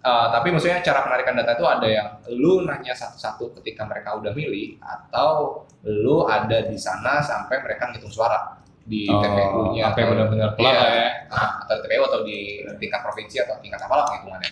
Uh, 0.07 0.27
tapi 0.31 0.53
maksudnya 0.53 0.79
cara 0.85 1.03
penarikan 1.03 1.35
data 1.35 1.57
itu 1.57 1.65
ada 1.67 1.87
yang 1.89 2.07
lu 2.37 2.63
nanya 2.63 2.95
satu-satu 2.95 3.57
ketika 3.59 3.83
mereka 3.83 4.15
udah 4.15 4.31
milih 4.31 4.79
atau 4.79 5.65
lu 5.83 6.23
ada 6.23 6.63
di 6.69 6.77
sana 6.79 7.19
sampai 7.19 7.59
mereka 7.59 7.91
ngitung 7.91 8.13
suara 8.13 8.55
di 8.87 9.03
TPU-nya 9.03 9.91
Apa 9.91 9.97
yang 9.99 10.09
benar-benar 10.15 10.55
pelan 10.55 10.71
Iya. 10.71 10.87
ya. 10.87 11.09
Nah, 11.27 11.49
atau 11.65 11.75
di 11.75 11.81
TPU 11.83 12.03
atau 12.07 12.19
di 12.23 12.39
tingkat 12.79 12.99
provinsi 13.03 13.35
atau 13.43 13.59
tingkat 13.59 13.79
apalah 13.83 14.07
penghitungannya. 14.07 14.51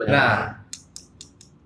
Benar. 0.00 0.12
Nah, 0.16 0.32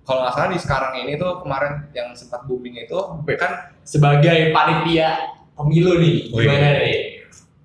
kalau 0.03 0.19
nggak 0.27 0.33
salah 0.35 0.49
di 0.51 0.59
sekarang 0.59 0.93
ini 1.07 1.13
tuh 1.15 1.31
kemarin 1.39 1.87
yang 1.95 2.11
sempat 2.19 2.43
booming 2.51 2.83
itu 2.83 2.99
kan 3.39 3.71
sebagai 3.87 4.51
panitia 4.51 5.39
pemilu 5.55 6.03
nih, 6.03 6.35
gimana 6.35 6.83
nih? 6.83 6.99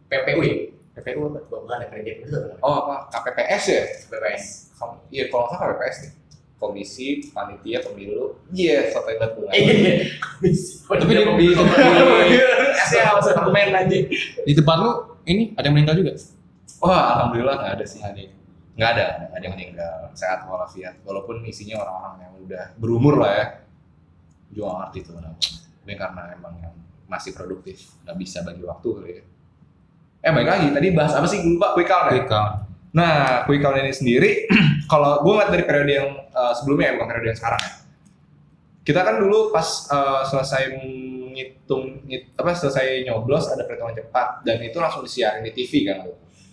PPU 0.07 0.43
PPU 1.03 1.21
apa? 1.29 1.39
Bukan 1.45 1.75
ada 1.75 1.87
kredit 1.91 2.17
itu 2.23 2.33
apa? 2.33 2.55
oh 2.63 2.75
apa 2.87 2.95
KPPS 3.11 3.65
ya? 3.67 3.83
Kom- 4.79 5.03
Iya 5.11 5.27
kalau 5.29 5.47
nggak 5.47 5.59
salah 5.59 5.69
KPPS 5.75 5.97
nih. 5.99 6.13
Komisi 6.63 7.07
Panitia 7.35 7.83
Pemilu. 7.83 8.39
Iya, 8.55 8.87
sampai 8.95 9.19
banget 9.19 9.35
gue. 9.35 9.49
Iya, 9.51 9.75
komisi. 10.23 10.79
Tapi 10.87 11.11
di, 11.11 11.23
di, 11.35 11.47
Saya 12.95 13.03
harus 13.11 13.27
komen 13.35 13.75
aja. 13.75 13.97
di 14.47 14.53
tempat 14.55 14.77
lu 14.79 14.93
ini 15.27 15.51
ada 15.59 15.67
yang 15.67 15.75
meninggal 15.75 15.99
juga? 15.99 16.15
Wah, 16.79 17.19
alhamdulillah 17.19 17.59
nggak 17.59 17.73
ada 17.79 17.85
sih. 17.85 17.99
Nggak 18.79 18.91
ada, 18.95 19.07
nggak 19.27 19.39
ada 19.39 19.43
yang 19.43 19.55
meninggal. 19.59 19.97
Sehat 20.15 20.47
walafiat. 20.47 21.03
Walaupun 21.03 21.43
isinya 21.43 21.83
orang-orang 21.83 22.15
yang 22.23 22.33
udah 22.47 22.65
berumur 22.79 23.15
lah 23.19 23.33
ya. 23.35 23.47
Juga 24.55 24.87
ngerti 24.87 24.99
tuh 25.03 25.15
kenapa. 25.19 25.43
Tapi 25.83 25.95
karena 25.99 26.23
emang 26.31 26.55
yang 26.63 26.75
masih 27.11 27.35
produktif, 27.35 27.91
nggak 28.07 28.17
bisa 28.17 28.47
bagi 28.47 28.63
waktu 28.63 28.89
kali 28.89 29.11
ya. 29.19 29.23
Eh, 30.23 30.31
baik 30.31 30.49
lagi. 30.49 30.66
Tadi 30.70 30.89
bahas 30.95 31.12
apa 31.18 31.27
sih? 31.27 31.43
Gue 31.43 31.59
lupa. 31.59 31.75
Quick 31.75 31.91
count 31.91 32.07
ya? 32.07 32.11
Quick 32.14 32.29
count. 32.31 32.53
Nah, 32.95 33.43
quick 33.49 33.59
count 33.59 33.75
ini 33.81 33.91
sendiri, 33.91 34.31
kalau 34.93 35.25
gue 35.25 35.33
ngeliat 35.33 35.51
dari 35.51 35.64
periode 35.66 35.93
yang 35.93 36.09
uh, 36.31 36.53
sebelumnya 36.55 36.93
ya, 36.93 37.01
bukan 37.01 37.07
periode 37.11 37.29
yang 37.33 37.39
sekarang 37.41 37.62
ya. 37.64 37.73
Kita 38.83 39.01
kan 39.03 39.14
dulu 39.18 39.51
pas 39.51 39.66
uh, 39.91 40.23
selesai 40.29 40.77
ngitung, 41.33 42.05
ngit- 42.07 42.35
apa 42.37 42.53
selesai 42.53 43.07
nyoblos 43.09 43.49
ada 43.49 43.64
perhitungan 43.64 43.95
cepat 43.97 44.45
dan 44.45 44.61
itu 44.61 44.77
langsung 44.79 45.03
disiarin 45.03 45.43
di 45.43 45.51
TV 45.57 45.89
kan. 45.89 46.05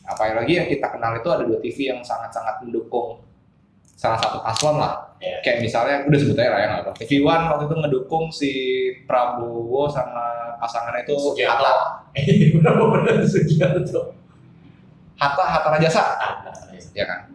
Apalagi 0.09 0.57
yang 0.57 0.65
kita 0.71 0.89
kenal 0.89 1.19
itu 1.19 1.29
ada 1.29 1.43
dua 1.45 1.59
TV 1.61 1.93
yang 1.93 2.01
sangat-sangat 2.01 2.65
mendukung 2.65 3.21
salah 3.99 4.15
satu 4.15 4.39
paslon 4.39 4.79
lah. 4.79 5.11
Iya. 5.19 5.43
Kayak 5.43 5.57
misalnya, 5.67 5.95
udah 6.07 6.17
sebut 6.23 6.39
aja 6.39 6.49
lah 6.55 6.59
ya 6.63 6.67
nggak 6.71 6.81
apa. 6.87 6.91
One 7.19 7.43
waktu 7.51 7.63
itu 7.67 7.75
ngedukung 7.75 8.25
si 8.31 8.51
Prabowo 9.03 9.91
sama 9.91 10.55
pasangannya 10.63 11.03
itu. 11.03 11.15
Hatta, 11.43 11.99
Eh, 12.15 12.55
benar-benar. 12.55 13.19
Hatta, 15.19 15.43
Hatta 15.43 15.67
Rajasa. 15.75 16.03
Ah, 16.15 16.33
ya 16.95 17.03
kan 17.03 17.27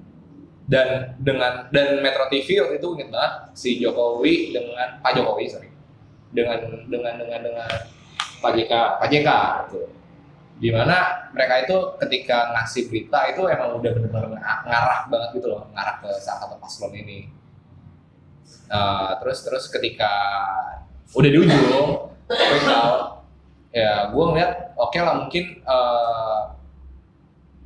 dan 0.65 1.12
dengan 1.21 1.69
dan 1.69 2.01
Metro 2.01 2.25
TV 2.33 2.57
waktu 2.65 2.81
itu 2.81 2.89
inget 2.97 3.12
banget 3.12 3.33
si 3.53 3.77
Jokowi 3.85 4.57
dengan 4.57 4.97
Pak 5.05 5.12
Jokowi 5.12 5.45
sorry 5.45 5.69
dengan 6.33 6.57
dengan 6.89 7.21
dengan 7.21 7.41
dengan 7.45 7.69
Pak 8.41 8.53
JK. 8.57 8.73
Pak 9.01 9.09
JK 9.09 9.29
gitu. 9.69 9.81
Di 10.55 10.70
mana 10.70 11.26
mereka 11.34 11.66
itu 11.66 11.76
ketika 11.98 12.55
ngasih 12.55 12.86
berita 12.86 13.26
itu 13.26 13.42
emang 13.50 13.74
udah 13.74 13.90
benar-benar 13.90 14.30
ng- 14.30 14.62
ngarah 14.70 15.00
banget 15.11 15.28
gitu 15.42 15.46
loh 15.50 15.66
ngarah 15.74 15.98
ke 15.98 16.09
salah 16.22 16.46
satu 16.46 16.57
paslon 16.62 16.94
ini. 16.94 17.26
Eh, 18.64 19.11
terus 19.20 19.38
terus 19.44 19.64
ketika 19.68 20.12
udah 21.14 21.30
di 21.30 21.38
ujung 21.42 22.11
quick 22.26 22.64
count, 22.64 23.26
ya 23.74 24.09
gue 24.09 24.24
ngeliat 24.24 24.72
oke 24.78 24.98
lah 24.98 25.14
mungkin 25.26 25.44
eh, 25.61 26.40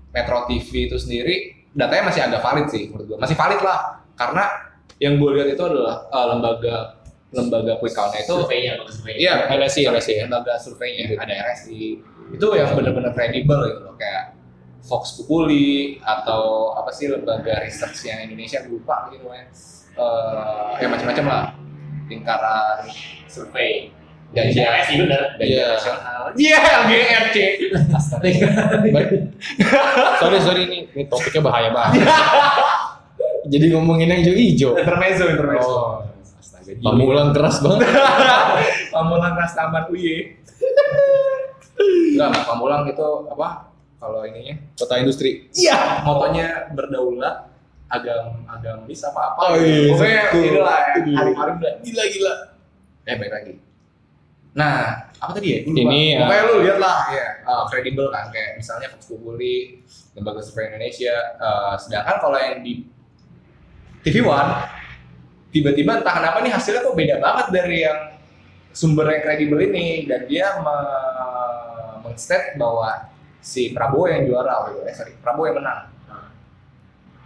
Metro 0.08 0.48
TV 0.48 0.88
itu 0.88 0.96
sendiri 0.96 1.68
datanya 1.76 2.10
masih 2.10 2.22
agak 2.24 2.40
valid 2.40 2.66
sih 2.72 2.88
menurut 2.88 3.06
gue 3.14 3.18
masih 3.20 3.36
valid 3.36 3.60
lah 3.62 4.02
karena 4.16 4.44
yang 4.98 5.20
gue 5.20 5.30
lihat 5.38 5.48
itu 5.54 5.62
adalah 5.62 6.08
eh, 6.08 6.26
lembaga 6.34 6.76
lembaga 7.28 7.76
quick 7.76 7.92
count-nya 7.92 8.24
itu 8.24 8.32
surveinya. 8.40 8.72
Iya, 9.20 9.32
LSI, 9.52 9.84
LSI 9.84 10.24
lembaga 10.24 10.56
surveinya. 10.56 11.12
Ada 11.20 11.32
RSI 11.52 12.00
itu 12.30 12.46
yang 12.52 12.68
benar-benar 12.72 13.10
kredibel 13.12 13.58
gitu 13.64 13.80
loh 13.82 13.94
kayak 13.94 14.32
Fox 14.80 15.16
Populi 15.16 15.96
atau 16.00 16.72
apa 16.72 16.88
sih 16.88 17.06
lembaga 17.06 17.60
researchnya 17.60 18.22
Indonesia 18.22 18.62
gue 18.62 18.72
lupa 18.74 19.08
gitu 19.10 19.26
ya 19.26 19.42
Eh, 19.98 20.68
ya 20.78 20.86
macam-macam 20.86 21.24
lah 21.26 21.44
lingkaran 22.06 22.86
survei. 23.26 23.90
gaji 24.28 24.54
Iya, 24.54 24.70
sih 24.84 24.94
benar. 24.96 25.20
gaji 25.34 25.50
Iya. 25.50 25.64
nasional 25.72 26.20
iya 26.36 26.56
LGRC 26.84 27.36
sorry 30.18 30.38
sorry 30.38 30.60
ini, 30.64 30.76
ini 30.88 31.02
topiknya 31.06 31.40
bahaya 31.42 31.68
banget. 31.70 32.06
Jadi 33.48 33.64
ngomongin 33.72 34.06
yang 34.06 34.18
hijau-hijau. 34.20 34.70
intermezzo 34.76 35.24
intermezzo 35.26 35.72
Oh. 35.72 35.92
astaga 36.38 36.70
Pamulan 36.78 37.28
keras 37.32 37.56
banget. 37.58 37.78
Pamulang 38.92 39.32
Ras 39.34 39.52
Taman 39.52 39.84
Uye 39.88 40.36
enggak 41.78 42.26
enggak 42.34 42.44
Pamulang 42.46 42.82
itu 42.86 43.06
apa 43.30 43.48
kalau 43.98 44.22
ininya 44.22 44.54
Kota 44.78 44.94
industri. 45.02 45.50
Iya, 45.50 46.06
motonya 46.06 46.70
berdaulat, 46.70 47.50
agam 47.90 48.46
agamis 48.46 49.02
apa 49.02 49.34
apa. 49.34 49.40
Oh, 49.42 49.54
iya, 49.58 49.90
Pokoknya 49.90 50.22
betul. 50.30 50.42
itu 50.46 50.60
lah, 50.62 50.78
Aduh. 50.94 51.14
hari-hari 51.18 51.52
udah 51.58 51.72
gila 51.82 52.04
gila. 52.06 52.34
Eh 53.08 53.16
baik 53.18 53.32
lagi. 53.34 53.54
Nah, 54.54 55.06
apa 55.18 55.30
tadi 55.34 55.48
ya? 55.50 55.58
Lupa. 55.66 55.82
Ini, 55.82 56.02
pokoknya 56.18 56.42
uh, 56.42 56.48
lu 56.50 56.54
lihat 56.66 56.78
lah, 56.82 56.98
ya, 57.14 57.26
uh, 57.46 57.64
kredibel 57.70 58.06
kan 58.10 58.26
kayak 58.30 58.58
misalnya 58.58 58.86
Fox 58.90 59.06
Populi, 59.06 59.82
Lembaga 60.14 60.42
Survei 60.42 60.70
Indonesia. 60.70 61.14
uh, 61.38 61.74
sedangkan 61.78 62.16
kalau 62.22 62.38
yang 62.38 62.62
di 62.62 62.86
TV 64.02 64.22
One, 64.22 64.52
tiba-tiba 65.50 66.02
entah 66.02 66.14
kenapa 66.22 66.38
nih 66.42 66.54
hasilnya 66.54 66.86
kok 66.86 66.94
beda 66.94 67.16
banget 67.18 67.46
dari 67.50 67.82
yang 67.82 67.98
sumber 68.70 69.10
yang 69.10 69.22
kredibel 69.26 69.58
ini 69.58 70.06
dan 70.06 70.22
dia 70.30 70.54
me- 70.62 71.37
meng-state 72.08 72.56
bahwa 72.56 73.12
si 73.38 73.76
Prabowo 73.76 74.08
yang 74.08 74.24
juara, 74.26 74.72
gitu. 74.72 74.80
eh 74.88 74.94
sorry, 74.96 75.12
Prabowo 75.20 75.46
yang 75.48 75.58
menang. 75.60 75.80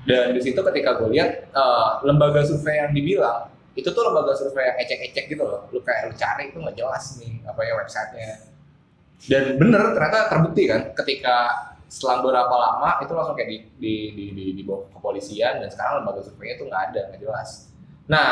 Dan 0.03 0.35
di 0.35 0.41
situ 0.43 0.59
ketika 0.59 0.99
gue 0.99 1.14
lihat 1.14 1.55
eh, 1.55 1.91
lembaga 2.03 2.43
survei 2.43 2.83
yang 2.83 2.91
dibilang 2.91 3.53
itu 3.72 3.89
tuh 3.89 4.03
lembaga 4.05 4.37
survei 4.37 4.68
yang 4.68 4.78
ecek-ecek 4.85 5.33
gitu 5.33 5.45
loh. 5.47 5.70
Lu 5.72 5.80
kayak 5.80 6.12
lu 6.12 6.14
cari 6.18 6.53
itu 6.53 6.59
nggak 6.61 6.76
jelas 6.76 7.05
nih 7.22 7.41
apa 7.49 7.61
ya 7.64 7.72
websitenya. 7.78 8.37
Dan 9.22 9.45
bener 9.57 9.95
ternyata 9.95 10.26
terbukti 10.28 10.66
kan 10.66 10.91
ketika 10.99 11.37
selang 11.87 12.24
beberapa 12.24 12.53
lama 12.53 12.99
itu 13.05 13.12
langsung 13.14 13.37
kayak 13.37 13.49
di 13.49 13.59
di 13.78 13.95
di 14.35 14.45
di, 14.59 14.62
ke 14.64 14.74
kepolisian 14.97 15.62
dan 15.62 15.68
sekarang 15.70 16.03
lembaga 16.03 16.20
surveinya 16.24 16.55
itu 16.59 16.64
nggak 16.68 16.83
ada 16.93 17.01
nggak 17.12 17.20
jelas. 17.22 17.51
Nah, 18.11 18.28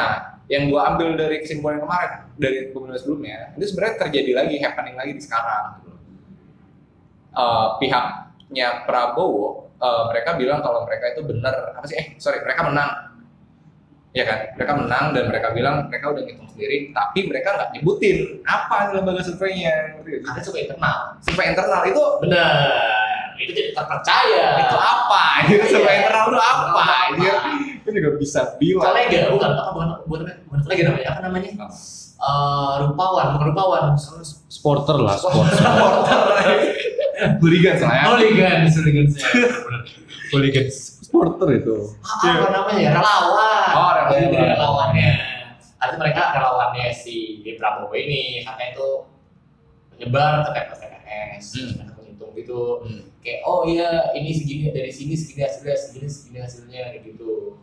yang 0.51 0.67
gue 0.67 0.81
ambil 0.83 1.15
dari 1.15 1.41
kesimpulan 1.41 1.79
kemarin 1.79 2.27
dari 2.35 2.75
pemilu 2.75 2.99
sebelumnya 2.99 3.55
itu 3.55 3.71
sebenarnya 3.71 3.97
terjadi 4.03 4.33
lagi 4.45 4.57
happening 4.59 4.97
lagi 4.99 5.13
di 5.17 5.23
sekarang. 5.23 5.87
Gitu. 7.31 7.39
Eh, 7.39 7.69
pihaknya 7.79 8.69
Prabowo 8.83 9.71
eh, 9.79 10.03
mereka 10.11 10.35
bilang 10.35 10.59
kalau 10.61 10.83
mereka 10.83 11.15
itu 11.15 11.23
benar 11.23 11.55
apa 11.73 11.87
sih 11.87 11.95
eh 11.95 12.07
sorry 12.19 12.43
mereka 12.43 12.67
menang 12.67 12.91
ya 14.11 14.27
kan 14.27 14.51
mereka 14.59 14.73
menang 14.75 15.05
dan 15.15 15.31
mereka 15.31 15.55
bilang 15.55 15.87
mereka 15.87 16.11
udah 16.11 16.27
ngitung 16.27 16.51
sendiri 16.51 16.91
tapi 16.91 17.31
mereka 17.31 17.55
nggak 17.55 17.71
nyebutin 17.79 18.43
apa 18.43 18.91
lembaga 18.91 19.23
surveinya? 19.23 20.03
Karena 20.03 20.43
suka 20.43 20.59
internal. 20.59 20.97
survei 21.23 21.47
internal 21.47 21.83
itu 21.87 22.03
Benar. 22.19 22.51
Itu 23.39 23.53
tidak 23.55 23.73
terpercaya. 23.79 24.45
itu 24.61 24.77
apa 24.77 25.23
itu 25.47 25.55
Iya. 25.55 25.71
survei 25.71 25.95
internal 26.03 26.25
itu 26.27 26.39
apa 26.43 26.87
itu 27.81 27.89
juga 27.95 28.11
bisa 28.19 28.41
bilang 28.59 28.91
Kolega, 28.91 29.21
bukan 29.31 29.51
apa 29.55 29.71
bukan 29.71 29.87
bukan 30.11 30.21
bukan 30.51 30.59
kolega 30.67 30.83
namanya 30.91 31.09
apa 31.15 31.21
namanya? 31.25 31.51
Eh, 32.21 32.73
rupawan, 32.85 33.27
bukan 33.33 33.47
rupawan. 33.57 33.85
Sporter 34.53 35.01
lah, 35.01 35.17
sporter. 35.17 35.57
Hooligan 37.41 37.75
soalnya 37.81 38.05
Hooligan, 38.13 38.59
hooligan 38.69 39.07
saya. 39.09 39.49
Hooligan 40.29 40.67
supporter 40.69 41.49
itu. 41.57 41.77
Apa 42.05 42.49
namanya 42.53 42.81
ya? 42.81 42.91
Relawan. 42.93 43.69
Oh, 43.73 43.91
relawan. 43.97 44.21
Jadi 44.21 44.37
relawannya. 44.37 45.11
Artinya 45.81 45.97
mereka 45.97 46.23
relawannya 46.37 46.87
si 46.93 47.17
Prabowo 47.57 47.93
ini 47.93 48.45
katanya 48.45 48.77
itu 48.77 48.89
menyebar 49.97 50.33
ke 50.45 50.51
TPS 50.53 50.77
TPS, 50.81 51.45
Hmm. 51.57 51.73
menghitung 51.97 52.33
gitu. 52.37 52.61
Hmm. 52.85 53.01
Kayak 53.21 53.41
oh 53.45 53.65
iya 53.65 54.13
ini 54.13 54.33
segini 54.33 54.69
dari 54.73 54.93
sini 54.93 55.13
segini 55.13 55.45
hasilnya 55.45 55.77
segini 55.77 56.09
segini 56.09 56.39
hasilnya 56.41 57.01
gitu. 57.01 57.57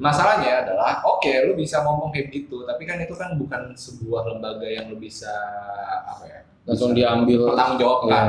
Masalahnya 0.00 0.66
adalah, 0.66 1.04
oke, 1.06 1.30
lu 1.46 1.54
bisa 1.54 1.84
ngomong 1.86 2.10
kayak 2.10 2.34
gitu, 2.34 2.66
tapi 2.66 2.82
kan 2.82 2.98
itu 2.98 3.14
kan 3.14 3.36
bukan 3.38 3.70
sebuah 3.76 4.26
lembaga 4.26 4.66
yang 4.66 4.90
lu 4.90 4.98
bisa 4.98 5.30
apa 6.08 6.24
ya? 6.26 6.40
Langsung 6.66 6.90
bisa 6.92 6.98
diambil. 6.98 7.38
bertanggung 7.46 7.78
jawab 7.78 8.00
kan. 8.08 8.26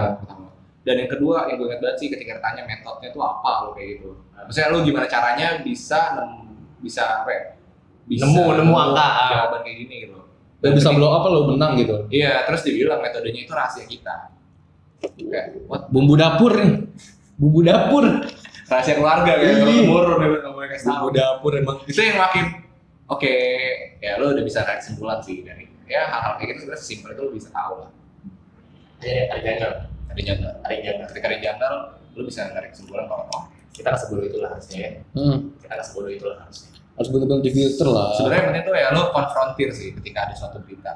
Dan 0.81 0.95
yang 0.97 1.09
kedua, 1.09 1.45
yang 1.45 1.61
gue 1.61 1.67
ingat 1.69 1.79
banget 1.81 1.97
sih 2.01 2.07
ketika 2.09 2.41
ditanya 2.41 2.63
metodenya 2.65 3.09
itu 3.13 3.19
apa 3.21 3.51
lo 3.65 3.69
kayak 3.73 3.87
gitu. 3.97 4.09
Maksudnya 4.33 4.67
lu 4.73 4.79
gimana 4.81 5.05
caranya 5.05 5.47
bisa 5.61 5.99
bisa 6.81 7.03
apa 7.21 7.29
ya? 7.29 7.43
Bisa 8.09 8.25
Nemu- 8.25 8.57
nemu 8.57 8.73
angka. 8.73 9.07
jawaban 9.29 9.61
kayak 9.61 9.77
gini 9.85 9.95
gitu. 10.09 10.17
Dan 10.61 10.71
bisa 10.73 10.89
blow 10.93 11.13
up 11.13 11.25
lo 11.25 11.53
menang 11.53 11.77
gitu. 11.77 12.05
Iya, 12.09 12.45
terus 12.49 12.61
dibilang 12.65 13.01
metodenya 13.01 13.45
itu 13.45 13.53
rahasia 13.53 13.85
kita. 13.85 14.33
Kayak, 15.01 15.65
what? 15.65 15.89
Bumbu 15.89 16.13
dapur 16.17 16.53
nih. 16.57 16.85
Bumbu 17.37 17.61
dapur. 17.61 18.05
Rahasia 18.71 18.95
keluarga 18.95 19.31
kayak 19.35 19.51
Iya. 19.51 19.83
umur 19.83 20.03
udah 20.15 20.27
nggak 20.39 20.53
boleh 20.53 20.69
kasih 20.71 20.87
tahu. 20.87 21.07
Dapur 21.11 21.51
emang. 21.53 21.77
itu 21.83 21.99
yang 21.99 22.17
makin 22.17 22.45
oke 23.05 23.33
ya 23.99 24.11
lo 24.15 24.31
udah 24.31 24.43
bisa 24.43 24.63
narik 24.63 24.79
kesimpulan 24.79 25.19
sih 25.19 25.43
dari 25.43 25.67
ya 25.85 26.07
hal-hal 26.07 26.39
kayak 26.39 26.47
gitu 26.49 26.59
sebenarnya 26.63 26.79
sesimpel 26.79 27.09
itu 27.09 27.21
lo 27.21 27.31
bisa 27.31 27.49
tahu 27.51 27.73
lah 27.77 27.91
Ada 28.97 29.11
ada 29.27 29.41
janggal, 29.41 29.71
ada 30.07 30.21
janggal 30.21 30.53
ada 30.61 30.75
janggal. 30.77 31.05
ketika 31.11 31.25
ada 31.27 31.37
janggal 31.39 31.73
lo 32.11 32.21
bisa 32.23 32.41
narik 32.49 32.69
kesimpulan 32.71 33.05
kalau 33.05 33.25
oh 33.29 33.43
Kita 33.71 33.87
nggak 33.87 34.01
sebodoh 34.01 34.25
itu 34.25 34.37
lah 34.37 34.49
harusnya 34.51 34.77
ya. 34.77 34.91
Hmm. 35.15 35.37
Kita 35.57 35.73
nggak 35.73 35.87
sebodoh 35.87 36.11
itu 36.11 36.25
lah 36.27 36.37
harusnya. 36.39 36.69
Harus 36.91 37.07
betul-betul 37.07 37.39
difilter 37.41 37.87
lah. 37.87 38.07
sebenarnya 38.13 38.35
yang 38.37 38.47
penting 38.47 38.63
tuh 38.63 38.75
ya 38.77 38.87
lo 38.91 39.01
konfrontir 39.09 39.69
sih 39.71 39.89
ketika 39.95 40.19
ada 40.23 40.33
suatu 40.35 40.57
berita 40.59 40.91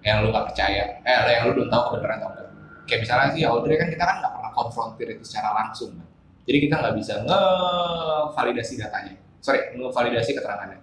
yang 0.00 0.22
lo 0.22 0.30
nggak 0.30 0.46
percaya 0.50 0.82
eh 0.98 1.14
yang 1.28 1.42
lo 1.46 1.52
belum 1.52 1.68
tahu 1.68 1.82
kebenaran 1.90 2.18
atau 2.18 2.30
enggak 2.30 2.48
kayak 2.82 3.00
misalnya 3.00 3.28
sih 3.30 3.42
Audrey 3.44 3.74
kan 3.74 3.86
kita 3.86 4.02
kan 4.02 4.16
nggak 4.18 4.32
pernah 4.32 4.52
konfrontir 4.52 5.06
itu 5.08 5.22
secara 5.22 5.50
langsung 5.52 5.94
kan 5.94 6.06
jadi 6.48 6.58
kita 6.68 6.74
nggak 6.78 6.94
bisa 6.98 7.14
ngevalidasi 7.22 8.74
datanya 8.80 9.14
sorry 9.42 9.74
ngevalidasi 9.74 10.30
keterangannya 10.34 10.82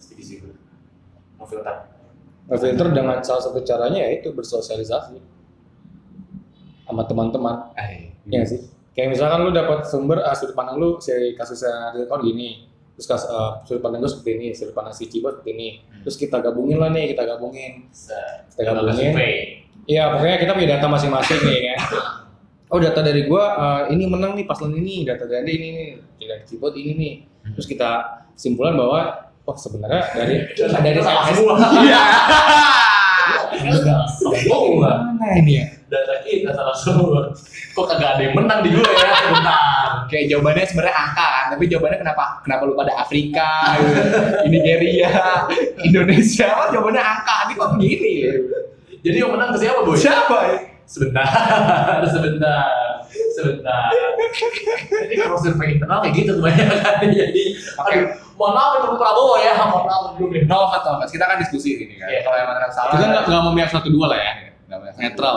Setuju 0.00 0.22
sih 0.22 0.36
gue. 0.40 0.54
Mau 1.36 1.44
filter. 1.44 1.92
Ngefilter 2.46 2.88
dengan 2.94 3.18
salah 3.20 3.42
satu 3.42 3.60
caranya 3.66 4.06
yaitu 4.06 4.32
bersosialisasi 4.32 5.18
sama 6.86 7.02
teman-teman. 7.04 7.74
eh 7.74 8.14
Iya 8.26 8.42
nggak 8.42 8.48
sih? 8.48 8.60
Kayak 8.96 9.12
misalkan 9.12 9.44
lu 9.44 9.52
dapat 9.52 9.84
sumber 9.84 10.24
ah, 10.24 10.32
sudut 10.32 10.56
pandang 10.56 10.80
lu 10.80 10.96
si 11.04 11.12
kasusnya 11.36 11.92
Count 12.08 12.24
gini, 12.24 12.64
terus 12.96 13.04
kas, 13.04 13.28
ah, 13.28 13.60
sudut 13.68 13.84
pandang 13.84 14.00
gue 14.00 14.10
seperti 14.10 14.30
ini, 14.40 14.48
sudut 14.56 14.72
pandang 14.72 14.94
si 14.96 15.04
Cibo 15.10 15.28
seperti 15.28 15.50
ini. 15.52 15.68
Hmm. 15.84 16.02
Terus 16.06 16.16
kita 16.16 16.40
gabungin 16.40 16.80
lah 16.80 16.88
nih, 16.94 17.12
kita 17.12 17.22
gabungin. 17.28 17.92
Kita 18.56 18.62
gabungin. 18.72 19.12
Iya, 19.86 20.02
pokoknya 20.14 20.36
kita 20.42 20.52
punya 20.58 20.68
data 20.78 20.86
masing-masing 20.90 21.40
nih 21.46 21.58
ya. 21.72 21.76
Oh 22.66 22.82
data 22.82 22.98
dari 22.98 23.30
gua 23.30 23.44
ah, 23.54 23.80
ini 23.86 24.10
menang 24.10 24.34
nih 24.34 24.42
paslon 24.42 24.74
ini, 24.74 25.06
data 25.06 25.22
dari 25.22 25.54
ini 25.54 25.68
nih, 25.70 25.88
dari 26.26 26.42
Cibot 26.42 26.74
ini 26.74 26.92
nih. 26.98 27.14
Terus 27.54 27.66
kita 27.70 27.90
simpulan 28.34 28.74
bahwa 28.74 29.30
oh 29.46 29.54
sebenarnya 29.54 30.02
dari 30.18 30.42
dari 30.58 30.98
salah 30.98 31.24
semua. 31.30 31.54
iya 31.86 32.02
sombong 34.18 34.82
lah. 34.82 34.96
mana 35.14 35.26
ini 35.38 35.62
ya? 35.62 35.66
Data 35.86 36.14
kita 36.26 36.50
salah 36.50 36.76
semua. 36.76 37.30
Kok 37.74 37.86
kagak 37.86 38.18
ada 38.18 38.22
yang 38.26 38.34
menang 38.34 38.60
di 38.66 38.70
gue 38.74 38.82
ya? 38.82 39.10
Bentar. 39.30 39.88
kayak 40.06 40.30
jawabannya 40.30 40.64
sebenarnya 40.70 40.94
angka 40.94 41.26
kan 41.26 41.44
tapi 41.50 41.64
jawabannya 41.66 41.98
kenapa 41.98 42.24
kenapa 42.46 42.62
lu 42.62 42.78
pada 42.78 42.94
Afrika 42.94 43.74
gitu. 43.82 44.00
Nigeria 44.54 45.10
Indonesia 45.82 46.46
oh 46.54 46.66
jawabannya 46.70 47.02
angka 47.02 47.34
ini 47.42 47.52
kok 47.58 47.70
begini 47.74 48.14
Jadi 49.06 49.16
yang 49.16 49.30
menang 49.30 49.50
ke 49.50 49.58
siapa, 49.58 49.80
Boy? 49.80 49.94
siapa 49.96 50.36
ya 50.44 50.58
Sebentar, 50.86 51.26
sebentar, 52.14 52.62
sebentar. 53.32 53.90
Jadi 54.86 55.14
kalau 55.18 55.34
survei 55.34 55.74
internal 55.74 55.98
kayak 55.98 56.14
gitu 56.14 56.38
kebanyakan. 56.38 56.94
Jadi, 57.10 57.42
aduh, 57.74 58.06
mohon 58.34 58.54
maaf 58.54 58.78
untuk 58.78 58.94
Prabowo 58.94 59.34
ya, 59.36 59.58
mohon 59.60 59.82
maaf 59.82 60.14
dulu 60.14 60.30
nih. 60.30 60.46
no 60.46 60.56
offense, 60.62 60.86
no 60.86 60.90
offense. 60.94 61.10
kita 61.10 61.26
kan 61.26 61.42
diskusi 61.42 61.74
ini 61.76 61.98
kan 61.98 62.06
Iya. 62.06 62.22
kalau 62.22 62.36
yang 62.38 62.46
mana 62.46 62.70
salah 62.70 62.94
Kita 62.94 63.02
nggak 63.02 63.22
nggak 63.26 63.42
memihak 63.44 63.70
satu 63.70 63.88
dua 63.90 64.14
lah 64.14 64.18
ya, 64.18 64.32
nggak 64.70 64.78
boleh. 64.78 64.92
netral. 64.94 65.36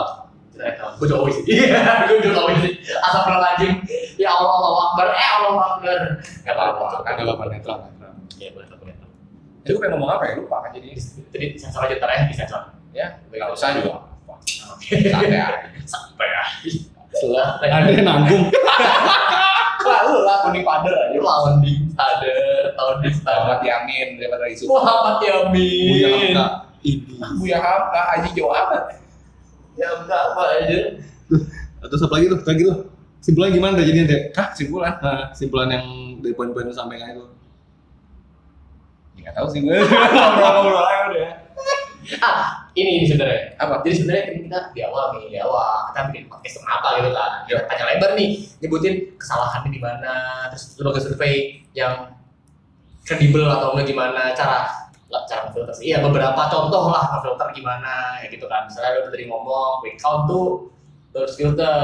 Gue 1.00 1.06
Jokowi 1.08 1.30
sih. 1.34 1.42
Iya, 1.50 1.82
gue 2.06 2.20
Jokowi 2.22 2.54
sih. 2.62 2.72
Asal 3.00 3.26
lagi. 3.32 3.66
Ya 4.14 4.30
Allah, 4.30 4.52
Allah 4.52 4.82
Akbar. 4.86 5.06
Eh, 5.08 5.28
Allah 5.34 5.52
Akbar. 5.72 5.98
Gak 6.46 6.52
apa-apa. 6.54 6.86
kan 7.02 7.14
apa 7.16 7.44
netral 7.48 7.76
netral 7.80 8.12
Iya, 8.36 8.54
boleh, 8.54 8.66
boleh. 8.70 8.94
jadi 9.60 9.70
gue 9.72 9.80
pengen 9.80 9.92
ngomong 9.98 10.10
apa 10.14 10.22
ya 10.24 10.32
lupa 10.38 10.56
kan 10.62 10.70
jadi 10.70 10.94
Jadi 11.32 11.46
sensor 11.58 11.90
aja 11.90 11.98
ntar 11.98 12.10
ya, 12.12 12.22
di 12.30 12.36
sensor. 12.38 12.62
Ya 12.90 13.06
nggak 13.30 13.50
usah 13.54 13.68
juga 13.78 14.02
Oke. 14.74 14.96
santai 15.10 15.38
aja 15.38 15.58
Sampai 15.84 16.26
ya. 16.26 16.42
Setelah 17.10 17.58
ada 17.58 17.90
yang 17.90 18.06
nanggung. 18.06 18.44
lalu 19.82 20.14
lah 20.28 20.36
kuning 20.46 20.62
pader 20.62 20.94
aja 20.94 21.18
Lawan 21.18 21.58
di 21.58 21.82
Stader, 21.90 22.72
tahun 22.78 22.96
di 23.02 23.08
Muhammad 23.10 23.58
Stader. 23.58 23.66
Yamin 23.66 24.08
daripada 24.22 24.44
isu 24.46 24.64
Muhammad 24.70 25.16
Yamin. 25.18 25.90
Buya 25.90 26.08
Hamka. 26.14 26.46
Ini. 26.80 27.14
Buya 27.36 27.58
Hamka 27.58 28.00
Haji 28.06 28.30
Ya 29.74 29.88
enggak 29.98 30.20
apa 30.30 30.42
aja. 30.62 30.78
Terus 31.82 32.02
apa 32.06 32.14
lagi 32.14 32.26
tuh? 32.30 32.38
Lagi 32.40 32.62
tuh. 32.62 32.78
Simpulannya 33.20 33.52
gimana 33.52 33.72
deh 33.76 33.84
jadinya 33.84 34.06
deh? 34.08 34.20
Hah 34.32 34.48
simpulan 34.54 34.94
Nah, 35.02 35.28
simpulan 35.34 35.68
yang 35.68 35.86
dari 36.22 36.32
poin-poin 36.32 36.64
lu 36.64 36.72
sampaikan 36.72 37.12
itu. 37.12 37.24
Ya, 39.18 39.28
nggak 39.28 39.34
tahu 39.36 39.46
sih 39.50 39.60
gue 39.60 39.74
ngobrol-ngobrol 39.84 40.86
aja 40.86 41.02
udah 41.10 41.28
Ah, 42.24 42.70
ini 42.72 43.02
ini 43.02 43.06
sebenarnya. 43.06 43.54
apa 43.60 43.84
Jadi 43.84 43.94
sebenarnya 44.00 44.24
kita 44.32 44.58
di 44.72 44.80
awal 44.84 45.04
nih, 45.16 45.36
di 45.36 45.38
awal 45.40 45.92
kita 45.92 46.00
bikin 46.10 46.24
podcast 46.32 46.56
kenapa 46.64 46.88
gitu 46.98 47.10
kan. 47.12 47.30
Kita 47.44 47.60
tanya 47.68 47.84
lebar 47.92 48.10
nih, 48.16 48.28
nyebutin 48.64 48.94
kesalahannya 49.20 49.70
di 49.70 49.80
mana, 49.80 50.14
terus 50.48 50.64
lembaga 50.80 51.00
survei 51.00 51.60
yang 51.76 52.16
kredibel 53.04 53.44
atau 53.48 53.76
enggak 53.76 53.92
gimana 53.92 54.32
cara 54.32 54.88
cara 55.10 55.50
filter 55.50 55.74
sih. 55.74 55.90
Iya, 55.90 56.06
beberapa 56.06 56.38
contoh 56.48 56.94
lah 56.94 57.18
filter 57.20 57.48
gimana 57.52 58.22
ya 58.22 58.26
gitu 58.30 58.46
kan. 58.46 58.66
Misalnya 58.70 59.02
lu 59.02 59.10
tadi 59.10 59.24
ngomong 59.26 59.82
quick 59.82 59.98
count 59.98 60.30
tuh 60.30 60.70
terus 61.10 61.34
filter. 61.34 61.76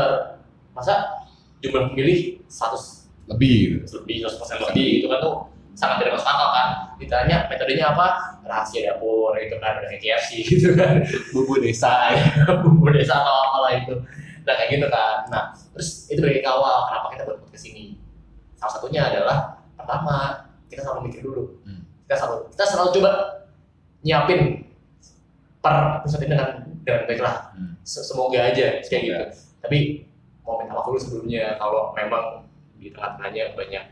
Masa 0.77 1.25
jumlah 1.65 1.93
pemilih 1.93 2.41
100 2.53 3.09
lebih 3.27 3.83
lebih 3.83 4.17
100% 4.23 4.71
lebih 4.71 4.89
itu 5.03 5.07
kan 5.11 5.19
tuh 5.19 5.35
sangat 5.77 6.01
tidak 6.03 6.17
masuk 6.17 6.29
akal 6.33 6.49
kan? 6.51 6.69
Ditanya 6.97 7.37
metodenya 7.53 7.93
apa? 7.93 8.07
Rahasia 8.43 8.81
dapur 8.89 9.37
itu 9.37 9.57
kan 9.61 9.77
kayak 9.85 10.01
KFC 10.01 10.31
gitu 10.51 10.73
kan. 10.73 11.05
Bumbu 11.37 11.61
desa 11.61 12.17
bumbu 12.65 12.89
desa 12.91 13.21
atau 13.21 13.35
apalah 13.47 13.73
itu. 13.77 13.95
Nah 14.49 14.55
kayak 14.57 14.71
gitu 14.81 14.87
kan. 14.89 15.29
Nah 15.29 15.43
terus 15.77 16.09
itu 16.09 16.19
dari 16.19 16.41
awal 16.43 16.89
kenapa 16.89 17.07
kita 17.13 17.23
buat 17.29 17.39
podcast 17.45 17.67
ini? 17.69 18.01
Salah 18.57 18.73
satunya 18.81 19.03
adalah 19.05 19.61
pertama 19.77 20.49
kita 20.67 20.81
selalu 20.83 21.13
mikir 21.13 21.21
dulu. 21.23 21.61
Hmm. 21.63 21.85
kita 22.09 22.15
selalu 22.17 22.37
kita 22.57 22.65
selalu 22.65 22.89
coba 22.97 23.11
nyiapin 24.01 24.41
per 25.61 26.01
episode 26.01 26.23
ini 26.25 26.31
dengan 26.33 26.51
dengan 26.87 27.03
baik 27.05 27.21
lah. 27.21 27.37
Hmm. 27.53 27.75
Se- 27.85 28.07
semoga 28.07 28.39
aja 28.41 28.81
kayak 28.81 29.03
gitu. 29.05 29.19
Tapi 29.61 29.79
mau 30.47 30.63
minta 30.63 30.73
maaf 30.73 30.87
dulu 30.87 30.99
sebelumnya 30.99 31.59
kalau 31.59 31.91
memang 31.93 32.47
di 32.79 32.95
tengah-tengahnya 32.95 33.59
banyak 33.59 33.85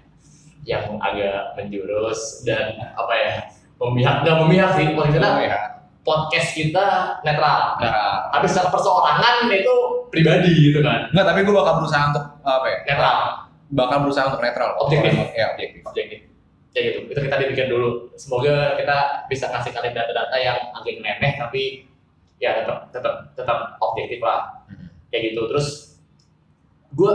yang 0.64 0.96
agak 1.00 1.52
menjurus 1.60 2.44
dan 2.44 2.72
apa 2.96 3.12
ya 3.14 3.32
memihak 3.78 4.24
nggak 4.24 4.36
memihak 4.40 4.70
sih 4.76 4.86
maksudnya 4.96 5.32
ya 5.44 5.74
podcast 6.04 6.52
kita 6.52 6.86
netral. 7.24 7.80
Nah. 7.80 8.28
Tapi 8.30 8.46
secara 8.46 8.68
perseorangan 8.68 9.48
itu 9.50 9.74
pribadi 10.12 10.52
gitu 10.70 10.84
kan. 10.84 11.08
Nggak 11.10 11.26
tapi 11.32 11.38
gue 11.42 11.54
bakal 11.56 11.80
berusaha 11.80 12.12
untuk 12.12 12.24
apa 12.44 12.66
ya 12.68 12.78
netral. 12.84 13.16
Bakal 13.72 13.96
berusaha 14.04 14.24
untuk 14.28 14.42
netral. 14.44 14.70
Objektif. 14.84 15.12
ya 15.32 15.56
objektif. 15.56 15.80
Objektif. 15.82 16.18
Ya 16.76 16.80
gitu. 16.92 16.98
Itu 17.08 17.18
kita 17.24 17.36
dibikin 17.40 17.66
dulu. 17.72 18.12
Semoga 18.20 18.76
kita 18.76 19.26
bisa 19.32 19.48
kasih 19.48 19.72
kalian 19.72 19.96
data-data 19.96 20.36
yang 20.36 20.58
agak 20.76 20.92
nyeleneh 21.00 21.32
tapi 21.40 21.88
ya 22.38 22.60
tetap 22.60 22.92
tetap 22.92 23.14
tetap 23.32 23.58
objektif 23.80 24.20
lah. 24.20 24.68
Mhm. 24.68 24.86
kayak 25.08 25.32
gitu. 25.32 25.42
Terus 25.50 25.66
gue 26.94 27.12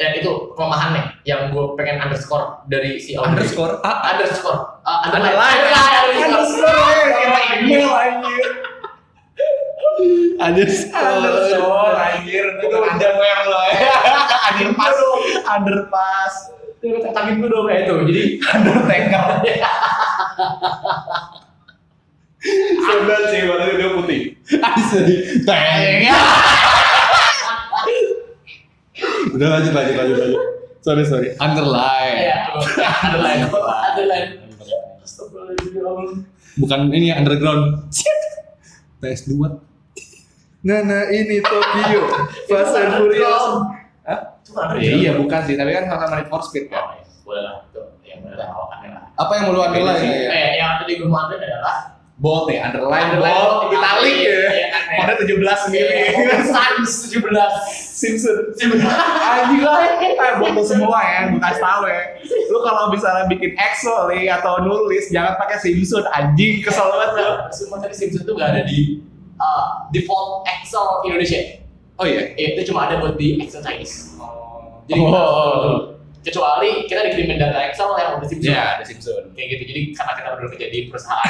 ya 0.00 0.16
itu 0.16 0.56
kelemahannya 0.56 1.12
yang 1.28 1.52
gue 1.52 1.76
pengen 1.76 2.00
underscore 2.00 2.64
dari 2.72 2.96
si 2.96 3.12
Audrey. 3.20 3.44
Underscore. 3.44 3.84
Ah, 3.84 4.16
underscore 4.16 4.80
uh, 4.88 5.04
Underline. 5.04 5.36
underline 5.36 6.24
underscore 6.24 7.00
email 7.60 7.92
anjir. 7.92 8.44
Underscore 10.40 11.94
anjir. 12.00 12.46
Itu 12.64 12.76
underwear 12.80 13.38
lo 13.44 13.60
ya. 13.76 13.92
Underpass. 14.56 14.98
Underpass. 15.44 16.34
Tangan 16.80 17.36
gue 17.44 17.48
dong 17.52 17.68
kayak 17.68 17.84
itu 17.84 17.94
jadi 18.08 18.24
Undertaker. 18.56 19.24
Sebelah 22.80 23.20
sih, 23.28 23.40
warnanya 23.44 23.74
dia 23.76 23.90
putih. 23.92 24.20
asli. 24.48 25.44
Teng. 25.44 26.08
Udah 29.30 29.48
lanjut 29.50 29.72
lanjut 29.72 29.94
lanjut 29.94 30.16
lanjut. 30.18 30.42
Sorry 30.80 31.04
sorry. 31.04 31.28
Underline. 31.36 32.16
ya 32.18 32.36
underline 33.04 33.40
underline. 33.46 34.28
Bukan 36.56 36.80
ini 36.90 37.08
ya, 37.08 37.16
underground. 37.16 37.88
PS2. 38.98 39.32
Nah, 40.60 40.78
nah 40.82 41.08
ini 41.08 41.40
Tokyo. 41.40 42.02
Fast 42.46 42.74
and 42.74 42.90
Furious. 42.94 43.44
Kan 44.02 44.76
Ya, 44.76 44.90
iya 44.92 45.10
bukan 45.14 45.46
sih, 45.46 45.54
tapi 45.54 45.70
kan 45.70 45.86
sama 45.86 46.10
Need 46.10 46.26
for 46.26 46.42
Speed 46.42 46.66
Oh, 46.66 46.74
kan. 46.74 46.98
iya. 46.98 47.06
boleh 47.22 47.42
lah 47.46 47.54
itu 47.62 47.78
yang 48.02 48.18
Apa 49.14 49.32
yang 49.38 49.44
mau 49.46 49.54
lu 49.54 49.62
underline 49.62 50.02
ya? 50.02 50.26
eh 50.26 50.50
yang 50.58 50.74
tadi 50.74 50.98
gue 50.98 51.06
mau 51.06 51.22
ambil 51.22 51.38
adalah 51.38 51.99
Bold 52.20 52.52
nih, 52.52 52.60
underline 52.60 53.16
Underline 53.16 53.32
bold, 53.32 53.52
bold, 53.64 53.72
italic 53.72 54.12
iya, 54.14 54.28
ya. 54.28 54.50
iya, 54.52 54.66
kan, 54.68 54.82
ya. 54.92 54.98
Pada 55.00 55.12
17 55.16 55.72
mili. 55.72 55.96
Sans 56.52 56.90
17 57.08 57.16
Simpson. 57.72 58.36
Anjing 59.16 59.62
lah, 59.64 59.80
eh 60.04 60.32
bodoh 60.36 60.60
semua 60.60 61.00
ya, 61.00 61.32
bekas 61.32 61.56
tahu 61.56 61.88
ya. 61.88 62.00
Lu 62.52 62.60
kalau 62.60 62.92
misalnya 62.92 63.24
bikin 63.24 63.56
Excel 63.56 64.12
nih 64.12 64.28
atau 64.30 64.60
nulis, 64.60 65.08
jangan 65.08 65.40
pakai 65.40 65.56
Simpson, 65.58 66.04
anjing 66.12 66.60
kesel 66.60 66.92
banget 66.92 67.10
lu. 67.16 67.30
Semua 67.50 67.80
tadi 67.80 67.96
Simpson 67.96 68.20
tuh 68.22 68.36
gak 68.36 68.52
ada 68.52 68.68
di 68.68 69.00
uh, 69.36 69.88
default 69.88 70.44
Excel 70.44 70.84
Indonesia 71.02 71.40
Oh 71.96 72.04
iya. 72.04 72.32
Itu 72.32 72.68
cuma 72.68 72.84
ada 72.84 73.00
buat 73.00 73.16
di 73.16 73.40
Excel 73.40 73.60
Chinese 73.60 74.12
jadi 74.84 75.00
Oh. 75.00 75.08
harus 75.08 75.32
dulu. 75.62 75.78
kecuali 76.20 76.70
kita 76.84 77.00
dikirimin 77.06 77.38
data 77.38 77.64
Excel 77.64 77.88
yang 77.96 78.18
udah 78.18 78.28
Simpson 78.28 78.50
Iya, 78.50 78.64
ada 78.76 78.84
Simpson. 78.84 79.22
kayak 79.32 79.48
gitu 79.54 79.62
jadi 79.68 79.80
karena 79.94 80.12
kita 80.12 80.28
berdua 80.34 80.50
kerja 80.52 80.68
di 80.68 80.80
perusahaan 80.84 81.28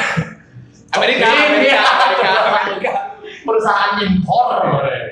Amerika, 0.91 1.26
Iya, 1.26 1.45
Amerika. 1.47 1.78
Amerika, 1.80 2.30
Amerika. 2.66 2.93
perusahaan 3.41 3.97
impor 4.03 4.47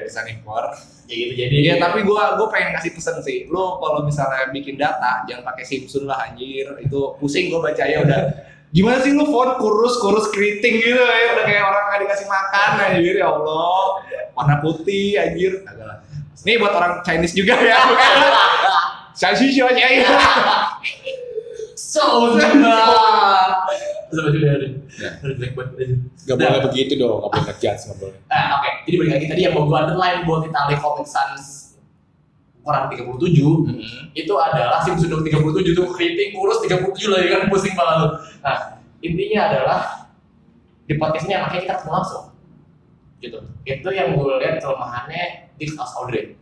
Pesan 0.05 0.25
impor. 0.29 0.65
kayak 1.09 1.17
gitu 1.25 1.33
jadi 1.41 1.55
Iya, 1.65 1.75
tapi 1.81 2.05
gua 2.05 2.37
gua 2.37 2.49
pengen 2.53 2.77
kasih 2.77 2.93
pesan 2.93 3.17
sih. 3.25 3.49
Lu 3.49 3.81
kalau 3.81 4.05
misalnya 4.05 4.53
bikin 4.53 4.77
data, 4.77 5.25
jangan 5.25 5.41
pakai 5.49 5.65
Simpson 5.65 6.05
lah 6.05 6.29
anjir. 6.29 6.69
Itu 6.85 7.17
pusing 7.17 7.49
gua 7.49 7.65
bacanya 7.65 8.05
udah. 8.05 8.21
Gimana 8.69 9.01
sih 9.01 9.17
lu 9.17 9.25
font 9.25 9.57
kurus 9.57 9.97
kurus 9.97 10.29
keriting 10.29 10.77
gitu 10.77 11.01
ya 11.01 11.33
udah 11.33 11.45
kayak 11.49 11.65
orang 11.65 11.85
nggak 11.89 12.01
dikasih 12.05 12.27
makan 12.29 12.71
anjir 12.85 13.15
ya 13.17 13.27
Allah. 13.33 14.05
Warna 14.37 14.57
putih 14.61 15.17
anjir. 15.17 15.65
Ini 16.45 16.61
buat 16.61 16.77
orang 16.77 17.01
Chinese 17.01 17.33
juga 17.33 17.57
ya. 17.57 17.81
Saya 19.17 19.33
sih 19.35 19.51
ya. 19.51 19.67
So 21.79 22.35
juga 22.35 22.51
sama 24.11 24.29
juga 24.35 24.49
ada 24.59 24.67
Ya. 24.99 25.15
ada 25.23 25.31
jelek 25.31 25.55
banget 25.55 25.73
aja 25.79 25.95
Gak 26.27 26.37
boleh 26.43 26.63
begitu 26.67 26.93
dong, 26.99 27.23
gak 27.23 27.31
boleh 27.31 27.45
ngejudge, 27.55 27.83
gak 27.87 27.99
boleh. 28.03 28.19
Nah, 28.27 28.59
oke. 28.59 28.71
Jadi 28.83 28.95
balik 28.99 29.13
lagi 29.15 29.27
tadi 29.31 29.41
yang 29.47 29.55
mau 29.55 29.65
gue 29.71 29.79
underline 29.79 30.21
buat 30.27 30.43
Italy 30.43 30.75
Comic 30.83 31.07
Sans 31.07 31.45
orang 32.67 32.85
37 32.93 33.33
itu 34.13 34.35
adalah 34.37 34.83
Simpson 34.85 35.09
37 35.25 35.73
tuh 35.73 35.87
keriting 35.95 36.37
kurus 36.37 36.61
37 36.67 37.15
lagi 37.15 37.27
kan 37.31 37.41
pusing 37.49 37.73
kepala 37.73 37.93
lu. 38.03 38.09
Nah, 38.45 38.83
intinya 39.01 39.41
adalah 39.49 39.79
di 40.85 40.95
podcast 40.99 41.25
ini 41.31 41.39
makanya 41.39 41.63
kita 41.65 41.75
ketemu 41.81 41.93
langsung. 41.95 42.25
Gitu. 43.23 43.39
Itu 43.65 43.89
yang 43.95 44.19
gue 44.19 44.35
lihat 44.43 44.61
kelemahannya 44.61 45.25
di 45.57 45.65
kelas 45.65 45.93
Audrey. 45.97 46.35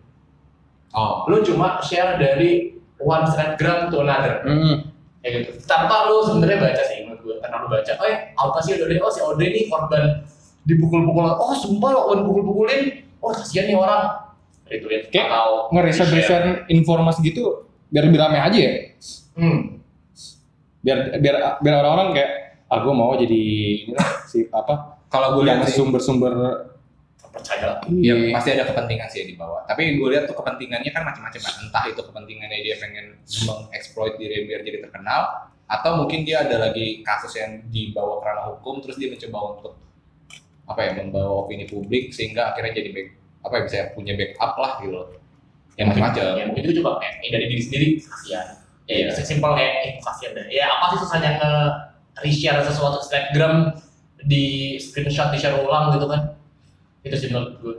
Oh. 0.97 1.29
Lu 1.29 1.45
cuma 1.45 1.79
share 1.85 2.17
dari 2.17 2.75
one 2.99 3.29
snapgram 3.29 3.93
to 3.93 4.01
another. 4.01 4.43
Hmm. 4.43 4.96
Kayak 5.27 5.43
gitu. 5.43 5.51
Tanpa 5.67 6.07
lu 6.07 6.23
sebenarnya 6.23 6.59
baca 6.63 6.83
sih 6.87 7.03
menurut 7.03 7.21
gue. 7.27 7.37
Karena 7.43 7.57
lu 7.59 7.67
baca, 7.67 7.93
oh 7.99 8.07
ya, 8.07 8.19
apa 8.39 8.59
sih 8.63 8.79
Audrey? 8.79 9.03
Oh 9.03 9.11
si 9.11 9.19
Audrey 9.19 9.51
nih 9.51 9.65
korban 9.67 10.23
dipukul-pukul. 10.63 11.27
Oh 11.35 11.51
sumpah 11.51 11.91
lo 11.91 12.15
dipukul-pukulin. 12.15 13.11
Oh 13.19 13.35
kasihan 13.35 13.67
nih 13.67 13.75
orang. 13.75 14.31
Itu 14.71 14.87
lihat 14.87 15.11
Kayak 15.11 15.27
atau 15.31 15.71
Ngeriset 15.75 16.07
ngeriset 16.11 16.43
informasi 16.71 17.27
gitu 17.27 17.67
biar 17.91 18.07
lebih 18.07 18.23
rame 18.23 18.39
aja 18.39 18.59
ya. 18.59 18.73
Hmm. 19.35 19.83
Biar 20.87 21.19
biar 21.19 21.59
biar 21.59 21.75
orang-orang 21.83 22.15
kayak 22.15 22.31
ah 22.71 22.79
gue 22.83 22.95
mau 22.95 23.15
jadi 23.19 23.43
ini 23.83 23.93
lah 23.95 24.27
si 24.27 24.47
apa 24.51 24.99
Kalau 25.07 25.39
gue 25.39 25.47
yang 25.47 25.63
lihat 25.63 25.75
sumber-sumber 25.75 26.35
Percaya 27.37 27.65
lah. 27.69 27.79
Ya 28.01 28.15
pasti 28.33 28.49
ada 28.57 28.65
kepentingan 28.65 29.09
sih 29.13 29.29
di 29.29 29.35
bawah. 29.37 29.69
Tapi 29.69 30.01
gue 30.01 30.09
lihat 30.09 30.25
tuh 30.25 30.37
kepentingannya 30.41 30.91
kan 30.91 31.05
macam-macam 31.05 31.41
kan. 31.41 31.55
Entah 31.61 31.85
itu 31.87 32.01
kepentingannya 32.01 32.59
dia 32.65 32.77
pengen 32.81 33.21
mengeksploit 33.45 34.17
diri 34.17 34.49
biar 34.49 34.65
jadi 34.65 34.81
terkenal, 34.89 35.53
atau 35.69 35.91
mungkin 36.01 36.25
dia 36.25 36.49
ada 36.49 36.71
lagi 36.71 37.05
kasus 37.05 37.37
yang 37.37 37.61
dibawa 37.69 38.23
ke 38.23 38.25
ranah 38.25 38.45
hukum, 38.57 38.81
terus 38.81 38.97
dia 38.97 39.13
mencoba 39.13 39.39
untuk 39.59 39.73
apa 40.67 40.81
ya 40.83 40.91
membawa 40.99 41.47
opini 41.47 41.69
publik 41.69 42.11
sehingga 42.11 42.51
akhirnya 42.51 42.75
jadi 42.75 42.91
back, 42.91 43.09
apa 43.47 43.55
ya 43.55 43.63
bisa 43.69 43.79
punya 43.95 44.13
backup 44.19 44.53
lah 44.59 44.73
gitu 44.83 44.91
loh. 44.97 45.07
Yang 45.77 45.87
macam-macam. 45.93 46.25
Ya 46.41 46.45
mungkin 46.49 46.63
itu 46.65 46.75
coba 46.81 46.91
kayak 47.05 47.15
eh, 47.21 47.31
dari 47.31 47.47
diri 47.53 47.63
sendiri 47.63 47.87
kasihan. 48.01 48.47
Ya, 48.87 48.95
Iya. 49.03 49.09
sesimpel 49.19 49.51
kayak 49.59 49.73
eh 49.83 49.93
kasihan 49.99 50.33
deh. 50.35 50.47
Ya 50.49 50.67
apa 50.71 50.95
sih 50.95 50.99
susahnya 51.03 51.31
nge 51.43 51.53
reshare 52.23 52.63
sesuatu 52.65 53.03
Instagram 53.03 53.55
di 54.25 54.75
screenshot 54.81 55.29
di 55.35 55.39
share 55.39 55.59
ulang 55.61 55.93
gitu 55.93 56.07
kan? 56.09 56.39
Itu 57.07 57.15
sih 57.17 57.29
menurut 57.31 57.55
gue. 57.59 57.75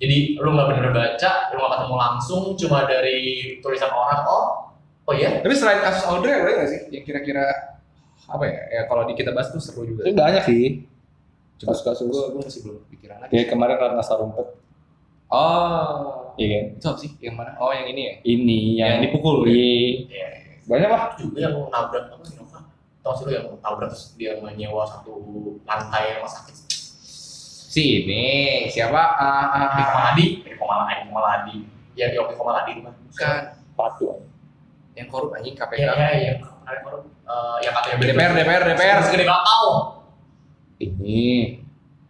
Jadi 0.00 0.16
lu 0.34 0.48
nggak 0.50 0.68
bener 0.72 0.88
baca, 0.90 1.30
lu 1.52 1.60
nggak 1.60 1.72
ketemu 1.76 1.96
langsung, 1.96 2.42
cuma 2.56 2.78
dari 2.84 3.18
tulisan 3.60 3.92
orang. 3.92 4.24
Oh, 4.24 4.44
oh 5.04 5.12
iya. 5.12 5.44
Tapi 5.44 5.52
selain 5.52 5.84
kasus 5.84 6.08
Audrey 6.08 6.32
ada 6.32 6.50
nggak 6.50 6.68
sih 6.68 6.80
yang 6.90 7.04
kira-kira 7.04 7.44
apa 8.24 8.44
ya? 8.44 8.60
Ya 8.70 8.80
kalau 8.88 9.04
di 9.04 9.12
kita 9.12 9.30
bahas 9.30 9.52
tuh 9.52 9.60
seru 9.60 9.84
juga. 9.84 10.08
itu 10.08 10.16
banyak 10.16 10.42
sih. 10.44 10.64
Kasus-kasus. 11.60 12.08
Gue 12.08 12.24
gue 12.32 12.42
masih 12.42 12.60
belum 12.64 12.76
pikiran 12.88 13.16
lagi. 13.20 13.30
Kayak 13.30 13.46
kemarin 13.52 13.76
Ratna 13.76 14.00
Sarumpet, 14.00 14.48
Oh, 15.30 16.34
iya 16.34 16.46
kan? 16.50 16.64
itu 16.74 16.86
apa 16.88 16.98
sih? 16.98 17.10
Yang 17.22 17.34
mana? 17.38 17.50
Oh, 17.62 17.70
yang 17.70 17.86
ini 17.86 18.02
ya? 18.02 18.14
Ini 18.24 18.58
yang, 18.80 18.88
Yang 18.98 19.00
dipukul, 19.12 19.46
ya? 19.46 19.52
Iya. 19.54 20.00
Ya, 20.10 20.26
Banyak 20.66 20.88
lah. 20.90 21.02
juga 21.14 21.38
yang 21.38 21.54
nabrak 21.68 22.04
apa 22.10 22.22
sih 22.26 22.34
Nova? 22.34 22.58
Tahu 23.00 23.12
sih 23.14 23.24
lu 23.28 23.32
yang 23.36 23.46
nabrak 23.62 23.94
terus 23.94 24.16
dia 24.18 24.34
menyewa 24.40 24.82
satu 24.82 25.12
lantai 25.62 26.18
rumah 26.18 26.26
sakit. 26.26 26.69
Si 27.70 28.02
ini 28.02 28.66
siapa? 28.66 28.98
Ah, 28.98 29.46
ah, 29.46 29.66
ah. 29.78 29.86
Komaladi, 29.94 30.42
di 30.42 30.58
Komaladi, 30.58 30.94
di 30.98 31.04
Komaladi. 31.06 31.56
Ya 31.94 32.06
Komaladi 32.18 32.70
itu 32.74 32.82
kan. 32.82 32.94
Bukan. 32.98 33.42
Patu. 33.78 34.06
Yang 34.98 35.06
korup 35.06 35.38
anjing 35.38 35.54
KPK. 35.54 35.78
Ya, 35.78 35.94
ya, 35.94 36.08
yang 36.18 36.38
kemarin 36.42 36.80
baru 36.82 36.98
eh, 37.06 37.56
yang 37.62 37.72
katanya 37.78 37.96
DPR, 38.02 38.32
DPR, 38.34 38.62
DPR. 38.74 38.98
segede 39.06 39.22
bakau. 39.22 39.66
Ini 40.82 41.22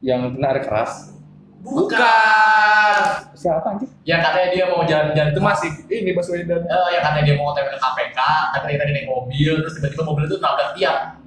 yang 0.00 0.32
kena 0.32 0.48
air 0.56 0.64
keras. 0.64 1.12
Bukan. 1.60 2.96
Siapa 3.36 3.68
anjir? 3.68 3.92
Yang 4.08 4.20
katanya 4.32 4.48
dia 4.56 4.64
mau 4.64 4.80
jalan-jalan 4.88 5.28
Itu 5.36 5.44
masih 5.44 5.70
ini 5.92 6.16
Baswedan. 6.16 6.64
Eh, 6.64 6.88
yang 6.96 7.04
katanya 7.04 7.24
dia 7.28 7.36
mau 7.36 7.52
OTW 7.52 7.68
ke 7.68 7.76
KPK, 7.76 8.18
tapi 8.56 8.62
ternyata 8.64 8.84
dia 8.88 8.94
naik 8.96 9.08
mobil, 9.12 9.52
terus 9.60 9.76
tiba-tiba 9.76 10.08
mobil 10.08 10.24
itu 10.24 10.40
nabrak 10.40 10.72
tiang. 10.72 11.19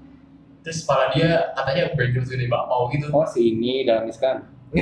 Terus 0.64 0.88
kepala 0.88 1.12
dia 1.12 1.52
katanya 1.60 1.92
background 1.92 2.28
segede 2.28 2.48
bakpao 2.48 2.88
gitu. 2.96 3.12
Oh 3.12 3.28
si 3.28 3.52
ini 3.52 3.84
dalam 3.84 4.08
miskan. 4.08 4.48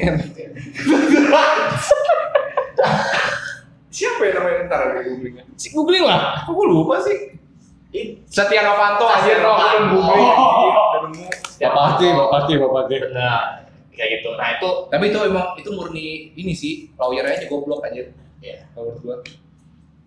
Siapa 3.92 4.24
yang 4.24 4.36
namanya 4.40 4.72
ntar 4.72 4.80
ada 4.94 5.04
googlingnya? 5.04 5.44
Si 5.60 5.68
googling 5.76 6.08
lah. 6.08 6.48
Kok 6.48 6.56
gue 6.56 6.68
lupa 6.70 6.96
sih? 7.04 7.36
Ih, 7.92 8.24
Setia 8.24 8.64
Novanto 8.64 9.04
aja 9.04 9.44
no, 9.44 9.52
gue 9.52 9.52
Novanto. 9.52 10.00
googling. 10.00 11.28
Bapak 11.60 11.84
Ati, 12.48 12.54
Bapak 12.56 12.80
Ati. 12.88 12.96
Benar. 13.04 13.44
Kayak 13.92 14.10
gitu. 14.18 14.30
Nah, 14.40 14.48
itu 14.56 14.70
Tapi 14.88 15.06
itu 15.12 15.20
emang 15.28 15.48
itu 15.60 15.70
murni 15.76 16.32
ini 16.40 16.54
sih, 16.56 16.88
lawyer 16.96 17.28
aja 17.28 17.46
goblok 17.52 17.84
aja. 17.84 18.08
Iya. 18.40 18.66
Kalau 18.74 18.96
menurut 18.96 19.02
gua. 19.04 19.18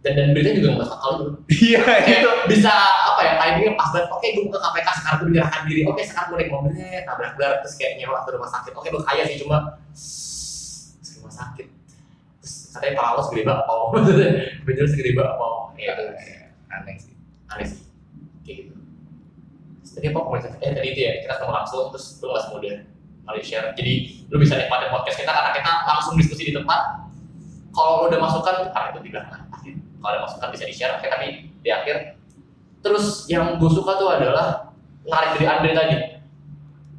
Dan 0.05 0.12
dan 0.20 0.36
berita 0.36 0.52
juga 0.52 0.68
nggak 0.68 0.80
masuk 0.84 0.96
akal 1.00 1.12
tuh. 1.16 1.28
Iya, 1.48 1.80
Kayak 1.80 2.44
bisa 2.44 2.72
apa 3.09 3.20
ya 3.24 3.32
timingnya 3.40 3.72
pas 3.72 3.88
banget. 3.88 4.09
Oke, 4.12 4.26
gue 4.36 4.44
buka 4.44 4.59
KPK 4.61 4.88
sekarang 5.00 5.16
gue 5.16 5.28
menyerahkan 5.32 5.61
diri. 5.64 5.80
Oke, 5.88 6.02
sekarang 6.05 6.28
gue 6.28 6.38
naik 6.44 6.50
mobilnya 6.52 6.88
nabrak 7.09 7.32
berat 7.40 7.64
terus 7.64 7.74
kayak 7.80 7.92
nyewa 7.96 8.20
ke 8.20 8.30
rumah 8.36 8.50
sakit. 8.52 8.72
Oke, 8.76 8.88
lu 8.92 9.00
kaya 9.00 9.24
sih 9.24 9.40
cuma 9.40 9.80
ke 11.00 11.11
rumah 11.16 11.32
sakit. 11.32 11.66
Terus 12.44 12.55
katanya 12.76 12.92
pala 13.00 13.11
lo 13.16 13.22
segede 13.24 13.44
bakpao. 13.48 13.82
Bener 14.68 14.84
segede 14.92 15.11
bakpao. 15.16 15.72
Iya, 15.80 15.90
itu 15.96 16.05
Aneh 16.68 16.96
sih. 17.00 17.14
aneh 17.48 17.64
sih. 17.64 17.82
Kayak 18.44 18.57
gitu. 18.61 18.72
Tadi 19.88 20.07
apa 20.12 20.18
komunitas? 20.20 20.52
Eh 20.61 20.70
tadi 20.76 20.88
itu 20.92 21.00
ya 21.00 21.12
kita 21.24 21.32
ketemu 21.40 21.52
langsung 21.57 21.88
terus 21.88 22.20
lu 22.20 22.28
nggak 22.28 22.76
kali 23.24 23.40
share. 23.40 23.72
Jadi 23.72 24.20
lu 24.28 24.36
bisa 24.36 24.61
nikmatin 24.61 24.92
podcast 24.92 25.16
kita 25.16 25.32
karena 25.32 25.50
kita 25.57 25.70
langsung 25.88 26.12
diskusi 26.20 26.52
di 26.52 26.52
tempat. 26.52 27.09
Kalau 27.72 28.05
lu 28.05 28.12
udah 28.12 28.20
masukkan, 28.20 28.68
ah 28.76 28.92
itu 28.92 29.00
tidak. 29.09 29.24
Kalau 30.05 30.12
ada 30.12 30.20
masukan 30.20 30.52
bisa 30.52 30.64
di 30.64 30.74
share 30.74 30.92
oke 30.94 31.09
tapi 31.09 31.26
di 31.57 31.70
akhir 31.70 32.20
terus 32.78 33.24
yang 33.24 33.57
gue 33.57 33.70
suka 33.70 33.96
tuh 33.96 34.12
adalah 34.12 34.68
narik 35.02 35.40
dari 35.40 35.46
Andre 35.48 35.70
tadi 35.72 35.96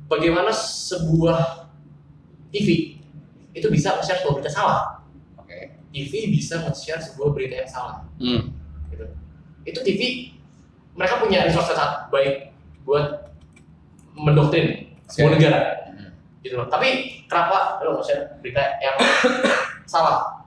bagaimana 0.08 0.50
sebuah 0.50 1.70
TV 2.50 2.98
itu 3.52 3.68
bisa 3.70 3.94
nge-share 3.94 4.20
sebuah 4.20 4.34
berita 4.36 4.50
salah 4.52 5.06
Oke. 5.36 5.78
TV 5.92 6.34
bisa 6.34 6.60
nge-share 6.60 6.98
sebuah 7.00 7.30
berita 7.30 7.56
yang 7.56 7.70
salah 7.70 8.02
Hmm. 8.18 8.50
gitu. 8.90 9.06
itu 9.64 9.80
TV 9.84 10.02
mereka 10.94 11.20
punya 11.20 11.46
resource 11.46 11.70
yang 11.70 11.78
sangat 11.78 12.10
baik 12.10 12.34
buat 12.82 13.30
mendoktrin 14.14 14.98
sebuah 15.06 15.30
Oke. 15.30 15.36
negara 15.38 15.60
Hmm. 15.88 16.10
gitu 16.42 16.58
loh 16.58 16.66
tapi 16.66 16.90
kenapa 17.26 17.78
lo 17.82 18.02
nge-share 18.02 18.42
berita 18.42 18.82
yang 18.82 18.98
salah 19.86 20.45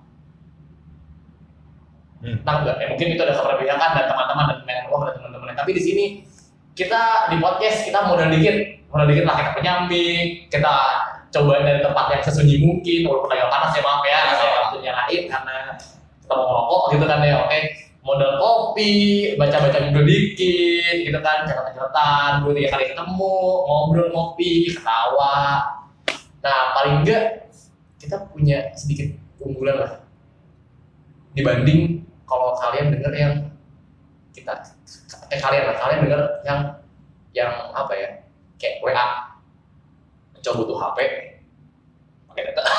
Hmm. 2.19 2.43
nah 2.43 2.63
enggak 2.63 2.83
ya 2.83 2.87
mungkin 2.91 3.15
itu 3.15 3.23
ada 3.23 3.35
keperpihakan 3.39 3.91
dan 3.95 4.05
teman-teman 4.11 4.45
dan 4.51 4.59
main 4.67 4.91
uang 4.91 5.03
dan 5.07 5.15
teman-teman 5.23 5.55
tapi 5.55 5.71
di 5.71 5.83
sini 5.83 6.05
kita 6.79 7.35
di 7.35 7.37
podcast 7.43 7.83
kita 7.91 8.07
modal 8.07 8.31
dikit. 8.31 8.87
Modal 8.95 9.11
dikit 9.11 9.27
lah 9.27 9.35
kita 9.35 9.51
penyambi 9.59 10.07
kita 10.47 10.75
coba 11.29 11.61
dari 11.61 11.83
tempat 11.83 12.07
yang 12.15 12.23
sesunyi 12.23 12.57
mungkin 12.63 13.05
walaupun 13.05 13.35
agak 13.35 13.51
panas 13.51 13.75
ya 13.75 13.83
maaf 13.85 14.03
ya 14.07 14.19
saya 14.33 14.51
waktu 14.65 14.77
nyalain 14.87 15.23
karena 15.29 15.57
kita 16.23 16.33
mau 16.33 16.47
ngerokok 16.47 16.83
gitu 16.95 17.05
kan 17.11 17.19
ya 17.27 17.37
oke. 17.43 17.61
Modal 18.07 18.33
kopi 18.41 18.93
baca-baca 19.37 19.79
buku 19.91 20.01
dikit 20.07 20.97
gitu 21.03 21.19
kan 21.21 21.45
catatan-catatan 21.45 22.31
dua 22.47 22.53
tiga 22.57 22.69
kali 22.73 22.85
ketemu 22.95 23.35
ngobrol 23.67 24.09
ngopi 24.15 24.71
ketawa. 24.73 25.37
Nah 26.41 26.61
paling 26.79 27.03
enggak 27.03 27.51
kita 27.99 28.17
punya 28.31 28.71
sedikit 28.79 29.13
keunggulan 29.37 29.77
lah 29.83 29.93
dibanding 31.35 32.08
kalau 32.29 32.53
kalian 32.61 32.93
denger 32.93 33.13
yang 33.17 33.35
kita 34.37 34.53
eh 35.33 35.41
kalian 35.41 35.65
lah 35.73 35.77
kalian 35.81 36.01
denger 36.05 36.21
yang 36.45 36.61
yang 37.33 37.51
apa 37.73 37.93
ya 37.97 38.09
kayak 38.61 38.85
WA 38.85 39.07
coba 40.39 40.55
butuh 40.63 40.77
HP 40.79 40.99
pakai 42.31 42.43
data 42.53 42.63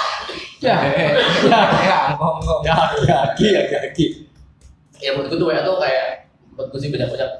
Ya, 0.59 0.75
Ya, 1.47 1.59
ya, 1.87 1.99
ngomong. 2.19 2.67
ya, 2.67 2.75
kaki, 3.31 3.47
ya, 3.55 3.63
kaki. 3.79 4.05
ya 4.99 5.15
menurutku 5.15 5.39
tuh 5.39 5.47
WA 5.49 5.63
tuh 5.63 5.79
kayak 5.79 6.27
menurutku 6.51 6.77
sih 6.77 6.91
banyak 6.91 7.07
banyak 7.15 7.31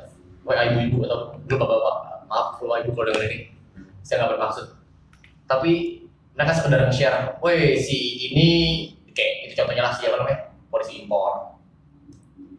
WA 0.47 0.62
ibu-ibu 0.72 1.03
atau 1.03 1.36
bapak-bapak 1.45 1.95
maaf 2.32 2.55
kalau 2.55 2.80
ibu 2.80 2.95
kalau 2.95 3.12
denger 3.12 3.28
ini 3.28 3.38
saya 4.01 4.24
nggak 4.24 4.39
bermaksud 4.39 4.66
tapi 5.45 5.74
mereka 6.34 6.55
sekedar 6.55 6.80
nge-share 6.88 7.36
woi 7.43 7.76
si 7.76 8.32
ini 8.32 8.49
kayak 9.12 9.51
itu 9.51 9.53
contohnya 9.60 9.84
lah 9.84 9.93
siapa 9.99 10.16
namanya 10.16 10.55
polisi 10.72 11.03
impor 11.03 11.59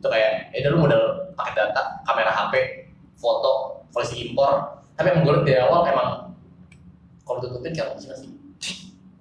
itu 0.01 0.07
kayak 0.07 0.49
eh 0.51 0.65
lu 0.65 0.81
modal 0.81 1.03
pakai 1.33 1.53
data 1.55 2.01
kamera 2.03 2.33
HP 2.33 2.55
foto 3.15 3.85
polisi 3.89 4.25
impor 4.25 4.81
tapi 4.97 5.13
emang 5.13 5.23
gue 5.23 5.35
dari 5.45 5.61
awal 5.61 5.85
emang 5.85 6.33
kalau 7.23 7.39
tutupin 7.39 7.71
kayak 7.71 7.93
apa 7.93 8.17
sih 8.17 8.33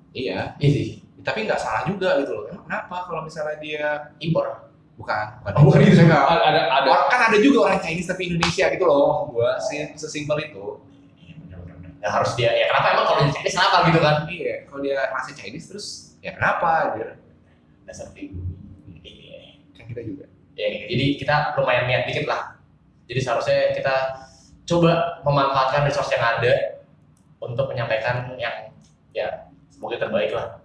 Iya, 0.09 0.55
iya 0.57 0.69
sih 0.71 0.87
tapi 1.19 1.43
nggak 1.43 1.59
salah 1.59 1.83
juga 1.83 2.15
gitu 2.17 2.31
loh. 2.31 2.43
Emang 2.47 2.63
kenapa 2.63 3.05
kalau 3.05 3.21
misalnya 3.21 3.59
dia 3.59 3.85
impor 4.17 4.71
bukan 4.95 5.25
bukan, 5.37 5.51
Oh, 5.53 5.63
bukan 5.67 5.83
itu. 5.83 5.93
saya 5.93 6.07
nggak 6.07 6.23
Ada, 6.25 6.61
ada. 6.73 6.87
Orang 6.89 7.07
kan 7.07 7.21
ada 7.27 7.37
juga 7.37 7.57
orang 7.67 7.79
Chinese 7.79 8.07
tapi 8.07 8.31
Indonesia 8.31 8.65
gitu 8.71 8.85
loh. 8.87 9.27
Gua 9.29 9.59
sih 9.61 9.83
sesimpel 9.93 10.39
itu. 10.41 10.79
ya 11.99 12.07
harus 12.07 12.31
dia 12.33 12.47
ya 12.47 12.71
kenapa 12.71 12.87
emang 12.95 13.05
kalau 13.05 13.21
di 13.21 13.31
Chinese 13.35 13.55
kenapa 13.59 13.77
gitu 13.85 13.99
kan 13.99 14.15
Iya, 14.25 14.55
kalau 14.65 14.79
dia 14.79 14.95
rasa 15.11 15.29
Chinese 15.35 15.65
terus 15.67 15.87
ya 16.23 16.31
kenapa 16.31 16.95
gitu. 16.95 17.11
dasar 17.83 18.07
pribumi 18.15 18.55
iya 19.03 19.59
Kan 19.75 19.83
kita 19.91 20.01
juga. 20.07 20.25
Ya, 20.59 20.67
jadi 20.91 21.05
kita 21.15 21.35
lumayan 21.55 21.87
niat 21.87 22.03
dikit 22.11 22.27
lah. 22.27 22.59
Jadi 23.07 23.19
seharusnya 23.23 23.71
kita 23.71 23.95
coba 24.67 25.23
memanfaatkan 25.23 25.87
resource 25.87 26.11
yang 26.11 26.21
ada 26.21 26.83
untuk 27.39 27.71
menyampaikan 27.71 28.35
yang 28.35 28.75
ya 29.15 29.49
semoga 29.71 29.95
terbaik 29.97 30.35
lah. 30.35 30.59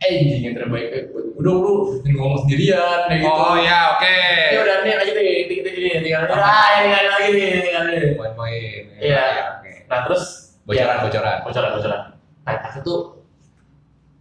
Eh 0.00 0.24
anjing 0.24 0.40
yang 0.48 0.56
terbaik. 0.56 0.88
Eh, 0.94 1.04
udah 1.36 1.52
lu 1.52 1.72
ngomong 2.00 2.46
sendirian 2.46 3.10
kayak 3.10 3.20
gitu. 3.20 3.36
Oh 3.36 3.58
ya, 3.60 3.98
oke. 3.98 4.16
ya 4.56 4.60
udah 4.64 4.76
nih 4.86 4.92
aja 4.96 5.12
deh 5.12 5.24
dikit 5.44 5.62
dikit 5.68 5.74
dikit 5.76 6.00
tinggal 6.06 6.22
ah 6.32 6.80
tinggal 6.80 7.04
lagi 7.04 7.28
nih 7.36 7.48
tinggal 7.60 7.82
lagi. 7.90 8.08
Poin-poin. 8.16 8.82
Iya. 8.96 9.26
Oke. 9.60 9.72
nah 9.90 10.06
terus 10.08 10.54
Bocoran, 10.64 10.86
ya, 10.86 11.02
bocoran. 11.02 11.36
bocoran 11.42 11.70
bocoran. 11.76 12.02
Nah 12.46 12.54
tuh 12.86 13.20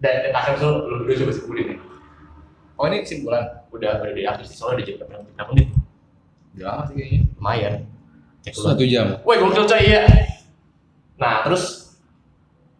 dan 0.02 0.26
dan 0.26 0.32
akhir 0.34 0.58
tuh 0.58 0.74
lu 0.88 1.06
udah 1.06 1.16
coba 1.16 1.32
sebulin 1.36 1.66
nih 1.76 1.80
Oh 2.80 2.88
ini 2.88 3.04
kesimpulan. 3.04 3.60
udah 3.70 4.02
udah 4.02 4.14
di 4.16 4.24
akhir 4.26 4.48
sih 4.50 4.58
soalnya 4.58 4.82
udah 4.82 4.86
jam 4.88 4.96
berapa 4.98 5.50
menit 5.54 5.68
Udah 6.58 6.90
sih 6.90 6.96
kayaknya. 6.98 7.20
lumayan 7.38 7.74
cek 8.42 8.52
dulu 8.56 8.66
Satu 8.66 8.84
jam. 8.90 9.08
Woi, 9.28 9.38
gokil 9.38 9.66
coy 9.68 9.82
iya. 9.84 10.02
Nah, 11.20 11.44
terus 11.44 11.94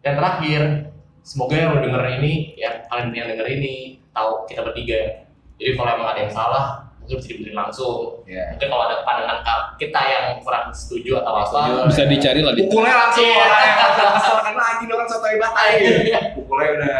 yang 0.00 0.16
terakhir, 0.16 0.88
semoga 1.20 1.54
yang 1.54 1.76
lo 1.76 1.84
denger 1.84 2.00
ini, 2.18 2.56
ya 2.56 2.88
kalian 2.88 3.12
yang 3.12 3.28
denger 3.36 3.46
ini, 3.52 4.00
tahu 4.10 4.48
kita 4.48 4.64
bertiga. 4.64 5.28
Jadi 5.60 5.76
kalau 5.76 5.90
emang 5.92 6.08
ada 6.16 6.20
yang 6.24 6.32
salah, 6.32 6.89
mungkin 7.10 7.18
bisa 7.18 7.28
dibenerin 7.34 7.58
langsung. 7.58 8.22
Iya. 8.22 8.44
Mungkin 8.54 8.68
kalau 8.70 8.84
ada 8.86 8.96
pandangan 9.02 9.38
kita 9.74 10.00
yang 10.06 10.24
kurang 10.38 10.70
setuju 10.70 11.18
atau 11.18 11.32
apa, 11.34 11.42
Setuju. 11.42 11.82
Bisa 11.90 12.02
dicari 12.06 12.40
lah 12.46 12.52
di 12.54 12.62
Pukulnya 12.62 12.94
langsung 12.94 13.26
Iya. 13.26 13.42
orang 13.42 13.62
yang 13.66 13.78
kesel 14.14 14.36
kan 14.38 14.54
lagi 14.54 14.84
orang 14.86 15.08
soto 15.10 15.26
hebat 15.26 15.52
aja. 15.52 16.20
Pukulnya 16.38 16.68
udah. 16.70 16.98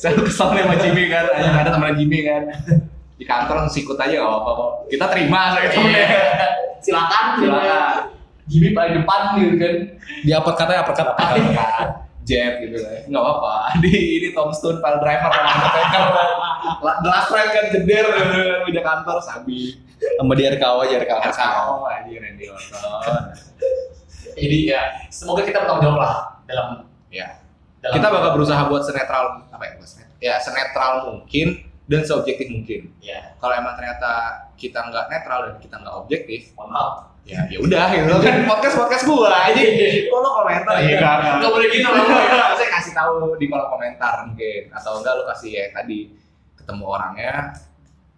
Saya 0.00 0.12
kesel 0.16 0.48
nih 0.56 0.62
sama 0.64 0.76
Jimmy 0.80 1.04
kan. 1.06 1.24
Ada 1.28 1.70
teman 1.70 1.92
Jimmy 1.92 2.18
kan. 2.24 2.42
Di 3.20 3.24
kantor 3.28 3.54
langsung 3.60 3.76
sikut 3.76 4.00
aja 4.00 4.16
nggak 4.16 4.32
apa-apa 4.32 4.50
kok. 4.56 4.72
Kita 4.88 5.04
terima 5.12 5.40
saya 5.52 5.68
Iya. 5.68 6.04
silakan, 6.80 7.24
Silakan. 7.36 7.94
Jimmy 8.48 8.68
paling 8.72 8.94
depan 8.96 9.20
gitu 9.36 9.56
kan. 9.56 9.74
di 10.24 10.30
upper 10.32 10.54
katanya 10.56 10.82
cut. 10.82 11.06
Kan, 11.14 12.08
Jet 12.30 12.52
gitu 12.62 12.76
lah. 12.78 13.02
Nggak 13.04 13.18
apa-apa. 13.20 13.52
Di 13.82 13.90
ini 14.16 14.28
Tombstone 14.30 14.78
file 14.78 14.98
driver. 15.02 15.30
The 17.02 17.08
last 17.08 17.28
ride 17.28 17.50
kan 17.50 17.64
jeder 17.68 18.06
udah 18.64 18.82
kantor 18.84 19.18
sabi. 19.18 19.82
Sama 19.98 20.32
di 20.32 20.46
RKO 20.46 20.76
aja 20.80 20.94
RKO. 20.96 21.18
Kau 21.28 21.84
aja 21.84 22.08
Randy 22.08 22.46
Orton. 22.46 23.22
Jadi 24.32 24.58
ya, 24.64 24.82
semoga 25.10 25.42
kita 25.42 25.60
bertanggung 25.60 25.84
jawab 25.84 25.98
lah 26.00 26.14
dalam 26.46 26.86
Ya. 27.10 27.42
dalam 27.82 27.98
Kita 27.98 28.08
bakal 28.08 28.30
berusaha 28.32 28.62
buat 28.64 28.80
senetral 28.80 29.44
apa 29.50 29.64
ya? 29.66 29.72
senetral. 29.82 30.16
Ya 30.22 30.34
senetral 30.38 30.92
mungkin 31.10 31.66
dan 31.84 32.06
seobjektif 32.06 32.46
mungkin. 32.48 32.94
ya, 33.02 33.34
Kalau 33.36 33.50
emang 33.50 33.74
ternyata 33.74 34.12
kita 34.54 34.78
nggak 34.78 35.10
netral 35.10 35.40
dan 35.50 35.54
kita 35.58 35.74
nggak 35.74 35.94
objektif, 35.98 36.54
mohon 36.54 36.70
maaf. 36.70 37.09
Ya 37.28 37.40
ya 37.46 37.58
udah 37.62 37.84
gitu 37.94 38.16
kan 38.24 38.42
podcast 38.48 38.76
podcast 38.80 39.04
gua 39.06 39.30
aja. 39.30 39.62
Kalau 40.08 40.30
komentar 40.42 40.74
ya 40.82 40.98
enggak 40.98 41.14
Nggak 41.38 41.50
boleh 41.52 41.68
gitu, 41.70 41.86
nggak 41.86 42.06
boleh. 42.06 42.26
Saya 42.58 42.68
kasih 42.74 42.92
tahu 42.96 43.12
di 43.38 43.46
kolom 43.46 43.68
komentar 43.70 44.14
mungkin 44.26 44.62
atau 44.72 44.92
enggak 44.98 45.12
lu 45.20 45.24
kasih 45.30 45.50
ya 45.52 45.64
tadi 45.70 45.98
ketemu 46.58 46.84
orangnya 46.84 47.32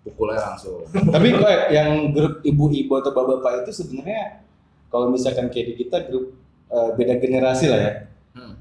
pukulnya 0.03 0.39
langsung. 0.43 0.83
Tapi 0.91 1.29
gue 1.31 1.53
yang 1.71 2.11
grup 2.11 2.43
ibu-ibu 2.43 2.93
atau 2.99 3.15
bapak-bapak 3.15 3.67
itu 3.67 3.85
sebenarnya 3.85 4.43
kalau 4.91 5.09
misalkan 5.09 5.47
kayak 5.49 5.73
di 5.73 5.75
kita 5.87 6.11
grup 6.11 6.35
eh, 6.71 6.91
beda 6.99 7.23
generasi 7.23 7.71
lah 7.71 7.81
ya. 7.81 7.93
Hmm. 8.35 8.55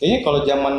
Kayaknya 0.00 0.18
kalau 0.24 0.40
zaman 0.44 0.74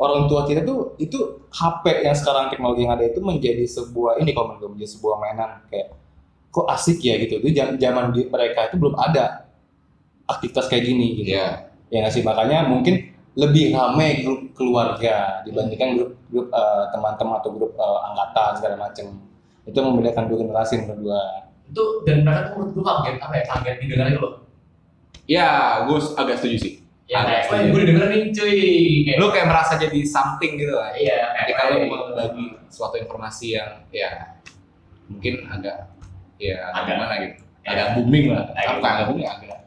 orang 0.00 0.22
tua 0.32 0.48
kita 0.48 0.64
tuh 0.64 0.96
itu 0.96 1.44
HP 1.52 2.08
yang 2.08 2.16
sekarang 2.16 2.48
teknologi 2.48 2.88
yang 2.88 2.96
ada 2.96 3.04
itu 3.04 3.20
menjadi 3.20 3.64
sebuah 3.68 4.16
ini 4.22 4.32
kalau 4.32 4.54
menurut 4.54 4.60
gue 4.64 4.70
menjadi 4.78 4.90
sebuah 4.96 5.14
mainan 5.20 5.50
kayak 5.68 5.92
kok 6.50 6.66
asik 6.68 6.98
ya 7.00 7.14
gitu. 7.16 7.38
Itu 7.38 7.50
zaman 7.56 8.10
di 8.10 8.26
mereka 8.26 8.66
itu 8.66 8.76
belum 8.76 8.94
ada 8.94 9.46
aktivitas 10.26 10.66
kayak 10.66 10.84
gini 10.84 11.06
gitu. 11.16 11.34
Iya. 11.34 11.70
Ya 11.90 11.96
nggak 12.00 12.12
sih 12.12 12.22
makanya 12.22 12.66
mungkin 12.66 13.02
lebih 13.34 13.70
ramai 13.70 14.22
grup 14.22 14.52
keluarga 14.52 15.42
dibandingkan 15.42 15.94
grup 15.96 16.10
grup 16.28 16.46
eh, 16.48 16.84
teman-teman 16.90 17.38
atau 17.38 17.50
grup 17.50 17.72
eh, 17.72 17.98
angkatan 18.06 18.50
segala 18.56 18.76
macam. 18.76 19.06
Itu 19.62 19.78
membedakan 19.78 20.26
dua 20.26 20.38
generasi 20.40 20.74
menurut 20.80 21.00
gua. 21.04 21.22
Itu 21.66 21.82
dan 22.02 22.22
mereka 22.22 22.40
tuh 22.46 22.54
menurut 22.58 22.72
gue 22.74 22.84
kaget 22.84 23.16
apa 23.20 23.34
ya 23.34 23.44
kaget 23.46 23.76
didengar 23.80 24.06
itu 24.08 24.18
loh. 24.18 24.34
Ya, 25.30 25.48
gue 25.86 25.98
agak 26.16 26.42
setuju 26.42 26.56
sih. 26.58 26.72
Ya 27.06 27.22
Agak 27.22 27.26
kayak, 27.28 27.42
setuju. 27.46 27.54
wah 27.54 27.70
gue 27.70 27.82
denger 27.86 28.04
nih 28.06 28.22
cuy. 28.34 28.58
Kayak, 29.06 29.16
Lu 29.18 29.26
kayak 29.30 29.46
merasa 29.46 29.72
jadi 29.78 29.98
something 30.02 30.52
gitu 30.58 30.74
lah. 30.74 30.90
iya 30.94 31.14
kayak 31.28 31.46
Ketika 31.46 31.62
lu 31.62 31.74
kayak- 31.76 31.90
membagi 31.90 32.44
suatu 32.66 32.96
informasi 32.98 33.46
yang 33.54 33.70
ya 33.90 34.10
mungkin 35.06 35.34
agak 35.46 35.76
ya 36.40 36.56
agak 36.56 36.72
Agak- 36.74 36.88
gimana 36.88 37.14
gitu. 37.20 37.42
ya. 37.60 37.68
Agak 37.70 37.86
booming 37.94 38.26
lah. 38.32 38.44
Agak 38.56 38.72
Bukan 38.80 38.90
agak 38.90 39.06
booming, 39.12 39.26
agak 39.28 39.58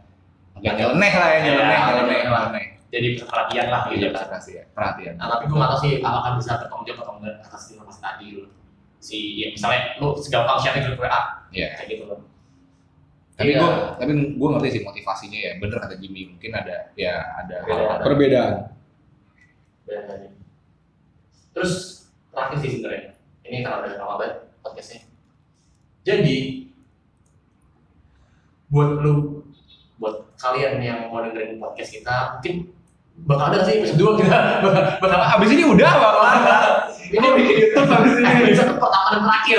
agak 0.57 0.74
nyeleneh 0.74 1.13
lah 1.13 1.28
ya, 1.30 1.39
nyeleneh, 1.39 1.78
Ya, 1.78 1.86
nyeleneh, 1.86 2.19
nyeleneh. 2.26 2.65
jadi 2.89 3.07
perhatian 3.19 3.67
lah 3.69 3.82
gitu 3.86 3.95
Iya, 3.95 4.09
kan. 4.09 4.26
perhatian, 4.26 4.55
ya, 4.55 4.63
perhatian. 4.71 5.13
Nah, 5.17 5.28
tapi 5.30 5.43
gue 5.45 5.57
nggak 5.57 5.69
tahu 5.69 5.80
sih 5.82 5.93
apakah 5.99 6.32
bisa 6.36 6.51
bertanggung 6.57 6.86
jawab 6.86 6.99
atau 6.99 7.13
enggak 7.17 7.36
atas 7.41 7.61
informasi 7.69 7.99
tadi 8.01 8.26
dulu. 8.34 8.47
Si 8.97 9.17
ya 9.36 9.47
misalnya 9.51 9.82
lu 9.99 10.07
segampang 10.15 10.57
di 10.57 10.80
grup 10.82 10.99
WA 10.99 11.21
Iya. 11.51 11.67
kayak 11.76 11.88
gitu 11.89 12.03
loh. 12.07 12.19
Tapi 13.34 13.49
Iya. 13.49 13.59
gue, 13.59 13.69
tapi 13.97 14.11
gue 14.32 14.47
ngerti 14.47 14.69
sih 14.71 14.82
motivasinya 14.82 15.39
ya. 15.41 15.51
Bener 15.57 15.78
kata 15.78 15.95
Jimmy, 15.97 16.21
mungkin 16.30 16.51
ada 16.53 16.76
ya 16.93 17.13
ada 17.36 17.55
Beda. 17.61 17.84
ada- 17.91 18.03
Perbedaan. 18.05 18.53
Benar 19.84 20.03
tadi. 20.07 20.28
Terus 21.51 21.74
terakhir 22.32 22.57
sih 22.61 22.69
sebenarnya 22.74 23.13
ini 23.43 23.61
karena 23.61 23.78
udah 23.84 23.91
lama 23.99 24.13
banget 24.17 24.34
podcastnya. 24.63 25.01
Jadi 26.03 26.62
buat 28.74 28.89
lu, 29.05 29.45
buat 30.01 30.34
kalian 30.41 30.82
yang 30.82 31.13
mau 31.13 31.21
dengerin 31.21 31.61
podcast 31.61 31.93
kita, 31.93 32.41
mungkin 32.41 32.74
bakal 33.30 33.53
ada 33.53 33.61
sih 33.61 33.86
episode 33.86 34.01
2 34.01 34.21
kita? 34.26 34.65
Bakal, 34.65 34.84
bakal 35.05 35.19
Abis 35.38 35.53
ini 35.53 35.63
udah 35.69 35.91
bakal 36.01 36.24
ada. 36.26 36.55
ini 37.13 37.28
bikin 37.38 37.55
YouTube 37.69 37.86
habis 37.86 38.17
ini. 38.17 38.49
Episode 38.49 38.82
pertama 38.82 39.07
dan 39.13 39.21
terakhir. 39.30 39.57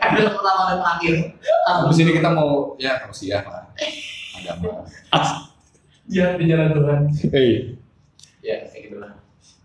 Episode 0.00 0.32
pertama 0.40 0.60
dan 0.72 0.78
terakhir. 0.80 1.14
Abis 1.68 1.98
ini 2.00 2.10
kita 2.16 2.28
mau 2.32 2.72
ya 2.80 2.96
tausiah 3.04 3.44
lah. 3.44 3.68
Agama. 4.40 4.88
ya 6.08 6.40
di 6.40 6.44
jalan 6.48 6.72
Tuhan. 6.72 7.00
Eh, 7.36 7.76
ya 8.40 8.64
kayak 8.64 8.82
gitu 8.88 8.96
lah. 8.96 9.12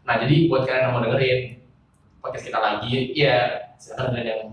Nah 0.03 0.19
jadi 0.19 0.51
buat 0.51 0.67
kalian 0.67 0.83
yang 0.83 0.91
mau 0.91 0.99
dengerin 0.99 1.63
podcast 2.19 2.51
kita 2.51 2.59
lagi 2.59 3.15
ya 3.15 3.71
silakan 3.79 4.11
dengerin 4.11 4.27
yang 4.27 4.43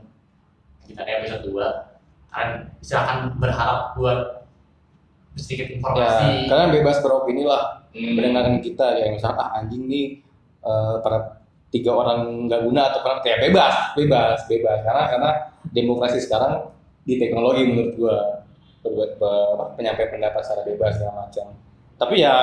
kita 0.86 1.02
episode 1.02 1.42
2 1.50 1.89
kalian 2.30 2.50
silakan 2.80 3.18
berharap 3.36 3.94
buat 3.94 4.46
sedikit 5.34 5.66
ya, 5.66 5.72
informasi 5.78 6.28
kalian 6.46 6.70
bebas 6.74 6.96
beropini 7.00 7.44
lah 7.44 7.78
Hmm. 7.90 8.14
mendengarkan 8.14 8.62
kita 8.62 9.02
ya 9.02 9.10
misal 9.10 9.34
ah 9.34 9.50
anjing 9.58 9.90
nih 9.90 10.22
eh, 10.62 10.94
para 11.02 11.42
tiga 11.74 11.90
orang 11.90 12.46
nggak 12.46 12.62
guna 12.62 12.86
atau 12.86 13.02
para 13.02 13.18
kayak 13.18 13.50
bebas 13.50 13.74
bebas 13.98 14.46
bebas 14.46 14.78
karena 14.86 15.02
karena 15.10 15.30
demokrasi 15.74 16.22
sekarang 16.22 16.70
di 17.02 17.18
teknologi 17.18 17.66
menurut 17.66 17.98
gua 17.98 18.16
apa, 18.86 19.30
penyampaian 19.74 20.06
pendapat 20.06 20.38
secara 20.38 20.62
bebas 20.62 20.94
segala 20.94 21.26
macam 21.26 21.50
tapi 21.98 22.22
ya 22.22 22.34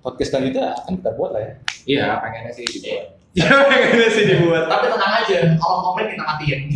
podcast 0.00 0.32
selanjutnya 0.32 0.72
akan 0.72 0.92
kita 1.04 1.10
buat 1.20 1.30
lah 1.36 1.42
ya 1.44 1.52
Iya, 1.84 2.20
pengennya 2.20 2.52
sih 2.52 2.64
dibuat. 2.64 2.88
Iya. 2.88 3.44
Iya, 3.44 3.48
pengennya 3.68 4.08
sih 4.08 4.24
dibuat. 4.24 4.62
tapi 4.68 4.84
tenang 4.88 5.12
aja 5.20 5.36
kalau 5.60 5.76
komen 5.84 6.04
kita 6.08 6.24
matiin 6.24 6.60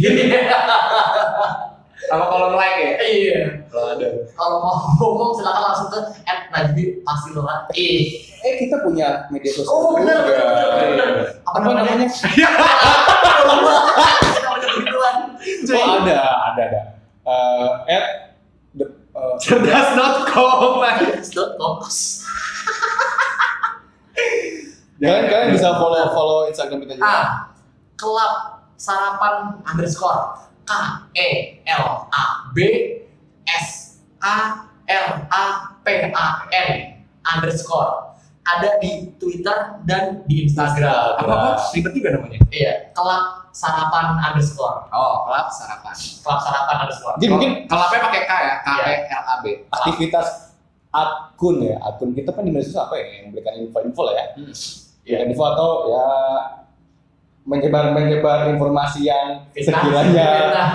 Sama 2.13 2.29
kolom 2.29 2.53
like 2.53 2.77
ya. 2.77 2.93
iya 3.01 3.39
Kalau 3.67 3.97
ada. 3.97 4.05
kalau 4.31 4.57
mau 4.61 4.77
ngomong 4.95 5.33
silakan 5.33 5.63
langsung 5.65 5.89
ke 5.89 5.97
at 6.23 6.45
Najdi 6.49 7.01
Pasilora 7.01 7.65
eh 7.73 8.21
eh 8.39 8.55
kita 8.61 8.85
punya 8.85 9.25
media 9.29 9.49
sosial 9.49 9.73
Oh, 9.73 9.97
bener. 9.97 10.21
Iya. 10.21 10.45
apa 11.41 11.57
namanya 11.65 12.05
Begituan. 14.53 15.17
oh 15.73 15.87
ada 15.99 16.17
ada 16.53 16.63
ada 16.69 16.81
Eh, 17.23 17.69
at 17.89 18.35
the 18.75 18.83
eh, 19.15 19.35
Cerdas.com. 19.39 20.83
Cerdas.com. 20.83 21.79
kalian 24.99 25.25
kalian 25.27 25.49
bisa 25.51 25.69
follow 25.75 26.03
follow 26.11 26.39
instagram 26.47 26.83
kita 26.83 26.95
juga 26.95 27.07
Ah, 27.07 27.27
kelab 27.95 28.35
sarapan 28.75 29.63
underscore 29.65 30.51
K 30.65 30.73
E 31.15 31.29
L 31.67 31.87
A 32.11 32.25
B 32.55 32.59
S 33.47 33.99
A 34.23 34.67
L 34.87 35.07
A 35.31 35.45
P 35.83 35.87
A 36.15 36.27
N 36.51 36.71
underscore 37.23 38.13
ada 38.43 38.75
di 38.83 39.15
Twitter 39.23 39.79
dan 39.87 40.27
di 40.27 40.51
Instagram. 40.51 41.23
Apa 41.23 41.31
apa? 41.31 41.51
Ribet 41.71 41.95
juga 41.95 42.19
namanya. 42.19 42.43
Iya, 42.51 42.91
kelab 42.91 43.55
sarapan 43.55 44.19
underscore. 44.19 44.91
Oh, 44.91 45.31
kelab 45.31 45.47
sarapan. 45.55 45.95
Kelab 45.95 46.41
sarapan 46.43 46.77
underscore. 46.83 47.15
Jadi 47.23 47.31
mungkin 47.31 47.51
kelabnya 47.71 48.01
pakai 48.03 48.23
K 48.27 48.33
ya, 48.35 48.55
K 48.67 48.69
E 48.83 48.95
L 49.07 49.23
A 49.23 49.35
B. 49.47 49.47
aktivitas 49.71 50.29
akun 50.93 51.65
ya 51.65 51.81
akun 51.81 52.13
kita 52.13 52.37
kan 52.37 52.45
di 52.45 52.53
sosial 52.53 52.85
apa 52.85 53.01
ya 53.01 53.05
yang 53.17 53.33
memberikan 53.33 53.55
info-info 53.65 54.03
lah 54.05 54.15
ya 54.15 54.27
Hmm. 54.37 54.53
Iya. 55.03 55.19
Info 55.27 55.43
atau 55.43 55.71
ya 55.91 56.05
menyebar 57.43 57.91
menyebar 57.91 58.51
informasi 58.51 59.07
yang 59.07 59.47
sekiranya 59.53 60.27
Fitnah. 60.31 60.71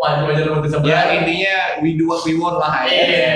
Wajib 0.00 0.32
aja 0.32 0.42
lu 0.48 0.64
bisa 0.64 0.80
Ya 0.80 1.12
intinya 1.12 1.56
we 1.84 1.92
do 1.94 2.08
what 2.08 2.24
we 2.24 2.32
want 2.34 2.56
lah 2.56 2.88
ya. 2.88 3.04
Iya. 3.04 3.32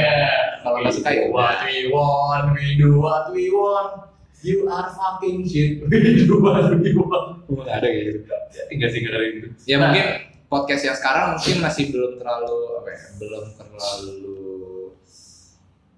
Kalau 0.65 0.81
nggak 0.81 0.95
suka 0.97 1.11
ya 1.13 1.29
what 1.29 1.61
we 1.69 1.93
want, 1.93 2.57
we 2.57 2.81
do 2.81 2.97
what 2.97 3.29
we 3.31 3.53
want. 3.53 4.09
You 4.41 4.69
are 4.69 4.89
fucking 4.93 5.45
shit. 5.49 5.81
We 5.89 6.21
do 6.21 6.37
what 6.41 6.69
we 6.77 6.93
want. 6.93 7.49
nggak 7.49 7.81
ada 7.81 7.89
gitu 7.89 8.29
Enggak 8.69 8.89
sih 8.93 8.99
enggak 9.01 9.17
ada 9.17 9.27
gitu. 9.33 9.47
Ya 9.65 9.77
Nah. 9.77 9.89
mungkin 9.89 10.07
podcast 10.49 10.83
yang 10.85 10.97
sekarang 10.97 11.25
mungkin 11.37 11.57
masih 11.65 11.85
belum 11.89 12.13
terlalu 12.21 12.57
apa 12.77 12.89
ya, 12.93 13.03
belum 13.17 13.45
terlalu 13.57 14.29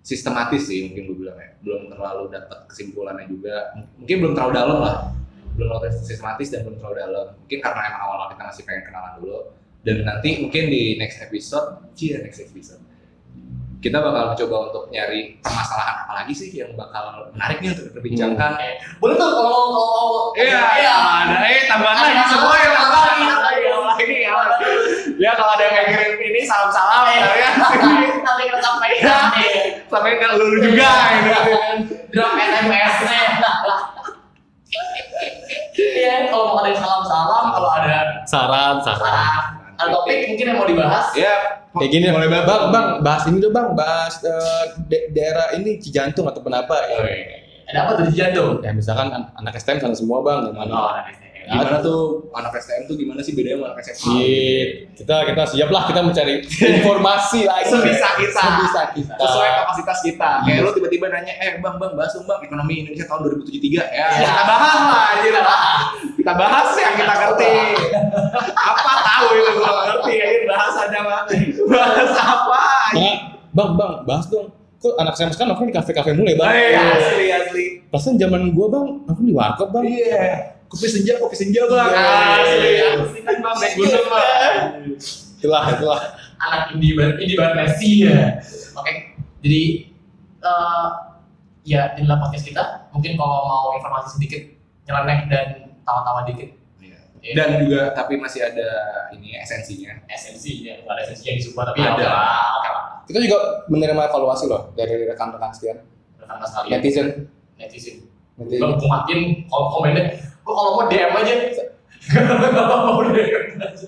sistematis 0.01 0.71
sih 0.71 0.87
mungkin 0.87 1.03
gue 1.11 1.17
bilang 1.19 1.35
ya 1.35 1.51
belum 1.61 1.91
terlalu 1.91 2.31
dapat 2.31 2.59
kesimpulannya 2.71 3.27
juga 3.27 3.75
mungkin 3.99 4.17
belum 4.23 4.33
terlalu 4.39 4.53
dalam 4.55 4.79
lah 4.79 4.97
belum 5.57 5.69
terlalu 5.73 5.89
sistematis 5.97 6.49
dan 6.49 6.63
belum 6.63 6.77
terlalu 6.77 6.97
dalam 7.01 7.27
mungkin 7.35 7.59
karena 7.59 7.81
emang 7.89 8.03
awal 8.03 8.17
kita 8.31 8.43
masih 8.45 8.63
pengen 8.63 8.83
kenalan 8.85 9.13
dulu 9.17 9.39
dan 9.83 9.97
nanti 10.03 10.29
mungkin 10.39 10.65
di 10.69 10.83
next 10.97 11.19
episode 11.19 11.67
cia 11.93 12.21
next 12.21 12.41
episode 12.41 12.81
kita 13.77 14.01
bakal 14.01 14.33
mencoba 14.33 14.57
untuk 14.67 14.85
nyari 14.89 15.37
permasalahan 15.39 15.97
apa 16.03 16.13
lagi 16.17 16.33
sih 16.33 16.49
yang 16.51 16.73
bakal 16.75 17.29
menarik 17.31 17.61
nih 17.61 17.71
untuk 17.71 17.85
diperbincangkan 17.89 18.53
Eh, 18.57 18.75
Boleh 18.99 19.15
tuh 19.15 19.29
kalau 19.31 19.61
kalau 19.71 20.07
Iya, 20.35 20.61
iya. 20.81 20.95
ada 21.23 21.37
eh 21.45 21.65
tambahan 21.65 21.97
lagi 22.11 22.25
semua 22.27 22.55
yang 22.57 22.73
tambahan 22.73 23.17
lagi, 23.37 23.63
lagi. 23.69 24.73
Ya 25.17 25.33
kalau 25.33 25.53
ada 25.55 25.65
yang 25.65 25.87
kirim 25.87 26.19
ini 26.19 26.41
salam-salam 26.43 27.05
Eh, 27.09 27.17
ya. 27.37 27.49
Nanti 27.57 28.43
kita 28.49 28.61
sampaikan. 28.61 29.23
Sampai 29.93 30.19
ke 30.19 30.27
lu 30.35 30.47
juga 30.59 30.91
gitu 31.15 31.31
kan. 31.47 31.77
Drop 32.11 32.33
SMS-nya. 32.35 33.23
Iya, 35.77 36.27
kalau 36.27 36.45
mau 36.51 36.59
ada 36.59 36.73
salam-salam, 36.73 37.45
kalau 37.53 37.71
ada 37.71 37.97
saran 38.25 38.81
saran, 38.81 39.41
ada 39.77 39.89
topik 39.91 40.25
mungkin 40.27 40.45
yang 40.47 40.57
mau 40.57 40.65
dibahas. 40.65 41.13
Ya, 41.13 41.35
kayak 41.71 41.91
gini. 41.91 42.07
Bang 42.09 42.63
bang 42.71 42.87
bahas 43.01 43.23
ini 43.27 43.39
dong 43.39 43.53
bang. 43.53 43.69
Bahas 43.73 44.19
eh, 44.21 44.65
da- 44.83 45.07
daerah 45.11 45.47
ini 45.53 45.77
Cijantung 45.77 46.25
atau 46.25 46.41
kenapa 46.41 46.81
ya. 46.87 46.99
Ada 47.67 47.79
apa 47.83 47.91
tuh 47.95 48.05
di 48.07 48.15
jantung? 48.15 48.63
ya 48.63 48.71
misalkan 48.71 49.11
an- 49.11 49.29
anak 49.35 49.59
STM 49.59 49.79
sana 49.79 49.93
semua 49.93 50.23
bang. 50.23 50.49
Yang 50.49 50.57
mana 50.57 50.73
Oh, 50.73 50.89
ada 50.89 51.11
STM. 51.11 51.26
Gimana 51.47 51.79
tuh 51.79 52.01
anak 52.31 52.53
STM 52.55 52.83
tuh 52.85 52.95
gimana 52.95 53.21
sih 53.21 53.33
bedanya 53.33 53.57
sama 53.57 53.67
anak 53.71 53.79
SMA? 53.85 54.13
Iya, 54.17 54.65
kita 54.93 55.17
kita 55.25 55.43
siap 55.47 55.69
lah 55.69 55.83
kita 55.85 56.01
mencari 56.01 56.35
informasi 56.77 57.41
lagi 57.43 57.67
Sebisa 57.67 58.09
kita. 58.17 58.41
sebisa 58.41 58.83
kita 58.93 59.15
Sesuai 59.17 59.51
kapasitas 59.57 59.99
kita. 60.01 60.31
Iya. 60.43 60.47
Kayak 60.47 60.61
lu 60.61 60.71
tiba-tiba 60.75 61.07
nanya, 61.09 61.33
"Eh, 61.37 61.59
Bang, 61.59 61.77
Bang, 61.77 61.95
bahas 61.95 62.11
dong, 62.11 62.25
Bang, 62.25 62.41
ekonomi 62.41 62.83
Indonesia 62.83 63.07
tahun 63.07 63.21
2073." 63.25 63.87
Ya, 63.87 64.07
Iya. 64.13 64.27
kita 64.27 64.45
bahas 64.45 64.79
lah 64.83 65.05
anjir. 65.13 65.35
Kita 66.17 66.33
bahas 66.35 66.69
yang 66.75 66.95
kita 66.95 67.15
ngerti. 67.17 67.53
apa 68.53 68.93
tahu 69.03 69.27
itu 69.33 69.51
gua 69.57 69.73
ngerti 69.87 70.13
anjir 70.17 70.43
bahasanya 70.45 71.01
mah. 71.01 71.21
Bahas 71.67 72.13
apa? 72.13 72.63
Bang 73.51 73.73
bang 73.73 74.05
bahas 74.05 74.29
dong 74.29 74.53
kok 74.77 74.93
anak 75.01 75.17
saya 75.17 75.33
sekarang 75.33 75.57
nongkrong 75.57 75.73
di 75.73 75.75
kafe-kafe 75.75 76.13
mulai 76.13 76.37
bang 76.37 76.53
Eh, 76.53 76.77
asli 76.77 77.27
asli. 77.29 77.65
Perasaan 77.89 78.21
zaman 78.21 78.53
gua 78.53 78.67
bang 78.69 78.87
nongkrong 79.03 79.25
di 79.25 79.33
warkop 79.33 79.69
bang 79.73 79.85
Iya. 79.89 80.25
Kopi 80.77 80.89
senja, 80.89 81.13
kopi 81.17 81.33
senja 81.35 81.61
bang. 81.65 81.89
Iya. 81.89 82.05
Asli, 82.37 82.71
asli 83.01 83.21
kan 83.25 83.37
bang, 83.41 83.57
naik 83.57 83.73
gunung 83.75 84.07
bang. 84.07 84.57
itulah 85.37 85.63
itulah 85.69 86.01
anak 86.39 86.73
indie 86.73 86.93
banget 86.93 87.17
indie 87.19 87.33
banget 87.35 87.55
Messi 87.57 88.05
ya. 88.05 88.41
Oke, 88.73 88.93
jadi 89.41 89.63
eh 90.39 90.87
ya 91.65 91.97
inilah 91.97 92.21
podcast 92.21 92.45
kita. 92.45 92.65
Mungkin 92.93 93.17
kalau 93.17 93.39
mau 93.45 93.65
informasi 93.73 94.17
sedikit 94.17 94.43
nyeleneh 94.85 95.19
dan 95.27 95.47
tawa-tawa 95.83 96.25
dikit. 96.25 96.53
Iya. 96.79 96.99
Ya, 97.21 97.33
Dan 97.35 97.65
juga 97.65 97.91
tapi 97.91 98.17
masih 98.17 98.45
ada 98.45 98.69
ini 99.11 99.35
esensinya. 99.35 99.97
esensinya, 100.07 100.77
ada 100.85 101.01
esensinya 101.03 101.31
yang 101.33 101.39
disupport 101.41 101.67
tapi 101.73 101.79
Ada. 101.81 101.91
oke 101.97 102.05
lah, 102.05 102.85
kita 103.05 103.19
juga 103.19 103.39
menerima 103.67 104.03
evaluasi 104.07 104.45
loh 104.47 104.71
dari 104.73 105.07
rekan-rekan 105.07 105.51
sekian 105.51 105.79
Rekan 106.17 106.37
mas 106.37 106.53
kalian, 106.53 106.71
netizen 106.75 107.07
netizen. 107.57 107.97
netizen 108.37 108.71
makin 108.87 109.19
kalau 109.47 109.67
komennya, 109.73 110.05
gue 110.47 110.55
kalau 110.55 110.79
mau 110.79 110.87
DM 110.87 111.11
aja. 111.11 111.35
Kalau 112.55 112.79
mau 112.87 113.03
DM 113.11 113.59
aja. 113.59 113.87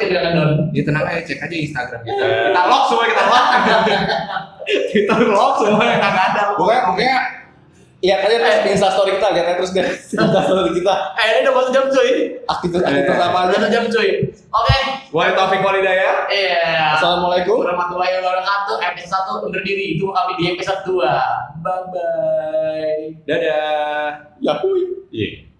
Tidak 0.00 0.20
down. 0.32 0.72
Ya 0.72 0.82
tenang 0.82 1.04
aja, 1.04 1.20
cek 1.22 1.44
aja 1.44 1.54
Instagram 1.54 2.00
kita. 2.08 2.24
Kita 2.24 2.62
lock 2.66 2.84
semua, 2.88 3.04
kita 3.04 3.24
lock. 3.28 3.46
kita 4.96 5.14
lock 5.28 5.52
semua 5.60 5.84
yang 5.84 6.00
ada. 6.00 6.56
pokoknya 6.56 6.80
pokoknya 6.88 7.18
lihat 8.04 8.20
aja 8.20 8.36
terus 8.36 8.60
di 8.60 8.70
instastory 8.76 9.10
kita 9.16 9.28
lihat 9.32 9.46
aja 9.48 9.56
terus 9.56 9.72
di 9.72 9.80
instastory 10.28 10.70
kita 10.76 10.94
Eh 11.16 11.24
ini 11.24 11.38
udah 11.48 11.52
mau 11.56 11.64
jam 11.72 11.84
cuy. 11.88 12.10
aktivitas 12.44 12.80
aktivitas 12.84 13.18
apa 13.18 13.38
aja 13.48 13.54
Udah 13.56 13.70
jam 13.72 13.84
cuy. 13.88 14.08
Oke. 14.52 14.78
Wali 15.14 15.32
Taufik 15.32 15.60
Walidaya. 15.64 16.28
Iya. 16.28 17.00
assalamualaikum 17.00 17.64
warahmatullahi 17.64 18.12
wabarakatuh. 18.20 18.76
Episode 18.92 19.24
1 19.40 19.46
undur 19.48 19.62
diri. 19.64 19.96
Itu 19.96 20.12
kami 20.12 20.32
di 20.36 20.44
episode 20.52 20.84
2. 20.84 21.00
Bye 21.64 21.82
bye. 21.90 23.02
Dadah. 23.24 24.36
Yahoo 24.44 24.76
Iya. 25.08 25.53